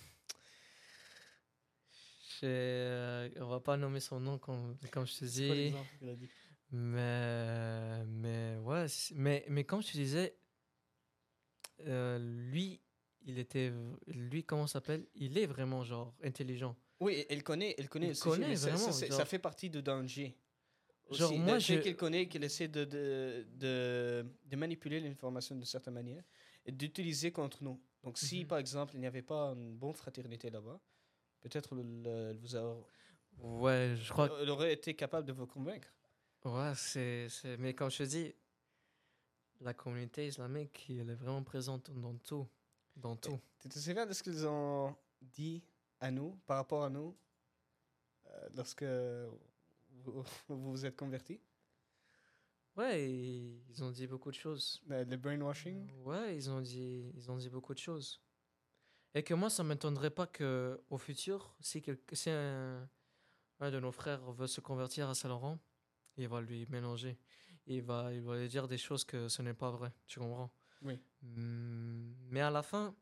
euh, 2.44 3.30
on 3.38 3.48
va 3.48 3.60
pas 3.60 3.76
nommer 3.78 4.00
son 4.00 4.20
nom 4.20 4.38
comme, 4.38 4.78
comme 4.92 5.08
je 5.08 5.18
te 5.20 5.26
dis. 5.26 5.74
Mais, 6.72 8.06
mais 8.06 8.58
ouais, 8.58 8.86
mais, 9.14 9.46
mais 9.50 9.64
comme 9.64 9.82
je 9.82 9.88
te 9.88 9.98
disais, 9.98 10.36
euh, 11.82 12.18
lui, 12.20 12.82
il 13.22 13.40
était, 13.40 13.72
lui, 14.08 14.44
comment 14.44 14.68
s'appelle? 14.68 15.08
Il 15.16 15.38
est 15.38 15.46
vraiment 15.48 15.84
genre 15.84 16.14
intelligent. 16.24 16.76
Oui, 17.00 17.26
elle 17.30 17.44
connaît, 17.44 17.76
elle 17.78 17.90
connaît 17.90 18.12
Il 18.12 18.20
connaît 18.20 18.56
ça- 18.56 18.70
vraiment, 18.70 18.92
ça, 18.92 19.06
genre- 19.08 19.18
ça 19.18 19.26
fait 19.26 19.40
partie 19.40 19.70
du 19.70 19.82
danger. 19.82 20.38
Genre, 21.12 21.30
Aussi, 21.32 21.40
moi, 21.40 21.60
fait 21.60 21.78
je- 21.78 21.82
qu'elle 21.82 21.96
connaît, 21.96 22.28
qu'elle 22.28 22.44
essaie 22.44 22.68
de, 22.68 22.84
de, 22.84 23.46
de, 23.58 24.26
de 24.46 24.56
manipuler 24.56 25.00
l'information 25.00 25.56
de 25.56 25.64
certaine 25.64 25.94
manière 25.94 26.24
et 26.66 26.72
d'utiliser 26.72 27.32
contre 27.32 27.64
nous. 27.64 27.80
Donc, 28.04 28.18
si 28.18 28.42
Mhm. 28.42 28.48
par 28.48 28.58
exemple, 28.58 28.96
il 28.96 29.00
n'y 29.02 29.06
avait 29.08 29.22
pas 29.22 29.50
une 29.54 29.76
bonne 29.78 29.94
fraternité 29.94 30.50
là-bas, 30.50 30.80
peut-être 31.42 31.76
le- 31.76 31.84
le- 31.84 32.30
elle 32.32 32.38
vous 32.38 32.56
a- 32.56 32.78
Ouais, 33.40 33.94
je 34.02 34.12
crois. 34.12 34.30
elle 34.42 34.50
aurait 34.50 34.74
été 34.74 34.96
capable 34.96 35.28
de 35.28 35.34
vous 35.34 35.46
convaincre. 35.46 35.90
Ouais, 36.44 36.74
c'est, 36.76 37.28
mais 37.60 37.74
comme 37.76 37.92
je 37.92 38.04
dis, 38.04 38.34
la 39.62 39.74
communauté 39.74 40.28
islamique, 40.28 40.88
elle 40.90 41.10
est 41.10 41.16
vraiment 41.16 41.44
présente 41.44 41.92
dans 41.92 42.16
tout, 42.18 42.48
dans 42.96 43.16
tout. 43.16 43.40
Tu 43.60 43.70
te 43.70 43.78
souviens 43.80 44.06
de 44.08 44.14
ce 44.14 44.24
qu'ils 44.24 44.46
ont 44.48 44.96
dit 45.22 45.64
à 46.00 46.10
nous, 46.12 46.36
par 46.48 46.58
rapport 46.58 46.84
à 46.84 46.90
nous, 46.90 47.16
euh, 48.28 48.50
lorsque 48.56 48.86
vous 50.48 50.72
vous, 50.72 50.86
êtes 50.86 50.96
convertis? 50.96 51.40
Ouais, 52.76 53.10
ils 53.70 53.84
ont 53.84 53.92
dit 53.92 54.06
beaucoup 54.08 54.30
de 54.32 54.36
choses. 54.36 54.82
Le 54.88 55.04
le 55.04 55.18
brainwashing? 55.18 55.90
Ouais, 56.04 56.36
ils 56.36 56.50
ont 56.50 56.62
dit, 56.62 57.12
ils 57.16 57.32
ont 57.32 57.38
dit 57.38 57.50
beaucoup 57.50 57.74
de 57.74 57.80
choses. 57.80 58.22
Et 59.16 59.24
que 59.24 59.34
moi, 59.34 59.50
ça 59.50 59.64
ne 59.64 59.70
m'étonnerait 59.70 60.12
pas 60.12 60.28
que 60.28 60.82
au 60.90 60.98
futur, 60.98 61.56
si, 61.62 61.82
quel- 61.82 62.00
si 62.14 62.30
un, 62.30 62.90
un 63.62 63.72
de 63.72 63.80
nos 63.80 63.92
frères 63.92 64.32
veut 64.34 64.48
se 64.48 64.62
convertir 64.62 65.10
à 65.10 65.16
Saint-Laurent, 65.16 65.60
il 66.18 66.28
va 66.28 66.42
lui 66.42 66.66
mélanger. 66.70 67.18
Il 67.68 67.84
va, 67.84 68.14
il 68.14 68.22
va 68.22 68.38
lui 68.38 68.48
dire 68.50 68.68
des 68.68 68.78
choses 68.78 69.06
que 69.06 69.30
ce 69.30 69.42
n'est 69.42 69.54
pas 69.54 69.72
vrai. 69.72 69.92
Tu 70.08 70.20
comprends? 70.20 70.52
Oui. 70.82 71.00
Hmm, 71.24 72.14
Mais 72.30 72.42
à 72.42 72.52
la 72.52 72.64
fin, 72.64 72.96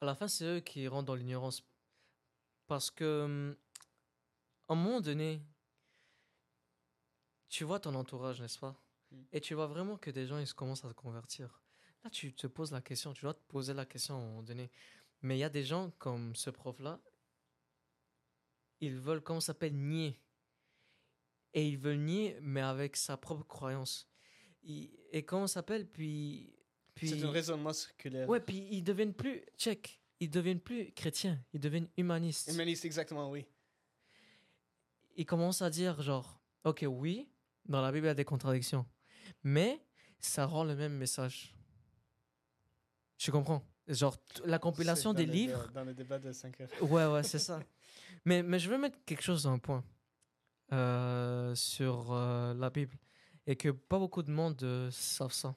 à 0.00 0.04
la 0.06 0.14
fin, 0.14 0.28
c'est 0.28 0.44
eux 0.44 0.60
qui 0.60 0.86
rentrent 0.88 1.06
dans 1.06 1.14
l'ignorance. 1.14 1.62
Parce 2.66 2.90
que, 2.90 3.24
hum, 3.24 3.56
un 4.74 4.76
moment 4.76 5.00
donné, 5.00 5.42
tu 7.48 7.64
vois 7.64 7.80
ton 7.80 7.94
entourage, 7.94 8.40
n'est-ce 8.40 8.58
pas? 8.58 8.80
Mm. 9.10 9.22
Et 9.32 9.40
tu 9.40 9.54
vois 9.54 9.66
vraiment 9.66 9.96
que 9.96 10.10
des 10.10 10.26
gens, 10.26 10.38
ils 10.38 10.46
se 10.46 10.54
commencent 10.54 10.84
à 10.84 10.88
se 10.88 10.94
convertir. 10.94 11.62
Là, 12.04 12.10
tu 12.10 12.32
te 12.32 12.46
poses 12.46 12.72
la 12.72 12.80
question, 12.80 13.12
tu 13.12 13.22
dois 13.22 13.34
te 13.34 13.42
poser 13.48 13.74
la 13.74 13.84
question 13.84 14.14
à 14.14 14.18
un 14.18 14.24
moment 14.26 14.42
donné. 14.42 14.70
Mais 15.22 15.36
il 15.36 15.40
y 15.40 15.44
a 15.44 15.50
des 15.50 15.64
gens 15.64 15.90
comme 15.98 16.34
ce 16.34 16.48
prof-là, 16.50 17.00
ils 18.80 18.96
veulent, 18.96 19.20
comment 19.20 19.40
ça 19.40 19.48
s'appelle, 19.48 19.74
nier. 19.74 20.18
Et 21.52 21.68
ils 21.68 21.76
veulent 21.76 21.98
nier, 21.98 22.38
mais 22.40 22.62
avec 22.62 22.96
sa 22.96 23.16
propre 23.16 23.44
croyance. 23.44 24.08
Il- 24.62 24.90
et 25.10 25.24
comment 25.24 25.46
ça 25.46 25.54
s'appelle, 25.54 25.86
puis... 25.88 26.54
puis 26.94 27.10
C'est 27.10 27.24
un 27.24 27.30
raisonnement 27.30 27.72
circulaire. 27.72 28.28
Ouais, 28.28 28.40
puis 28.40 28.68
ils 28.70 28.82
deviennent 28.82 29.14
plus, 29.14 29.42
check, 29.58 30.00
ils 30.20 30.30
deviennent 30.30 30.60
plus 30.60 30.92
chrétiens, 30.92 31.44
ils 31.52 31.60
deviennent 31.60 31.88
humanistes. 31.96 32.48
Humaniste, 32.48 32.84
exactement, 32.84 33.30
oui. 33.30 33.44
Ils 35.16 35.26
commencent 35.26 35.62
à 35.62 35.70
dire 35.70 36.00
genre, 36.02 36.40
ok, 36.64 36.84
oui, 36.88 37.28
dans 37.66 37.80
la 37.82 37.92
Bible 37.92 38.06
il 38.06 38.08
y 38.08 38.10
a 38.10 38.14
des 38.14 38.24
contradictions, 38.24 38.86
mais 39.42 39.80
ça 40.18 40.46
rend 40.46 40.64
le 40.64 40.74
même 40.76 40.94
message. 40.96 41.54
Tu 43.18 43.30
comprends? 43.30 43.62
Genre, 43.86 44.16
la 44.44 44.58
compilation 44.58 45.12
des 45.12 45.26
le- 45.26 45.32
livres, 45.32 45.68
Dans 45.74 45.84
le 45.84 45.94
débat 45.94 46.18
de 46.18 46.32
5 46.32 46.60
heures. 46.60 46.68
ouais, 46.82 47.06
ouais, 47.06 47.22
c'est 47.22 47.38
ça. 47.50 47.60
Mais, 48.24 48.42
mais 48.42 48.58
je 48.58 48.70
veux 48.70 48.78
mettre 48.78 48.98
quelque 49.04 49.22
chose 49.22 49.46
un 49.46 49.58
point 49.58 49.84
euh, 50.72 51.54
sur 51.54 52.12
euh, 52.12 52.54
la 52.54 52.70
Bible 52.70 52.96
et 53.46 53.56
que 53.56 53.68
pas 53.70 53.98
beaucoup 53.98 54.22
de 54.22 54.30
monde 54.30 54.62
euh, 54.62 54.90
savent 54.90 55.32
ça. 55.32 55.54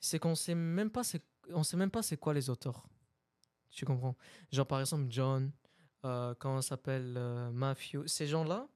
C'est 0.00 0.18
qu'on 0.18 0.34
sait 0.34 0.54
même 0.54 0.90
pas 0.90 1.02
c'est 1.02 1.22
on 1.50 1.62
sait 1.62 1.76
même 1.76 1.90
pas 1.90 2.02
c'est 2.02 2.16
quoi 2.16 2.32
les 2.34 2.48
auteurs. 2.48 2.86
Tu 3.70 3.84
comprends? 3.84 4.16
Genre, 4.52 4.66
par 4.66 4.80
exemple, 4.80 5.06
John, 5.10 5.50
euh, 6.04 6.34
comment 6.38 6.60
s'appelle 6.62 7.14
euh, 7.16 7.50
Matthew. 7.50 8.06
Ces 8.06 8.26
gens-là, 8.26 8.68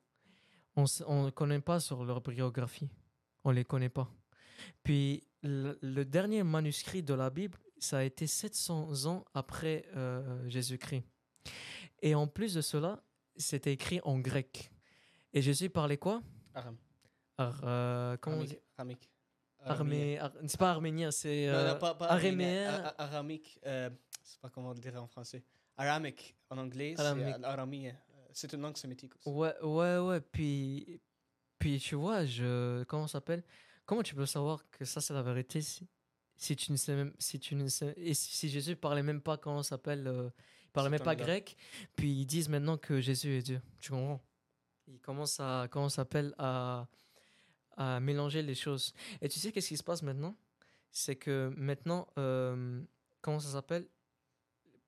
on 0.76 1.24
ne 1.24 1.30
connaît 1.30 1.60
pas 1.60 1.80
sur 1.80 2.04
leur 2.04 2.20
biographie. 2.20 2.88
On 3.44 3.50
les 3.50 3.64
connaît 3.64 3.88
pas. 3.88 4.08
Puis, 4.82 5.24
le, 5.42 5.78
le 5.82 6.04
dernier 6.04 6.42
manuscrit 6.42 7.02
de 7.02 7.14
la 7.14 7.30
Bible, 7.30 7.58
ça 7.78 7.98
a 7.98 8.02
été 8.04 8.26
700 8.26 9.06
ans 9.06 9.24
après 9.34 9.84
euh, 9.96 10.48
Jésus-Christ. 10.48 11.04
Et 12.02 12.14
en 12.14 12.26
plus 12.26 12.54
de 12.54 12.60
cela, 12.60 13.02
c'était 13.36 13.72
écrit 13.72 14.00
en 14.04 14.18
grec. 14.18 14.70
Et 15.32 15.42
Jésus 15.42 15.70
parlait 15.70 15.96
quoi? 15.98 16.22
Aram. 16.54 16.76
Ar- 17.36 17.60
euh, 17.64 18.16
comment 18.20 18.38
on 18.38 18.44
dit? 18.44 18.58
Aramique. 18.76 19.10
Armé- 19.64 20.18
ar- 20.18 20.32
C'est 20.46 20.58
pas 20.58 20.70
arménien, 20.70 21.10
c'est 21.10 21.48
euh, 21.48 21.74
araméen. 22.06 22.08
araméen, 22.68 22.70
a- 22.84 22.88
a- 22.88 23.02
Aramique. 23.04 23.60
euh, 23.66 23.90
c'est 24.22 24.40
pas 24.40 24.48
comment 24.48 24.70
on 24.70 24.74
dirait 24.74 24.96
en 24.98 25.06
français. 25.08 25.44
Aramique 25.78 26.36
en 26.50 26.58
anglais, 26.58 26.94
c'est 26.96 27.02
aramien. 27.02 27.90
Euh, 27.90 28.26
C'est 28.32 28.52
une 28.52 28.60
langue 28.60 28.76
sémitique 28.76 29.14
aussi. 29.16 29.28
Ouais, 29.28 29.54
ouais, 29.62 29.98
ouais. 29.98 30.20
Puis, 30.20 31.00
puis 31.58 31.78
tu 31.78 31.94
vois, 31.94 32.24
je, 32.26 32.82
comment 32.84 33.06
ça 33.06 33.12
s'appelle? 33.14 33.42
Comment 33.86 34.02
tu 34.02 34.14
peux 34.14 34.26
savoir 34.26 34.68
que 34.70 34.84
ça 34.84 35.00
c'est 35.00 35.14
la 35.14 35.22
vérité 35.22 35.60
si, 35.62 35.88
si 36.36 36.54
tu 36.56 36.72
ne 36.72 36.76
sais 36.76 36.94
même, 36.94 37.14
si 37.18 37.38
tu 37.38 37.54
ne 37.54 37.68
sais, 37.68 37.94
et 37.96 38.12
si, 38.12 38.36
si 38.36 38.48
Jésus 38.48 38.76
parlait 38.76 39.02
même 39.02 39.20
pas 39.22 39.38
comment 39.38 39.62
ça 39.62 39.70
s'appelle, 39.70 40.06
euh, 40.06 40.28
il 40.64 40.70
parlait 40.72 40.90
même 40.90 41.00
pas 41.00 41.16
grec, 41.16 41.56
puis 41.96 42.10
ils 42.10 42.26
disent 42.26 42.48
maintenant 42.48 42.76
que 42.76 43.00
Jésus 43.00 43.30
est 43.38 43.42
Dieu. 43.42 43.62
Tu 43.80 43.90
comprends? 43.90 44.20
Ils 44.86 45.00
commencent 45.00 45.40
à, 45.40 45.68
comment 45.70 45.88
ça 45.88 45.96
s'appelle, 45.96 46.34
à, 46.38 46.86
à 47.76 48.00
mélanger 48.00 48.42
les 48.42 48.54
choses. 48.54 48.92
Et 49.20 49.28
tu 49.28 49.38
sais 49.38 49.52
qu'est-ce 49.52 49.68
qui 49.68 49.76
se 49.76 49.82
passe 49.82 50.02
maintenant? 50.02 50.36
C'est 50.90 51.16
que 51.16 51.52
maintenant, 51.56 52.08
euh, 52.18 52.82
comment 53.20 53.38
ça 53.40 53.50
s'appelle? 53.50 53.86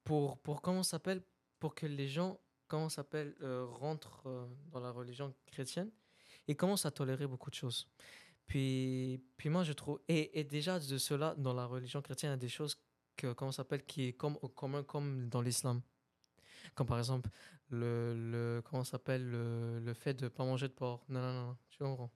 Pour, 0.04 0.38
pour 0.38 0.62
comment 0.62 0.82
s'appelle 0.82 1.22
Pour 1.58 1.74
que 1.74 1.86
les 1.86 2.08
gens 2.08 2.40
comment 2.68 2.88
s'appelle 2.88 3.34
euh, 3.42 3.66
rentrent 3.66 4.26
euh, 4.26 4.46
dans 4.70 4.80
la 4.80 4.92
religion 4.92 5.34
chrétienne 5.46 5.90
et 6.46 6.54
commencent 6.54 6.86
à 6.86 6.90
tolérer 6.92 7.26
beaucoup 7.26 7.50
de 7.50 7.54
choses. 7.56 7.88
Puis, 8.46 9.20
puis 9.36 9.48
moi 9.48 9.64
je 9.64 9.72
trouve 9.72 10.00
et, 10.08 10.38
et 10.40 10.44
déjà 10.44 10.78
de 10.78 10.98
cela 10.98 11.34
dans 11.36 11.52
la 11.52 11.66
religion 11.66 12.00
chrétienne 12.02 12.30
il 12.30 12.34
y 12.34 12.34
a 12.34 12.38
des 12.38 12.48
choses 12.48 12.76
que 13.16 13.32
comment 13.32 13.52
s'appelle 13.52 13.84
qui 13.84 14.08
est 14.08 14.12
comme 14.12 14.38
commun 14.54 14.82
comme 14.84 15.28
dans 15.28 15.42
l'islam. 15.42 15.82
Comme 16.74 16.86
par 16.86 16.98
exemple 16.98 17.28
le, 17.70 18.14
le 18.14 18.62
comment 18.64 18.84
s'appelle 18.84 19.28
le, 19.28 19.80
le 19.80 19.94
fait 19.94 20.14
de 20.14 20.28
pas 20.28 20.44
manger 20.44 20.68
de 20.68 20.72
porc. 20.72 21.04
Non 21.08 21.20
non 21.20 21.32
non, 21.46 21.56
tu 21.70 21.78
comprends. 21.78 22.10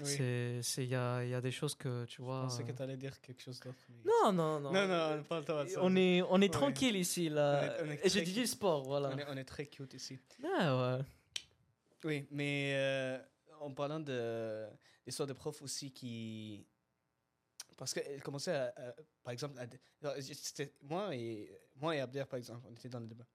Oui. 0.00 0.06
C'est 0.62 0.84
il 0.84 0.88
y 0.90 0.94
a, 0.94 1.22
y 1.22 1.34
a 1.34 1.40
des 1.42 1.50
choses 1.50 1.74
que 1.74 2.06
tu 2.06 2.16
Je 2.16 2.22
vois. 2.22 2.42
pensais 2.42 2.64
que 2.64 2.70
euh, 2.70 2.74
tu 2.74 2.82
allais 2.82 2.96
dire 2.96 3.20
quelque 3.20 3.42
chose 3.42 3.60
d'autre. 3.60 3.76
mais- 3.90 3.96
Non 4.04 4.32
non 4.32 4.58
non. 4.60 4.72
non, 4.72 4.88
non, 4.88 5.24
on 5.30 5.36
le 5.36 5.42
de 5.64 5.68
ça. 5.68 5.80
Est 5.80 6.22
on 6.30 6.40
est 6.40 6.44
Ouais. 6.44 6.48
tranquille 6.48 6.96
ici 6.96 7.28
là. 7.28 7.60
On 7.60 7.84
est- 7.84 7.88
on 7.88 7.90
est 7.92 8.06
et 8.06 8.08
je 8.08 8.14
très- 8.14 8.22
dis 8.22 8.32
du 8.32 8.46
sport 8.46 8.82
voilà. 8.84 9.10
On 9.10 9.18
est, 9.18 9.26
on 9.28 9.36
est 9.36 9.44
très 9.44 9.66
cute 9.66 9.92
ici. 9.92 10.18
Ah 10.58 10.96
ouais. 10.98 11.04
Oui, 12.04 12.26
mais 12.30 12.72
euh, 12.74 13.18
en 13.60 13.70
parlant 13.72 14.00
de 14.00 14.66
l'histoire 15.06 15.26
de 15.26 15.34
profs 15.34 15.60
aussi 15.62 15.92
qui. 15.92 16.66
Parce 17.76 17.92
qu'elle 17.94 18.22
commençait 18.22 18.52
à, 18.54 18.72
à- 18.76 18.94
par 19.22 19.32
exemple, 19.32 19.58
à- 19.58 19.66
moi 20.82 21.14
et, 21.14 21.50
moi 21.76 21.94
et 21.96 22.00
Abder, 22.00 22.24
par 22.28 22.38
exemple, 22.38 22.66
on 22.68 22.72
était 22.74 22.88
dans 22.88 23.00
le 23.00 23.06
débat. 23.06 23.26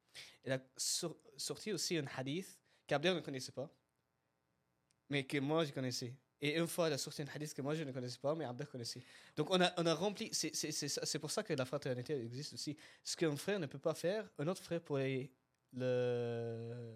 Elle 0.43 0.53
a 0.53 0.59
sor- 0.75 1.17
sorti 1.37 1.71
aussi 1.71 1.97
un 1.97 2.05
hadith 2.15 2.59
qu'Abder 2.87 3.13
ne 3.13 3.19
connaissait 3.19 3.51
pas, 3.51 3.69
mais 5.09 5.23
que 5.25 5.37
moi 5.37 5.63
je 5.65 5.71
connaissais. 5.71 6.13
Et 6.41 6.55
une 6.57 6.67
fois, 6.67 6.87
elle 6.87 6.93
a 6.93 6.97
sorti 6.97 7.21
un 7.23 7.27
hadith 7.33 7.53
que 7.53 7.61
moi 7.63 7.73
je 7.73 7.83
ne 7.83 7.91
connaissais 7.91 8.19
pas, 8.19 8.35
mais 8.35 8.45
Abder 8.45 8.65
connaissait. 8.65 9.01
Donc 9.35 9.49
on 9.49 9.59
a, 9.59 9.71
on 9.77 9.85
a 9.85 9.93
rempli. 9.95 10.29
C'est 10.33 11.19
pour 11.19 11.31
ça 11.31 11.41
que 11.43 11.53
la 11.53 11.65
fraternité 11.65 12.13
existe 12.21 12.53
aussi. 12.53 12.77
Ce 13.03 13.15
qu'un 13.17 13.35
frère 13.35 13.59
ne 13.59 13.65
peut 13.65 13.79
pas 13.79 13.93
faire, 13.95 14.29
un 14.37 14.47
autre 14.47 14.61
frère 14.61 14.81
pourrait 14.81 15.31
le. 15.73 16.93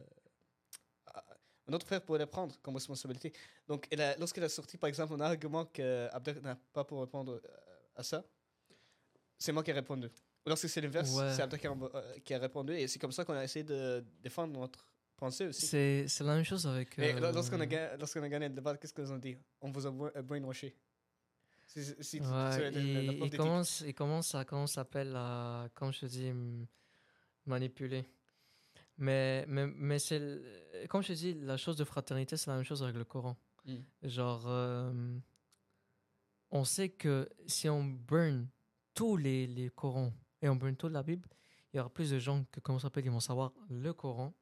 Un 1.68 1.74
autre 1.74 1.86
frère 1.86 2.02
pourrait 2.02 2.26
prendre 2.28 2.60
comme 2.62 2.76
responsabilité. 2.76 3.32
Donc, 3.68 3.88
lorsqu'elle 4.20 4.44
a 4.44 4.50
sorti, 4.50 4.78
par 4.78 4.88
exemple, 4.90 5.14
un 5.14 5.22
argument 5.22 5.66
que 5.66 6.08
Abder 6.12 6.34
n'a 6.42 6.56
pas 6.74 6.84
pour 6.84 7.00
répondre 7.02 7.34
euh, 7.44 7.50
à 7.96 8.04
ça, 8.04 8.24
c'est 9.38 9.52
moi 9.52 9.64
qui 9.64 9.70
ai 9.70 9.74
répondu. 9.74 10.10
Lorsque 10.46 10.68
c'est 10.68 10.82
l'inverse, 10.82 11.12
Ouais. 11.14 11.34
c'est 11.34 11.42
Abder 11.42 11.58
qui 11.60 11.68
a, 11.68 11.72
euh, 11.72 12.20
qui 12.26 12.34
a 12.34 12.40
répondu. 12.40 12.74
Et 12.74 12.88
c'est 12.88 13.00
comme 13.00 13.12
ça 13.12 13.24
qu'on 13.24 13.34
a 13.36 13.44
essayé 13.44 13.64
de 13.64 14.04
défendre 14.22 14.60
notre 14.60 14.86
aussi. 15.28 16.08
C'est 16.08 16.24
la 16.24 16.36
même 16.36 16.44
chose 16.44 16.66
avec. 16.68 16.98
Euh, 17.00 17.32
lorsqu'on 17.32 17.60
a, 17.60 17.98
lorsqu'on 17.98 18.24
a 18.24 18.30
gagné 18.30 18.50
le 18.50 18.56
débat, 18.56 18.78
qu'est-ce 18.78 18.94
qu'ils 18.94 19.12
ont 19.12 19.18
dit? 19.18 19.38
On 19.62 19.72
vous 19.72 19.86
a 19.86 19.90
euh, 19.90 20.22
le 22.72 23.26
il, 23.26 23.38
commence, 23.38 23.82
il 23.86 23.94
commence 23.94 24.36
à, 24.36 24.44
comment 24.44 24.68
s'appelle, 24.68 25.18
comme 25.74 25.94
je 25.94 26.06
dis, 26.06 26.32
manipuler. 27.46 28.06
Mais, 28.98 29.46
mais, 29.48 29.68
mais 29.68 29.98
c'est, 29.98 30.22
comme 30.90 31.02
je 31.02 31.14
dis, 31.14 31.34
la 31.34 31.58
chose 31.58 31.76
de 31.76 31.84
fraternité, 31.84 32.38
c'est 32.38 32.50
la 32.50 32.58
même 32.58 32.66
chose 32.66 32.84
avec 32.84 32.96
le 32.96 33.06
Coran. 33.06 33.38
Mm. 33.66 33.78
Genre, 34.04 34.44
euh, 34.48 35.18
on 36.50 36.64
sait 36.64 36.90
que 36.90 37.30
si 37.48 37.70
on 37.70 37.84
burn 37.84 38.48
tous 38.94 39.18
les, 39.18 39.48
les 39.48 39.70
Corans 39.70 40.14
et 40.42 40.50
on 40.50 40.56
burn 40.56 40.76
toute 40.76 40.92
la 40.92 41.04
Bible, 41.04 41.28
il 41.74 41.78
y 41.78 41.80
aura 41.80 41.90
plus 41.90 42.12
de 42.12 42.20
gens 42.20 42.46
que, 42.52 42.60
comment 42.60 42.80
ça 42.80 42.84
s'appelle, 42.84 43.06
ils 43.06 43.12
vont 43.12 43.20
savoir 43.20 43.54
le 43.70 43.94
Coran 43.94 44.34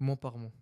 mot 0.00 0.16
par 0.16 0.36
mot. 0.38 0.52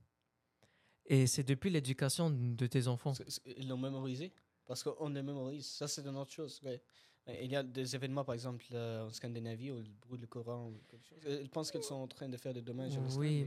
Et 1.07 1.27
c'est 1.27 1.45
depuis 1.45 1.71
l'éducation 1.71 2.31
de 2.31 2.67
tes 2.67 2.89
enfants. 2.89 3.13
Ils 3.57 3.69
l'ont 3.69 3.77
mémorisé 3.79 4.33
Parce 4.67 4.83
qu'on 4.83 5.09
le 5.09 5.23
mémorise. 5.23 5.67
Ça, 5.67 5.87
c'est 5.87 6.05
une 6.07 6.17
autre 6.17 6.33
chose. 6.33 6.61
ouais. 6.65 6.83
Il 7.43 7.51
y 7.51 7.57
a 7.57 7.63
des 7.65 7.95
événements, 7.97 8.25
par 8.25 8.35
exemple, 8.35 8.65
euh, 8.73 9.07
en 9.07 9.11
Scandinavie, 9.11 9.73
où 9.73 9.81
ils 9.81 9.91
brûlent 9.93 10.21
le 10.21 10.27
Coran. 10.29 10.73
Euh, 11.27 11.41
Ils 11.43 11.51
pensent 11.51 11.73
qu'ils 11.73 11.83
sont 11.83 11.97
en 11.97 12.07
train 12.07 12.29
de 12.29 12.37
faire 12.37 12.55
des 12.55 12.63
dommages 12.63 12.97
Oui, 13.17 13.45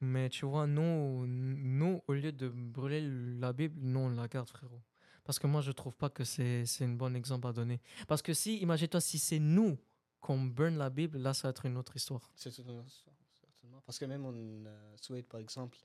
mais- 0.00 0.28
tu 0.30 0.46
vois, 0.46 0.66
nous, 0.66 1.24
nous, 1.26 2.02
au 2.08 2.12
lieu 2.12 2.32
de 2.32 2.48
brûler 2.48 3.00
la 3.38 3.52
Bible, 3.52 3.78
nous, 3.80 4.00
on 4.00 4.08
la 4.10 4.26
garde, 4.26 4.48
frérot. 4.48 4.80
Parce 5.22 5.38
que 5.38 5.46
moi, 5.46 5.60
je 5.60 5.70
trouve 5.72 5.96
pas 5.96 6.10
que 6.10 6.24
c'est 6.24 6.64
un 6.80 6.88
bon 6.88 7.14
exemple 7.14 7.46
à 7.46 7.52
donner. 7.52 7.80
Parce 8.08 8.20
que 8.20 8.34
si, 8.34 8.58
imagine-toi, 8.58 9.00
si 9.00 9.18
c'est 9.20 9.38
nous 9.38 9.78
qu'on 10.20 10.40
burn 10.42 10.76
la 10.76 10.90
Bible, 10.90 11.18
là, 11.18 11.34
ça 11.34 11.48
va 11.48 11.50
être 11.50 11.66
une 11.66 11.76
autre 11.76 11.94
histoire. 11.96 12.30
C'est 12.34 12.50
tout 12.50 12.68
un 12.68 12.78
autre 12.78 12.88
histoire, 12.88 13.14
Parce 13.82 13.98
que 13.98 14.04
même 14.04 14.24
en 14.24 14.32
euh, 14.34 14.96
Suède, 14.96 15.26
par 15.26 15.40
exemple, 15.40 15.78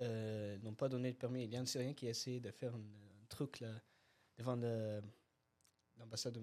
euh, 0.00 0.58
n'ont 0.58 0.74
pas 0.74 0.88
donné 0.88 1.10
le 1.10 1.16
permis. 1.16 1.44
Il 1.44 1.50
y 1.52 1.56
a 1.56 1.60
un 1.60 1.66
Syrien 1.66 1.94
qui 1.94 2.06
a 2.06 2.10
essayé 2.10 2.40
de 2.40 2.50
faire 2.50 2.74
un, 2.74 2.78
un 2.78 3.26
truc 3.28 3.60
là, 3.60 3.70
devant 4.36 4.56
le- 4.56 5.02
l'ambassade 5.98 6.38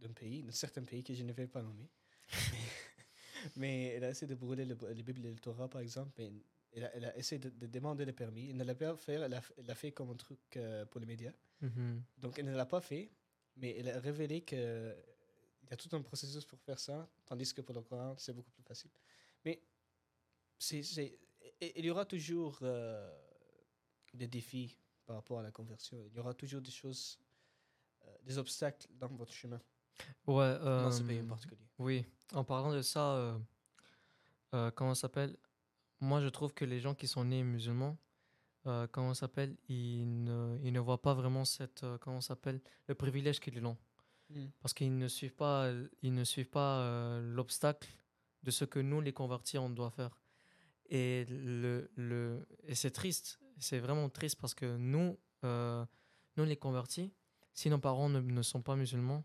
d'un- 0.00 0.12
pays, 0.14 0.42
d'un 0.42 0.52
certain 0.52 0.82
pays 0.84 1.02
que 1.04 1.14
je 1.14 1.22
ne 1.22 1.32
vais 1.32 1.46
pas 1.46 1.62
nommer. 1.62 1.88
mais 3.56 3.86
elle 3.88 4.04
a 4.04 4.10
essayé 4.10 4.26
de 4.26 4.34
brûler 4.34 4.64
le, 4.64 4.76
les 4.92 5.02
Bibles 5.02 5.26
et 5.26 5.30
le 5.32 5.38
Torah, 5.38 5.68
par 5.68 5.80
exemple. 5.80 6.12
Mais 6.18 6.32
elle 6.72 6.84
a, 6.84 6.94
elle 6.96 7.04
a 7.04 7.16
essayé 7.16 7.38
de, 7.38 7.50
de 7.50 7.66
demander 7.66 8.04
le 8.04 8.12
permis. 8.12 8.50
Elle 8.50 8.56
ne 8.56 8.64
l'a 8.64 8.74
pas 8.74 8.96
fait. 8.96 9.14
Elle 9.14 9.34
a, 9.34 9.42
elle 9.58 9.70
a 9.70 9.74
fait 9.74 9.92
comme 9.92 10.10
un 10.10 10.16
truc 10.16 10.40
euh, 10.56 10.84
pour 10.86 11.00
les 11.00 11.06
médias. 11.06 11.32
Mhm. 11.60 12.02
Donc 12.18 12.38
elle 12.38 12.46
ne 12.46 12.54
l'a 12.56 12.66
pas 12.66 12.80
fait, 12.80 13.10
mais 13.56 13.76
elle 13.78 13.88
a 13.88 14.00
révélé 14.00 14.42
que 14.42 14.94
il 15.62 15.70
y 15.70 15.72
a 15.72 15.76
tout 15.76 15.94
un 15.94 16.02
processus 16.02 16.44
pour 16.44 16.60
faire 16.60 16.78
ça, 16.78 17.08
tandis 17.24 17.54
que 17.54 17.60
pour 17.62 17.74
le 17.74 17.80
Coran, 17.82 18.14
c'est 18.18 18.32
beaucoup 18.34 18.50
plus 18.50 18.64
facile. 18.64 18.90
Mais 19.44 19.62
c'est, 20.58 20.82
c'est- 20.82 21.18
il 21.60 21.84
y 21.84 21.90
aura 21.90 22.04
toujours 22.04 22.58
euh, 22.62 23.10
des 24.14 24.26
défis 24.28 24.76
par 25.06 25.16
rapport 25.16 25.38
à 25.40 25.42
la 25.42 25.50
conversion. 25.50 25.98
Il 26.06 26.14
y 26.14 26.18
aura 26.18 26.34
toujours 26.34 26.60
des 26.60 26.70
choses, 26.70 27.18
euh, 28.04 28.16
des 28.24 28.38
obstacles 28.38 28.86
dans 28.98 29.08
votre 29.08 29.32
chemin, 29.32 29.60
Ouais. 30.26 30.58
dans 30.58 30.90
ce 30.90 31.02
euh, 31.02 31.06
pays 31.06 31.20
en 31.20 31.26
particulier. 31.26 31.66
Oui, 31.78 32.04
en 32.32 32.44
parlant 32.44 32.72
de 32.72 32.82
ça, 32.82 33.38
comment 34.74 34.94
ça 34.94 35.02
s'appelle? 35.02 35.36
Moi, 36.00 36.20
je 36.20 36.28
trouve 36.28 36.52
que 36.52 36.64
les 36.64 36.80
gens 36.80 36.94
qui 36.94 37.06
sont 37.06 37.24
nés 37.24 37.42
musulmans, 37.44 37.96
comment 38.92 39.14
ça 39.14 39.20
s'appelle? 39.20 39.56
Ils 39.68 40.24
ne, 40.24 40.58
ils 40.62 40.72
ne 40.72 40.80
voient 40.80 41.02
pas 41.02 41.14
vraiment 41.14 41.44
cette, 41.44 41.84
comment 42.00 42.20
ça 42.20 42.28
s'appelle? 42.28 42.60
Le 42.86 42.94
privilège 42.94 43.40
qu'ils 43.40 43.64
ont. 43.64 43.76
Mm. 44.30 44.46
Parce 44.60 44.74
qu'ils 44.74 44.96
ne 44.96 45.08
suivent 45.08 45.34
pas, 45.34 45.70
ils 46.02 46.14
ne 46.14 46.24
suivent 46.24 46.50
pas 46.50 47.20
l'obstacle 47.20 47.88
de 48.42 48.50
ce 48.50 48.64
que 48.64 48.78
nous, 48.78 49.00
les 49.00 49.12
convertis, 49.12 49.58
on 49.58 49.70
doit 49.70 49.90
faire. 49.90 50.20
Et, 50.86 51.24
le, 51.28 51.90
le, 51.96 52.46
et 52.64 52.74
c'est 52.74 52.90
triste, 52.90 53.40
c'est 53.58 53.78
vraiment 53.78 54.08
triste 54.08 54.40
parce 54.40 54.54
que 54.54 54.76
nous, 54.76 55.18
euh, 55.44 55.84
nous 56.36 56.44
les 56.44 56.56
convertis, 56.56 57.12
si 57.54 57.70
nos 57.70 57.78
parents 57.78 58.08
ne, 58.08 58.20
ne 58.20 58.42
sont 58.42 58.62
pas 58.62 58.76
musulmans, 58.76 59.24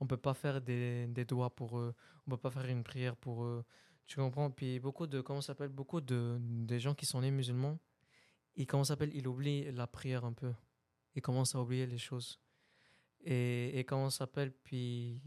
on 0.00 0.06
peut 0.06 0.16
pas 0.16 0.34
faire 0.34 0.60
des, 0.60 1.06
des 1.08 1.24
doigts 1.24 1.54
pour 1.54 1.78
eux, 1.78 1.94
on 2.26 2.30
peut 2.30 2.36
pas 2.36 2.50
faire 2.50 2.66
une 2.66 2.84
prière 2.84 3.16
pour 3.16 3.44
eux. 3.44 3.64
Tu 4.06 4.16
comprends? 4.16 4.50
Puis 4.50 4.78
beaucoup 4.78 5.06
de, 5.06 5.20
comment 5.20 5.40
s'appelle, 5.40 5.68
beaucoup 5.68 6.00
de 6.00 6.38
des 6.40 6.80
gens 6.80 6.94
qui 6.94 7.04
sont 7.04 7.20
nés 7.20 7.30
musulmans, 7.30 7.78
ils, 8.56 8.66
comment 8.66 8.84
s'appelle, 8.84 9.14
ils 9.14 9.26
oublient 9.26 9.70
la 9.72 9.86
prière 9.86 10.24
un 10.24 10.32
peu. 10.32 10.52
Ils 11.14 11.22
commencent 11.22 11.54
à 11.54 11.60
oublier 11.60 11.86
les 11.86 11.98
choses. 11.98 12.40
Et, 13.20 13.78
et 13.78 13.84
comment 13.84 14.10
s'appelle, 14.10 14.52
puis. 14.52 15.20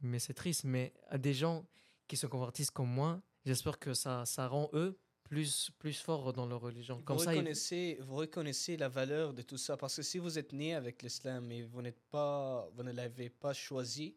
Mais 0.00 0.18
c'est 0.18 0.34
triste, 0.34 0.64
mais 0.64 0.92
des 1.18 1.34
gens 1.34 1.66
qui 2.10 2.16
se 2.16 2.26
convertissent 2.26 2.72
comme 2.72 2.90
moi, 2.90 3.22
j'espère 3.46 3.78
que 3.78 3.94
ça, 3.94 4.26
ça 4.26 4.48
rend 4.48 4.68
eux 4.72 4.98
plus, 5.22 5.70
plus 5.78 5.92
forts 6.00 6.32
dans 6.32 6.44
leur 6.44 6.60
religion. 6.60 7.00
Comme 7.02 7.18
vous, 7.18 7.22
ça, 7.22 7.32
ils- 7.32 7.38
reconnaissez, 7.38 7.98
vous 8.00 8.16
reconnaissez 8.16 8.76
la 8.76 8.88
valeur 8.88 9.32
de 9.32 9.42
tout 9.42 9.56
ça. 9.56 9.76
Parce 9.76 9.94
que 9.94 10.02
si 10.02 10.18
vous 10.18 10.36
êtes 10.36 10.52
né 10.52 10.74
avec 10.74 11.02
l'islam 11.04 11.52
et 11.52 11.62
vous, 11.62 11.80
n'êtes 11.82 12.00
pas, 12.10 12.68
vous 12.74 12.82
ne 12.82 12.90
l'avez 12.90 13.30
pas 13.30 13.52
choisi, 13.52 14.16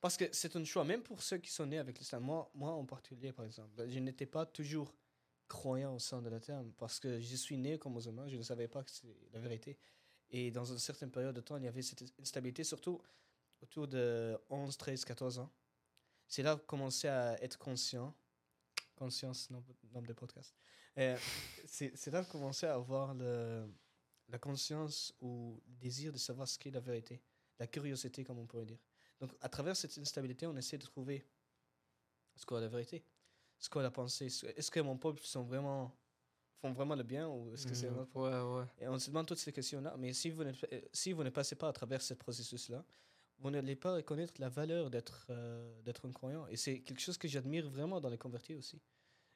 parce 0.00 0.16
que 0.16 0.24
c'est 0.30 0.54
un 0.54 0.62
choix, 0.64 0.84
même 0.84 1.02
pour 1.02 1.20
ceux 1.20 1.38
qui 1.38 1.50
sont 1.50 1.66
nés 1.66 1.78
avec 1.78 1.98
l'islam. 1.98 2.22
Moi, 2.22 2.48
moi, 2.54 2.70
en 2.70 2.84
particulier, 2.84 3.32
par 3.32 3.44
exemple, 3.44 3.70
je 3.88 3.98
n'étais 3.98 4.26
pas 4.26 4.46
toujours 4.46 4.94
croyant 5.48 5.94
au 5.96 5.98
sein 5.98 6.22
de 6.22 6.28
la 6.30 6.38
terme 6.38 6.72
parce 6.78 7.00
que 7.00 7.18
je 7.20 7.36
suis 7.36 7.58
né 7.58 7.76
comme 7.76 7.94
musulman, 7.94 8.28
je 8.28 8.36
ne 8.36 8.42
savais 8.42 8.68
pas 8.68 8.84
que 8.84 8.90
c'est 8.92 9.16
la 9.32 9.40
vérité. 9.40 9.76
Et 10.30 10.50
dans 10.52 10.64
une 10.64 10.78
certaine 10.78 11.10
période 11.10 11.34
de 11.34 11.40
temps, 11.40 11.56
il 11.56 11.64
y 11.64 11.68
avait 11.68 11.82
cette 11.82 12.02
instabilité, 12.20 12.62
surtout 12.62 13.00
autour 13.60 13.88
de 13.88 14.38
11, 14.48 14.76
13, 14.76 15.04
14 15.04 15.40
ans. 15.40 15.50
C'est 16.32 16.42
là 16.42 16.54
que 16.56 16.62
j'ai 16.62 16.66
commencé 16.66 17.08
à 17.08 17.38
être 17.42 17.58
conscient. 17.58 18.14
Conscience, 18.96 19.50
nom, 19.50 19.62
nom 19.92 20.00
de 20.00 20.14
podcast. 20.14 20.54
Euh, 20.96 21.18
c'est 21.66 22.06
là 22.10 22.20
que 22.20 22.26
j'ai 22.26 22.32
commencé 22.32 22.64
à 22.64 22.72
avoir 22.74 23.12
le, 23.12 23.68
la 24.30 24.38
conscience 24.38 25.12
ou 25.20 25.60
le 25.68 25.74
désir 25.74 26.10
de 26.10 26.16
savoir 26.16 26.48
ce 26.48 26.58
qu'est 26.58 26.70
la 26.70 26.80
vérité. 26.80 27.20
La 27.58 27.66
curiosité, 27.66 28.24
comme 28.24 28.38
on 28.38 28.46
pourrait 28.46 28.64
dire. 28.64 28.78
Donc, 29.20 29.34
à 29.42 29.48
travers 29.50 29.76
cette 29.76 29.96
instabilité, 29.98 30.46
on 30.46 30.56
essaie 30.56 30.78
de 30.78 30.84
trouver 30.86 31.22
ce 32.34 32.46
qu'est 32.46 32.58
la 32.60 32.68
vérité, 32.68 33.04
ce 33.58 33.68
qu'est 33.68 33.82
la 33.82 33.90
pensée. 33.90 34.30
ce- 34.30 34.46
Est-ce 34.46 34.70
que 34.70 34.80
mon 34.80 34.96
peuple 34.96 35.20
sont 35.20 35.42
vraiment, 35.42 35.94
font 36.62 36.72
vraiment 36.72 36.94
le 36.94 37.02
bien 37.02 37.28
ou 37.28 37.52
est-ce 37.52 37.66
que 37.66 37.74
c'est 37.74 37.88
un 37.88 37.92
Mm, 37.92 37.98
autre? 37.98 38.16
Ouais, 38.16 38.58
ouais. 38.62 38.66
et 38.80 38.88
on 38.88 38.98
se 38.98 39.08
demande 39.10 39.26
toutes 39.26 39.38
ces 39.38 39.52
questions-là. 39.52 39.96
Mais 39.98 40.14
si 40.14 40.30
vous, 40.30 40.44
ne, 40.44 40.52
si 40.94 41.12
vous 41.12 41.24
ne 41.24 41.30
passez 41.30 41.56
pas 41.56 41.68
à 41.68 41.72
travers 41.74 42.00
ce 42.00 42.14
processus-là, 42.14 42.82
vous 43.42 43.50
n'allez 43.50 43.76
pas 43.76 43.94
reconnaître 43.94 44.34
la 44.38 44.48
valeur 44.48 44.88
d'être 44.88 45.26
euh, 45.30 45.82
d'être 45.82 46.06
un 46.08 46.12
croyant. 46.12 46.46
Et 46.46 46.56
c'est 46.56 46.80
quelque 46.80 47.00
chose 47.00 47.18
que 47.18 47.28
j'admire 47.28 47.68
vraiment 47.68 48.00
dans 48.00 48.08
les 48.08 48.18
convertis 48.18 48.54
aussi. 48.54 48.80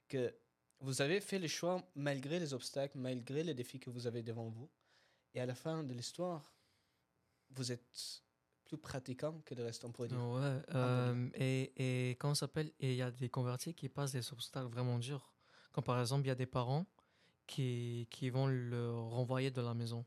Que 0.08 0.34
vous 0.80 1.02
avez 1.02 1.20
fait 1.20 1.38
le 1.38 1.48
choix 1.48 1.82
malgré 1.94 2.38
les 2.38 2.54
obstacles, 2.54 2.96
malgré 2.98 3.42
les 3.42 3.54
défis 3.54 3.80
que 3.80 3.90
vous 3.90 4.06
avez 4.06 4.22
devant 4.22 4.48
vous. 4.48 4.70
Et 5.34 5.40
à 5.40 5.46
la 5.46 5.54
fin 5.54 5.82
de 5.82 5.92
l'histoire, 5.92 6.54
vous 7.50 7.72
êtes 7.72 8.22
plus 8.64 8.78
pratiquant 8.78 9.40
que 9.44 9.54
le 9.54 9.64
reste, 9.64 9.84
on 9.84 9.92
pourrait 9.92 10.08
dire. 10.08 10.18
Ouais, 10.18 10.62
euh, 10.74 11.28
et, 11.34 12.10
et 12.10 12.18
ça 12.20 12.34
s'appelle? 12.34 12.72
Il 12.80 12.94
y 12.94 13.02
a 13.02 13.10
des 13.10 13.28
convertis 13.28 13.74
qui 13.74 13.88
passent 13.88 14.12
des 14.12 14.32
obstacles 14.32 14.68
vraiment 14.68 14.98
durs. 14.98 15.32
Comme 15.72 15.84
par 15.84 16.00
exemple, 16.00 16.24
il 16.24 16.28
y 16.28 16.32
a 16.32 16.36
des 16.36 16.46
parents 16.46 16.86
qui, 17.46 18.08
qui 18.10 18.30
vont 18.30 18.46
le 18.46 18.92
renvoyer 18.92 19.50
de 19.50 19.60
la 19.60 19.74
maison. 19.74 20.04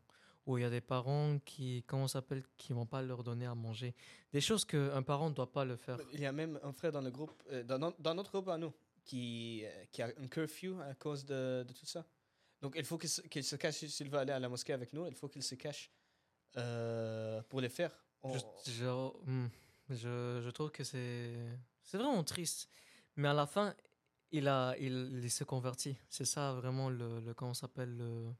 Ou 0.49 0.57
il 0.57 0.61
y 0.61 0.65
a 0.65 0.69
des 0.71 0.81
parents 0.81 1.37
qui, 1.45 1.83
comment 1.85 2.07
s'appelle, 2.07 2.43
qui 2.57 2.73
vont 2.73 2.87
pas 2.87 3.03
leur 3.03 3.23
donner 3.23 3.45
à 3.45 3.53
manger. 3.53 3.93
Des 4.33 4.41
choses 4.41 4.65
qu'un 4.65 5.03
parent 5.03 5.29
ne 5.29 5.35
doit 5.35 5.51
pas 5.51 5.63
le 5.63 5.75
faire. 5.75 5.99
Il 6.11 6.19
y 6.21 6.25
a 6.25 6.31
même 6.31 6.59
un 6.63 6.73
frère 6.73 6.91
dans 6.91 7.01
le 7.01 7.11
groupe, 7.11 7.31
euh, 7.51 7.61
dans, 7.63 7.77
no- 7.77 7.93
dans 7.99 8.15
notre 8.15 8.31
groupe 8.31 8.47
à 8.49 8.57
nous, 8.57 8.73
qui, 9.05 9.61
euh, 9.63 9.85
qui 9.91 10.01
a 10.01 10.07
un 10.07 10.27
curfew 10.27 10.79
à 10.81 10.95
cause 10.95 11.23
de, 11.23 11.63
de 11.67 11.73
tout 11.73 11.85
ça. 11.85 12.03
Donc 12.61 12.73
il 12.75 12.83
faut 12.83 12.97
qu'il 12.97 13.09
se, 13.43 13.55
cache, 13.57 13.85
s'il 13.85 14.09
veut 14.09 14.17
aller 14.17 14.31
à 14.31 14.39
la 14.39 14.49
mosquée 14.49 14.73
avec 14.73 14.91
nous, 14.91 15.05
il 15.05 15.13
faut 15.13 15.27
qu'il 15.29 15.43
se 15.43 15.53
cache 15.53 15.91
euh, 16.57 17.41
pour 17.43 17.61
les 17.61 17.69
faire. 17.69 17.91
On- 18.23 18.33
Je, 18.33 18.71
je, 18.71 18.85
hmm, 19.29 19.49
je, 19.91 20.41
je 20.43 20.49
trouve 20.49 20.71
que 20.71 20.83
c'est 20.83 21.35
c'est 21.83 21.97
vraiment 21.97 22.23
triste. 22.23 22.69
Mais 23.17 23.27
à 23.27 23.33
la 23.33 23.45
fin, 23.45 23.75
il, 24.31 24.47
a, 24.47 24.75
il, 24.79 25.19
il 25.23 25.29
s'est 25.31 25.45
converti. 25.45 25.95
C'est 26.09 26.25
ça 26.25 26.53
vraiment 26.53 26.89
le, 26.89 27.19
le 27.19 27.33
comment 27.35 27.53
s'appelle 27.53 27.95
le, 27.97 28.33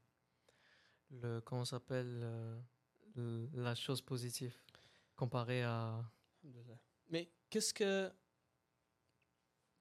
le 1.10 1.40
comment 1.40 1.64
s'appelle 1.64 2.20
euh, 3.16 3.46
la 3.54 3.74
chose 3.74 4.00
positive 4.00 4.54
comparé 5.16 5.62
à. 5.62 6.02
Mais 7.08 7.30
qu'est-ce 7.48 7.74
que... 7.74 8.10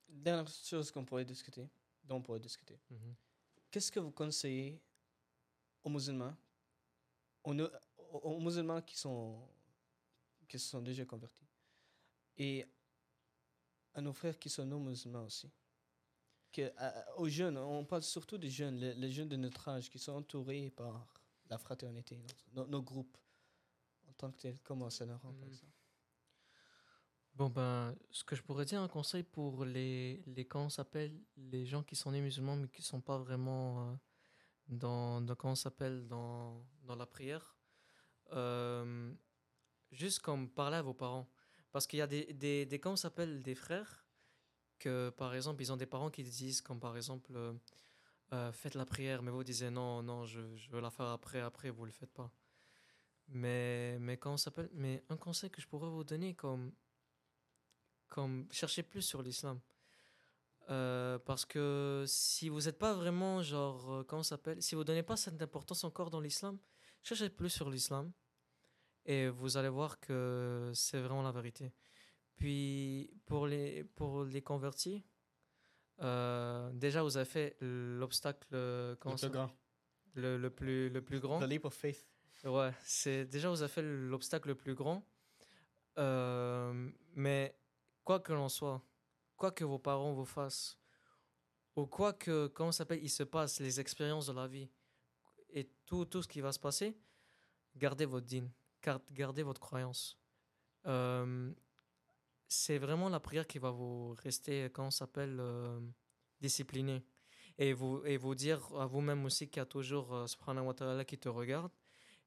Dernière 0.07 0.47
chose 0.47 0.91
qu'on 0.91 1.05
pourrait 1.05 1.23
discuter, 1.25 1.69
dont 2.03 2.15
on 2.15 2.21
pourrait 2.21 2.39
discuter. 2.39 2.79
Mhm. 2.89 3.15
Qu'est-ce 3.69 3.91
que 3.91 3.99
vous 3.99 4.11
conseillez 4.11 4.81
aux 5.83 5.89
musulmans, 5.89 6.35
aux, 7.43 8.39
musulmans 8.39 8.81
qui 8.81 8.97
sont, 8.97 9.47
qui 10.47 10.57
se 10.57 10.67
sont 10.67 10.81
déjà 10.81 11.05
convertis, 11.05 11.45
et 12.35 12.65
à 13.93 14.01
nos 14.01 14.11
frères 14.11 14.37
qui 14.39 14.49
sont 14.49 14.65
non 14.65 14.79
musulmans 14.79 15.23
aussi, 15.25 15.49
que, 16.51 16.73
à- 16.77 17.15
aux 17.17 17.29
jeunes, 17.29 17.57
on 17.57 17.85
parle 17.85 18.01
surtout 18.01 18.39
des 18.39 18.49
jeunes, 18.49 18.77
les, 18.77 18.95
les 18.95 19.11
jeunes 19.11 19.29
de 19.29 19.35
notre 19.35 19.69
âge 19.69 19.89
qui 19.91 19.99
sont 19.99 20.13
entourés 20.13 20.71
par 20.71 21.18
la 21.49 21.57
fraternité, 21.57 22.19
nos, 22.53 22.67
nos 22.67 22.81
groupes 22.81 23.17
en 24.07 24.13
tant 24.13 24.31
que 24.31 24.37
tels, 24.37 24.59
comment 24.63 24.89
ça 24.89 25.05
leur 25.05 25.21
rend 25.21 25.31
Mhm. 25.33 25.71
Bon 27.35 27.49
ben, 27.49 27.95
ce 28.11 28.23
que 28.25 28.35
je 28.35 28.41
pourrais 28.41 28.65
dire 28.65 28.81
un 28.81 28.87
conseil 28.89 29.23
pour 29.23 29.63
les 29.63 30.21
les 30.27 30.45
comment 30.45 30.69
s'appelle 30.69 31.17
les 31.37 31.65
gens 31.65 31.83
qui 31.83 31.95
sont 31.95 32.11
nés 32.11 32.21
musulmans 32.21 32.57
mais 32.57 32.67
qui 32.67 32.81
sont 32.81 32.99
pas 33.01 33.17
vraiment 33.17 33.91
euh, 33.91 33.95
dans, 34.67 35.21
dans 35.21 35.35
comment 35.35 35.55
s'appelle 35.55 36.07
dans 36.07 36.65
dans 36.83 36.95
la 36.95 37.05
prière, 37.05 37.55
euh, 38.33 39.13
juste 39.91 40.19
comme 40.19 40.49
parler 40.49 40.77
à 40.77 40.81
vos 40.81 40.93
parents 40.93 41.29
parce 41.71 41.87
qu'il 41.87 41.99
y 41.99 42.01
a 42.01 42.07
des 42.07 42.33
des 42.33 42.65
des 42.65 42.79
comment 42.79 42.97
s'appelle 42.97 43.41
des 43.41 43.55
frères 43.55 44.05
que 44.79 45.09
par 45.11 45.33
exemple 45.35 45.61
ils 45.61 45.71
ont 45.71 45.77
des 45.77 45.85
parents 45.85 46.09
qui 46.11 46.23
disent 46.23 46.61
comme 46.61 46.79
par 46.79 46.97
exemple 46.97 47.31
euh, 47.35 47.53
euh, 48.31 48.51
faites 48.51 48.75
la 48.75 48.85
prière 48.85 49.23
mais 49.23 49.31
vous 49.31 49.43
disiez 49.43 49.71
non 49.71 50.03
non 50.03 50.25
je, 50.25 50.39
je 50.55 50.69
veux 50.69 50.79
la 50.79 50.91
faire 50.91 51.07
après 51.07 51.39
après 51.41 51.69
vous 51.71 51.85
le 51.85 51.91
faites 51.91 52.13
pas. 52.13 52.31
Mais 53.29 53.97
mais 53.99 54.17
comment 54.17 54.37
mais 54.73 55.03
un 55.09 55.17
conseil 55.17 55.49
que 55.49 55.61
je 55.61 55.67
pourrais 55.67 55.89
vous 55.89 56.03
donner 56.03 56.35
comme 56.35 56.71
comme 58.07 58.47
cherchez 58.51 58.83
plus 58.83 59.01
sur 59.01 59.21
l'islam. 59.21 59.59
Euh, 60.69 61.17
parce 61.19 61.45
que 61.45 62.03
si 62.07 62.49
vous 62.49 62.61
n'êtes 62.61 62.77
pas 62.77 62.93
vraiment 62.93 63.41
genre 63.41 63.91
euh, 63.91 64.03
comment 64.03 64.23
s'appelle? 64.23 64.61
Si 64.61 64.75
vous 64.75 64.83
donnez 64.83 65.03
pas 65.03 65.17
cette 65.17 65.41
importance 65.41 65.83
encore 65.83 66.09
dans 66.11 66.19
l'islam 66.19 66.59
cherchez 67.01 67.29
plus 67.29 67.49
sur 67.49 67.69
l'islam 67.69 68.11
et 69.05 69.29
vous 69.29 69.57
allez 69.57 69.69
voir 69.69 69.99
que 69.99 70.71
c'est 70.75 70.99
vraiment 70.99 71.23
la 71.23 71.31
vérité 71.31 71.73
puis 72.35 73.11
pour 73.25 73.47
les 73.47 73.83
pour 73.83 74.25
les 74.25 74.41
convertis 74.43 75.03
euh, 76.01 76.71
déjà 76.73 77.03
vous 77.03 77.17
avez 77.17 77.25
fait 77.25 77.57
l'obstacle 77.61 78.47
euh, 78.53 78.95
Le 79.05 79.17
ça- 79.17 79.27
plus 79.27 79.33
grand. 79.33 79.51
le, 80.15 80.37
le 80.37 80.49
plus 80.49 80.89
le 80.89 81.01
plus 81.01 81.19
grand 81.19 81.39
The 81.39 81.43
leap 81.47 81.65
of 81.65 81.73
faith. 81.73 82.07
Ouais, 82.45 82.71
c'est 82.83 83.25
déjà 83.25 83.49
vous 83.49 83.61
avez 83.61 83.71
fait 83.71 83.81
l'obstacle 83.81 84.47
le 84.49 84.55
plus 84.55 84.73
grand. 84.75 85.03
Euh, 85.97 86.89
mais 87.15 87.55
quoi 88.03 88.19
que 88.19 88.31
l'on 88.31 88.47
soit, 88.49 88.81
quoi 89.35 89.51
que 89.51 89.65
vos 89.65 89.79
parents 89.79 90.13
vous 90.13 90.25
fassent, 90.25 90.77
ou 91.75 91.85
quoi 91.87 92.13
que, 92.13 92.47
comment 92.47 92.71
s'appelle, 92.71 93.03
il 93.03 93.09
se 93.09 93.23
passe, 93.23 93.59
les 93.59 93.79
expériences 93.79 94.27
de 94.27 94.33
la 94.33 94.47
vie, 94.47 94.69
et 95.49 95.69
tout, 95.85 96.05
tout 96.05 96.21
ce 96.21 96.27
qui 96.27 96.39
va 96.41 96.51
se 96.53 96.59
passer, 96.59 96.95
gardez 97.75 98.05
votre 98.05 98.25
dîne, 98.25 98.49
gar- 98.81 99.01
gardez 99.11 99.43
votre 99.43 99.59
croyance. 99.59 100.17
Euh, 100.85 101.51
c'est 102.49 102.79
vraiment 102.79 103.09
la 103.09 103.19
prière 103.19 103.45
qui 103.47 103.59
va 103.59 103.69
vous 103.69 104.15
rester, 104.23 104.69
comment 104.73 104.89
ça 104.91 105.05
s'appelle, 105.05 105.37
euh, 105.39 105.79
discipliné. 106.41 107.03
Et 107.59 107.73
vous, 107.73 108.01
et 108.05 108.17
vous 108.17 108.35
dire 108.35 108.59
à 108.75 108.85
vous-même 108.87 109.23
aussi 109.25 109.47
qu'il 109.47 109.59
y 109.59 109.63
a 109.63 109.65
toujours 109.65 110.13
euh, 110.13 110.27
Subhanahu 110.27 110.65
wa 110.65 110.73
ta'ala 110.73 111.05
qui 111.05 111.17
te 111.17 111.29
regarde 111.29 111.71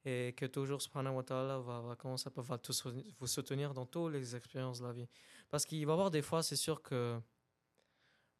et 0.04 0.34
que 0.36 0.46
toujours 0.46 0.80
Subhanahu 0.80 1.16
wa 1.16 1.22
ta'ala 1.22 1.58
va, 1.58 1.80
va, 1.80 1.96
comment 1.96 2.16
ça 2.16 2.30
va 2.36 2.58
tout 2.58 2.72
vous 3.18 3.26
soutenir 3.26 3.74
dans 3.74 3.86
toutes 3.86 4.12
les 4.12 4.36
expériences 4.36 4.78
de 4.78 4.86
la 4.86 4.92
vie. 4.92 5.08
Parce 5.50 5.66
qu'il 5.66 5.84
va 5.86 5.92
y 5.92 5.94
avoir 5.94 6.10
des 6.10 6.22
fois, 6.22 6.42
c'est 6.42 6.56
sûr 6.56 6.82
que. 6.82 7.18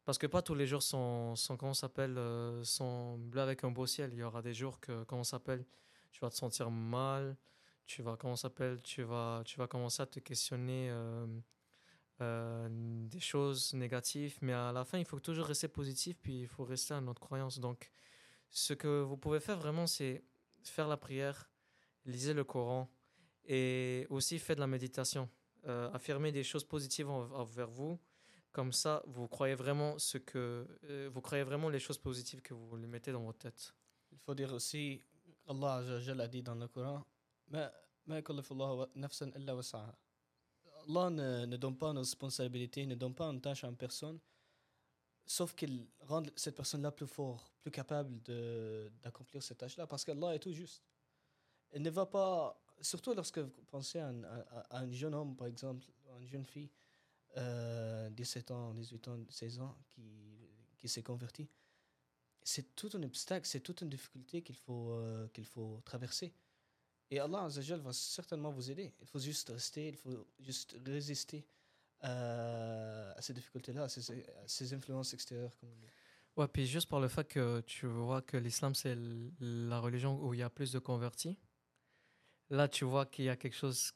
Parce 0.05 0.17
que 0.17 0.27
pas 0.27 0.41
tous 0.41 0.55
les 0.55 0.67
jours 0.67 0.83
sont, 0.83 1.35
sont 1.35 1.55
comment 1.57 1.73
s'appelle, 1.73 2.17
euh, 2.17 2.63
sont 2.63 3.17
bleus 3.17 3.41
avec 3.41 3.63
un 3.63 3.71
beau 3.71 3.85
ciel. 3.87 4.11
Il 4.13 4.19
y 4.19 4.23
aura 4.23 4.41
des 4.41 4.53
jours 4.53 4.79
que, 4.79 5.03
comment 5.05 5.23
s'appelle, 5.23 5.65
tu 6.11 6.19
vas 6.19 6.29
te 6.29 6.35
sentir 6.35 6.69
mal, 6.69 7.37
tu 7.85 8.03
vas, 8.03 8.17
comment 8.17 8.35
s'appelle, 8.35 8.81
tu 8.81 9.03
vas, 9.03 9.41
tu 9.45 9.57
vas 9.57 9.67
commencer 9.67 10.01
à 10.01 10.05
te 10.05 10.19
questionner 10.19 10.91
euh, 12.23 12.67
des 13.15 13.19
choses 13.19 13.73
négatives. 13.73 14.37
Mais 14.41 14.53
à 14.53 14.71
la 14.71 14.83
fin, 14.85 14.97
il 15.03 15.05
faut 15.05 15.19
toujours 15.19 15.45
rester 15.53 15.67
positif, 15.67 16.17
puis 16.23 16.35
il 16.41 16.47
faut 16.47 16.63
rester 16.63 16.93
à 16.93 17.01
notre 17.01 17.21
croyance. 17.27 17.59
Donc, 17.59 17.79
ce 18.49 18.73
que 18.73 19.01
vous 19.01 19.17
pouvez 19.17 19.39
faire 19.39 19.57
vraiment, 19.57 19.87
c'est 19.87 20.23
faire 20.63 20.87
la 20.87 20.97
prière, 20.97 21.49
lisez 22.05 22.33
le 22.33 22.43
Coran 22.43 22.89
et 23.45 24.07
aussi 24.09 24.39
faites 24.39 24.57
de 24.57 24.61
la 24.61 24.67
méditation. 24.67 25.29
Euh, 25.65 25.89
affirmez 25.91 26.31
des 26.31 26.43
choses 26.43 26.63
positives 26.63 27.09
en- 27.09 27.29
envers 27.31 27.69
vous. 27.69 27.99
Comme 28.51 28.71
ça, 28.71 29.01
vous 29.07 29.27
croyez 29.27 29.55
vraiment 29.55 29.97
ce 29.97 30.17
que 30.19 30.67
euh, 30.83 31.09
vous 31.11 31.21
croyez 31.21 31.43
vraiment 31.43 31.69
les 31.69 31.79
choses 31.79 31.97
positives 31.97 32.41
que 32.41 32.53
vous 32.53 32.77
mettez 32.77 33.11
dans 33.11 33.23
votre 33.23 33.39
tête. 33.39 33.73
Il 34.11 34.19
faut 34.19 34.35
dire 34.35 34.53
aussi, 34.53 35.01
Allah 35.47 35.81
a 36.19 36.27
dit 36.27 36.43
dans 36.43 36.55
le 36.55 36.67
Coran, 36.67 37.03
illa 39.35 39.55
wus'aha. 39.55 39.95
Allah 40.87 41.09
ne, 41.09 41.45
ne 41.45 41.57
donne 41.57 41.77
pas 41.77 41.89
une 41.89 41.97
responsabilité, 41.97 42.85
ne 42.85 42.95
donne 42.95 43.13
pas 43.13 43.25
une 43.25 43.41
tâche 43.41 43.63
à 43.63 43.67
une 43.67 43.75
personne, 43.75 44.19
sauf 45.25 45.53
qu'il 45.55 45.87
rend 46.01 46.23
cette 46.35 46.55
personne-là 46.55 46.91
plus 46.91 47.07
fort, 47.07 47.51
plus 47.61 47.71
capable 47.71 48.21
d'accomplir 49.01 49.41
cette 49.41 49.57
tâche-là, 49.57 49.87
parce 49.87 50.03
qu'Allah 50.03 50.35
est 50.35 50.39
tout 50.39 50.53
juste. 50.53 50.83
Il 51.73 51.81
ne 51.81 51.89
va 51.89 52.05
pas, 52.05 52.61
surtout 52.81 53.13
lorsque 53.13 53.39
vous 53.39 53.65
pensez 53.69 53.99
à 53.99 54.11
un, 54.71 54.91
jeune 54.91 55.15
homme, 55.15 55.35
par 55.35 55.47
exemple, 55.47 55.85
une 56.19 56.27
jeune 56.27 56.45
fille, 56.45 56.69
euh, 57.37 58.09
17 58.11 58.51
ans, 58.51 58.73
18 58.73 59.07
ans, 59.07 59.19
16 59.29 59.59
ans, 59.59 59.75
qui, 59.89 60.01
qui 60.77 60.87
s'est 60.87 61.01
converti. 61.01 61.49
c'est 62.43 62.75
tout 62.75 62.89
un 62.93 63.03
obstacle, 63.03 63.47
c'est 63.47 63.61
toute 63.61 63.81
une 63.81 63.89
difficulté 63.89 64.41
qu'il 64.43 64.55
faut, 64.55 64.91
euh, 64.91 65.27
qu'il 65.29 65.45
faut 65.45 65.81
traverser. 65.85 66.33
Et 67.11 67.19
Allah 67.19 67.43
Azzawajal 67.43 67.79
va 67.81 67.93
certainement 67.93 68.51
vous 68.51 68.71
aider. 68.71 68.93
Il 69.01 69.07
faut 69.07 69.19
juste 69.19 69.49
rester, 69.49 69.89
il 69.89 69.95
faut 69.95 70.27
juste 70.39 70.75
résister 70.85 71.45
euh, 72.03 73.13
à 73.15 73.21
ces 73.21 73.33
difficultés-là, 73.33 73.83
à 73.83 73.89
ces, 73.89 74.11
à 74.11 74.47
ces 74.47 74.73
influences 74.73 75.13
extérieures, 75.13 75.55
comme. 75.59 75.69
Ouais, 76.35 76.47
puis 76.47 76.65
juste 76.65 76.89
par 76.89 76.99
le 76.99 77.07
fait 77.07 77.27
que 77.27 77.61
tu 77.61 77.85
vois 77.85 78.23
que 78.23 78.37
l'islam, 78.37 78.73
c'est 78.73 78.97
la 79.39 79.79
religion 79.79 80.19
où 80.19 80.33
il 80.33 80.39
y 80.39 80.43
a 80.43 80.49
plus 80.49 80.71
de 80.71 80.79
convertis, 80.79 81.37
là, 82.49 82.67
tu 82.67 82.85
vois 82.85 83.05
qu'il 83.05 83.25
y 83.25 83.29
a 83.29 83.35
quelque 83.35 83.55
chose 83.55 83.93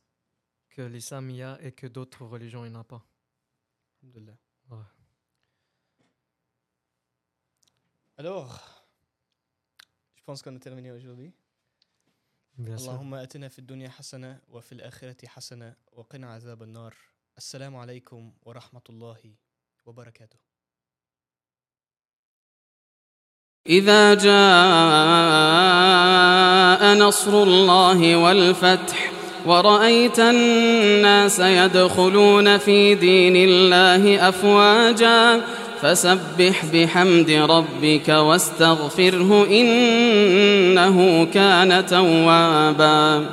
que 0.70 0.84
l'islam 0.84 1.32
y 1.32 1.42
a 1.42 1.60
et 1.64 1.72
que 1.72 1.88
d'autres 1.88 2.26
religions, 2.26 2.64
a 2.64 2.84
pas. 2.84 3.04
Alhamdulillah. 4.04 4.38
Ouais. 4.70 4.78
Alors, 8.18 8.86
je 10.16 10.24
pense 10.24 10.44
qu'on 10.44 10.56
a 10.56 10.60
terminé 10.60 10.92
aujourd'hui. 10.92 11.34
اللهم 12.60 13.14
آتنا 13.14 13.48
في 13.48 13.60
الدنيا 13.60 13.90
حسنة 13.90 14.40
وفي 14.50 14.72
الآخرة 14.72 15.28
حسنة 15.28 15.76
وقنا 15.94 16.34
عذاب 16.34 16.64
النار. 16.64 16.96
السلام 17.38 17.76
عليكم 17.76 18.32
ورحمة 18.46 18.82
الله 18.90 19.18
وبركاته. 19.86 20.38
إذا 23.68 24.14
جاء 24.14 24.38
نصر 26.98 27.44
الله 27.44 28.16
والفتح 28.16 29.12
ورأيت 29.46 30.20
الناس 30.20 31.40
يدخلون 31.40 32.58
في 32.58 32.96
دين 32.96 33.36
الله 33.36 34.30
أفواجا 34.30 35.48
فسبح 35.82 36.66
بحمد 36.74 37.32
ربك 37.32 38.10
واستغفره 38.10 39.48
إنه 39.52 41.28
كان 41.34 41.86
توابا. 41.86 43.26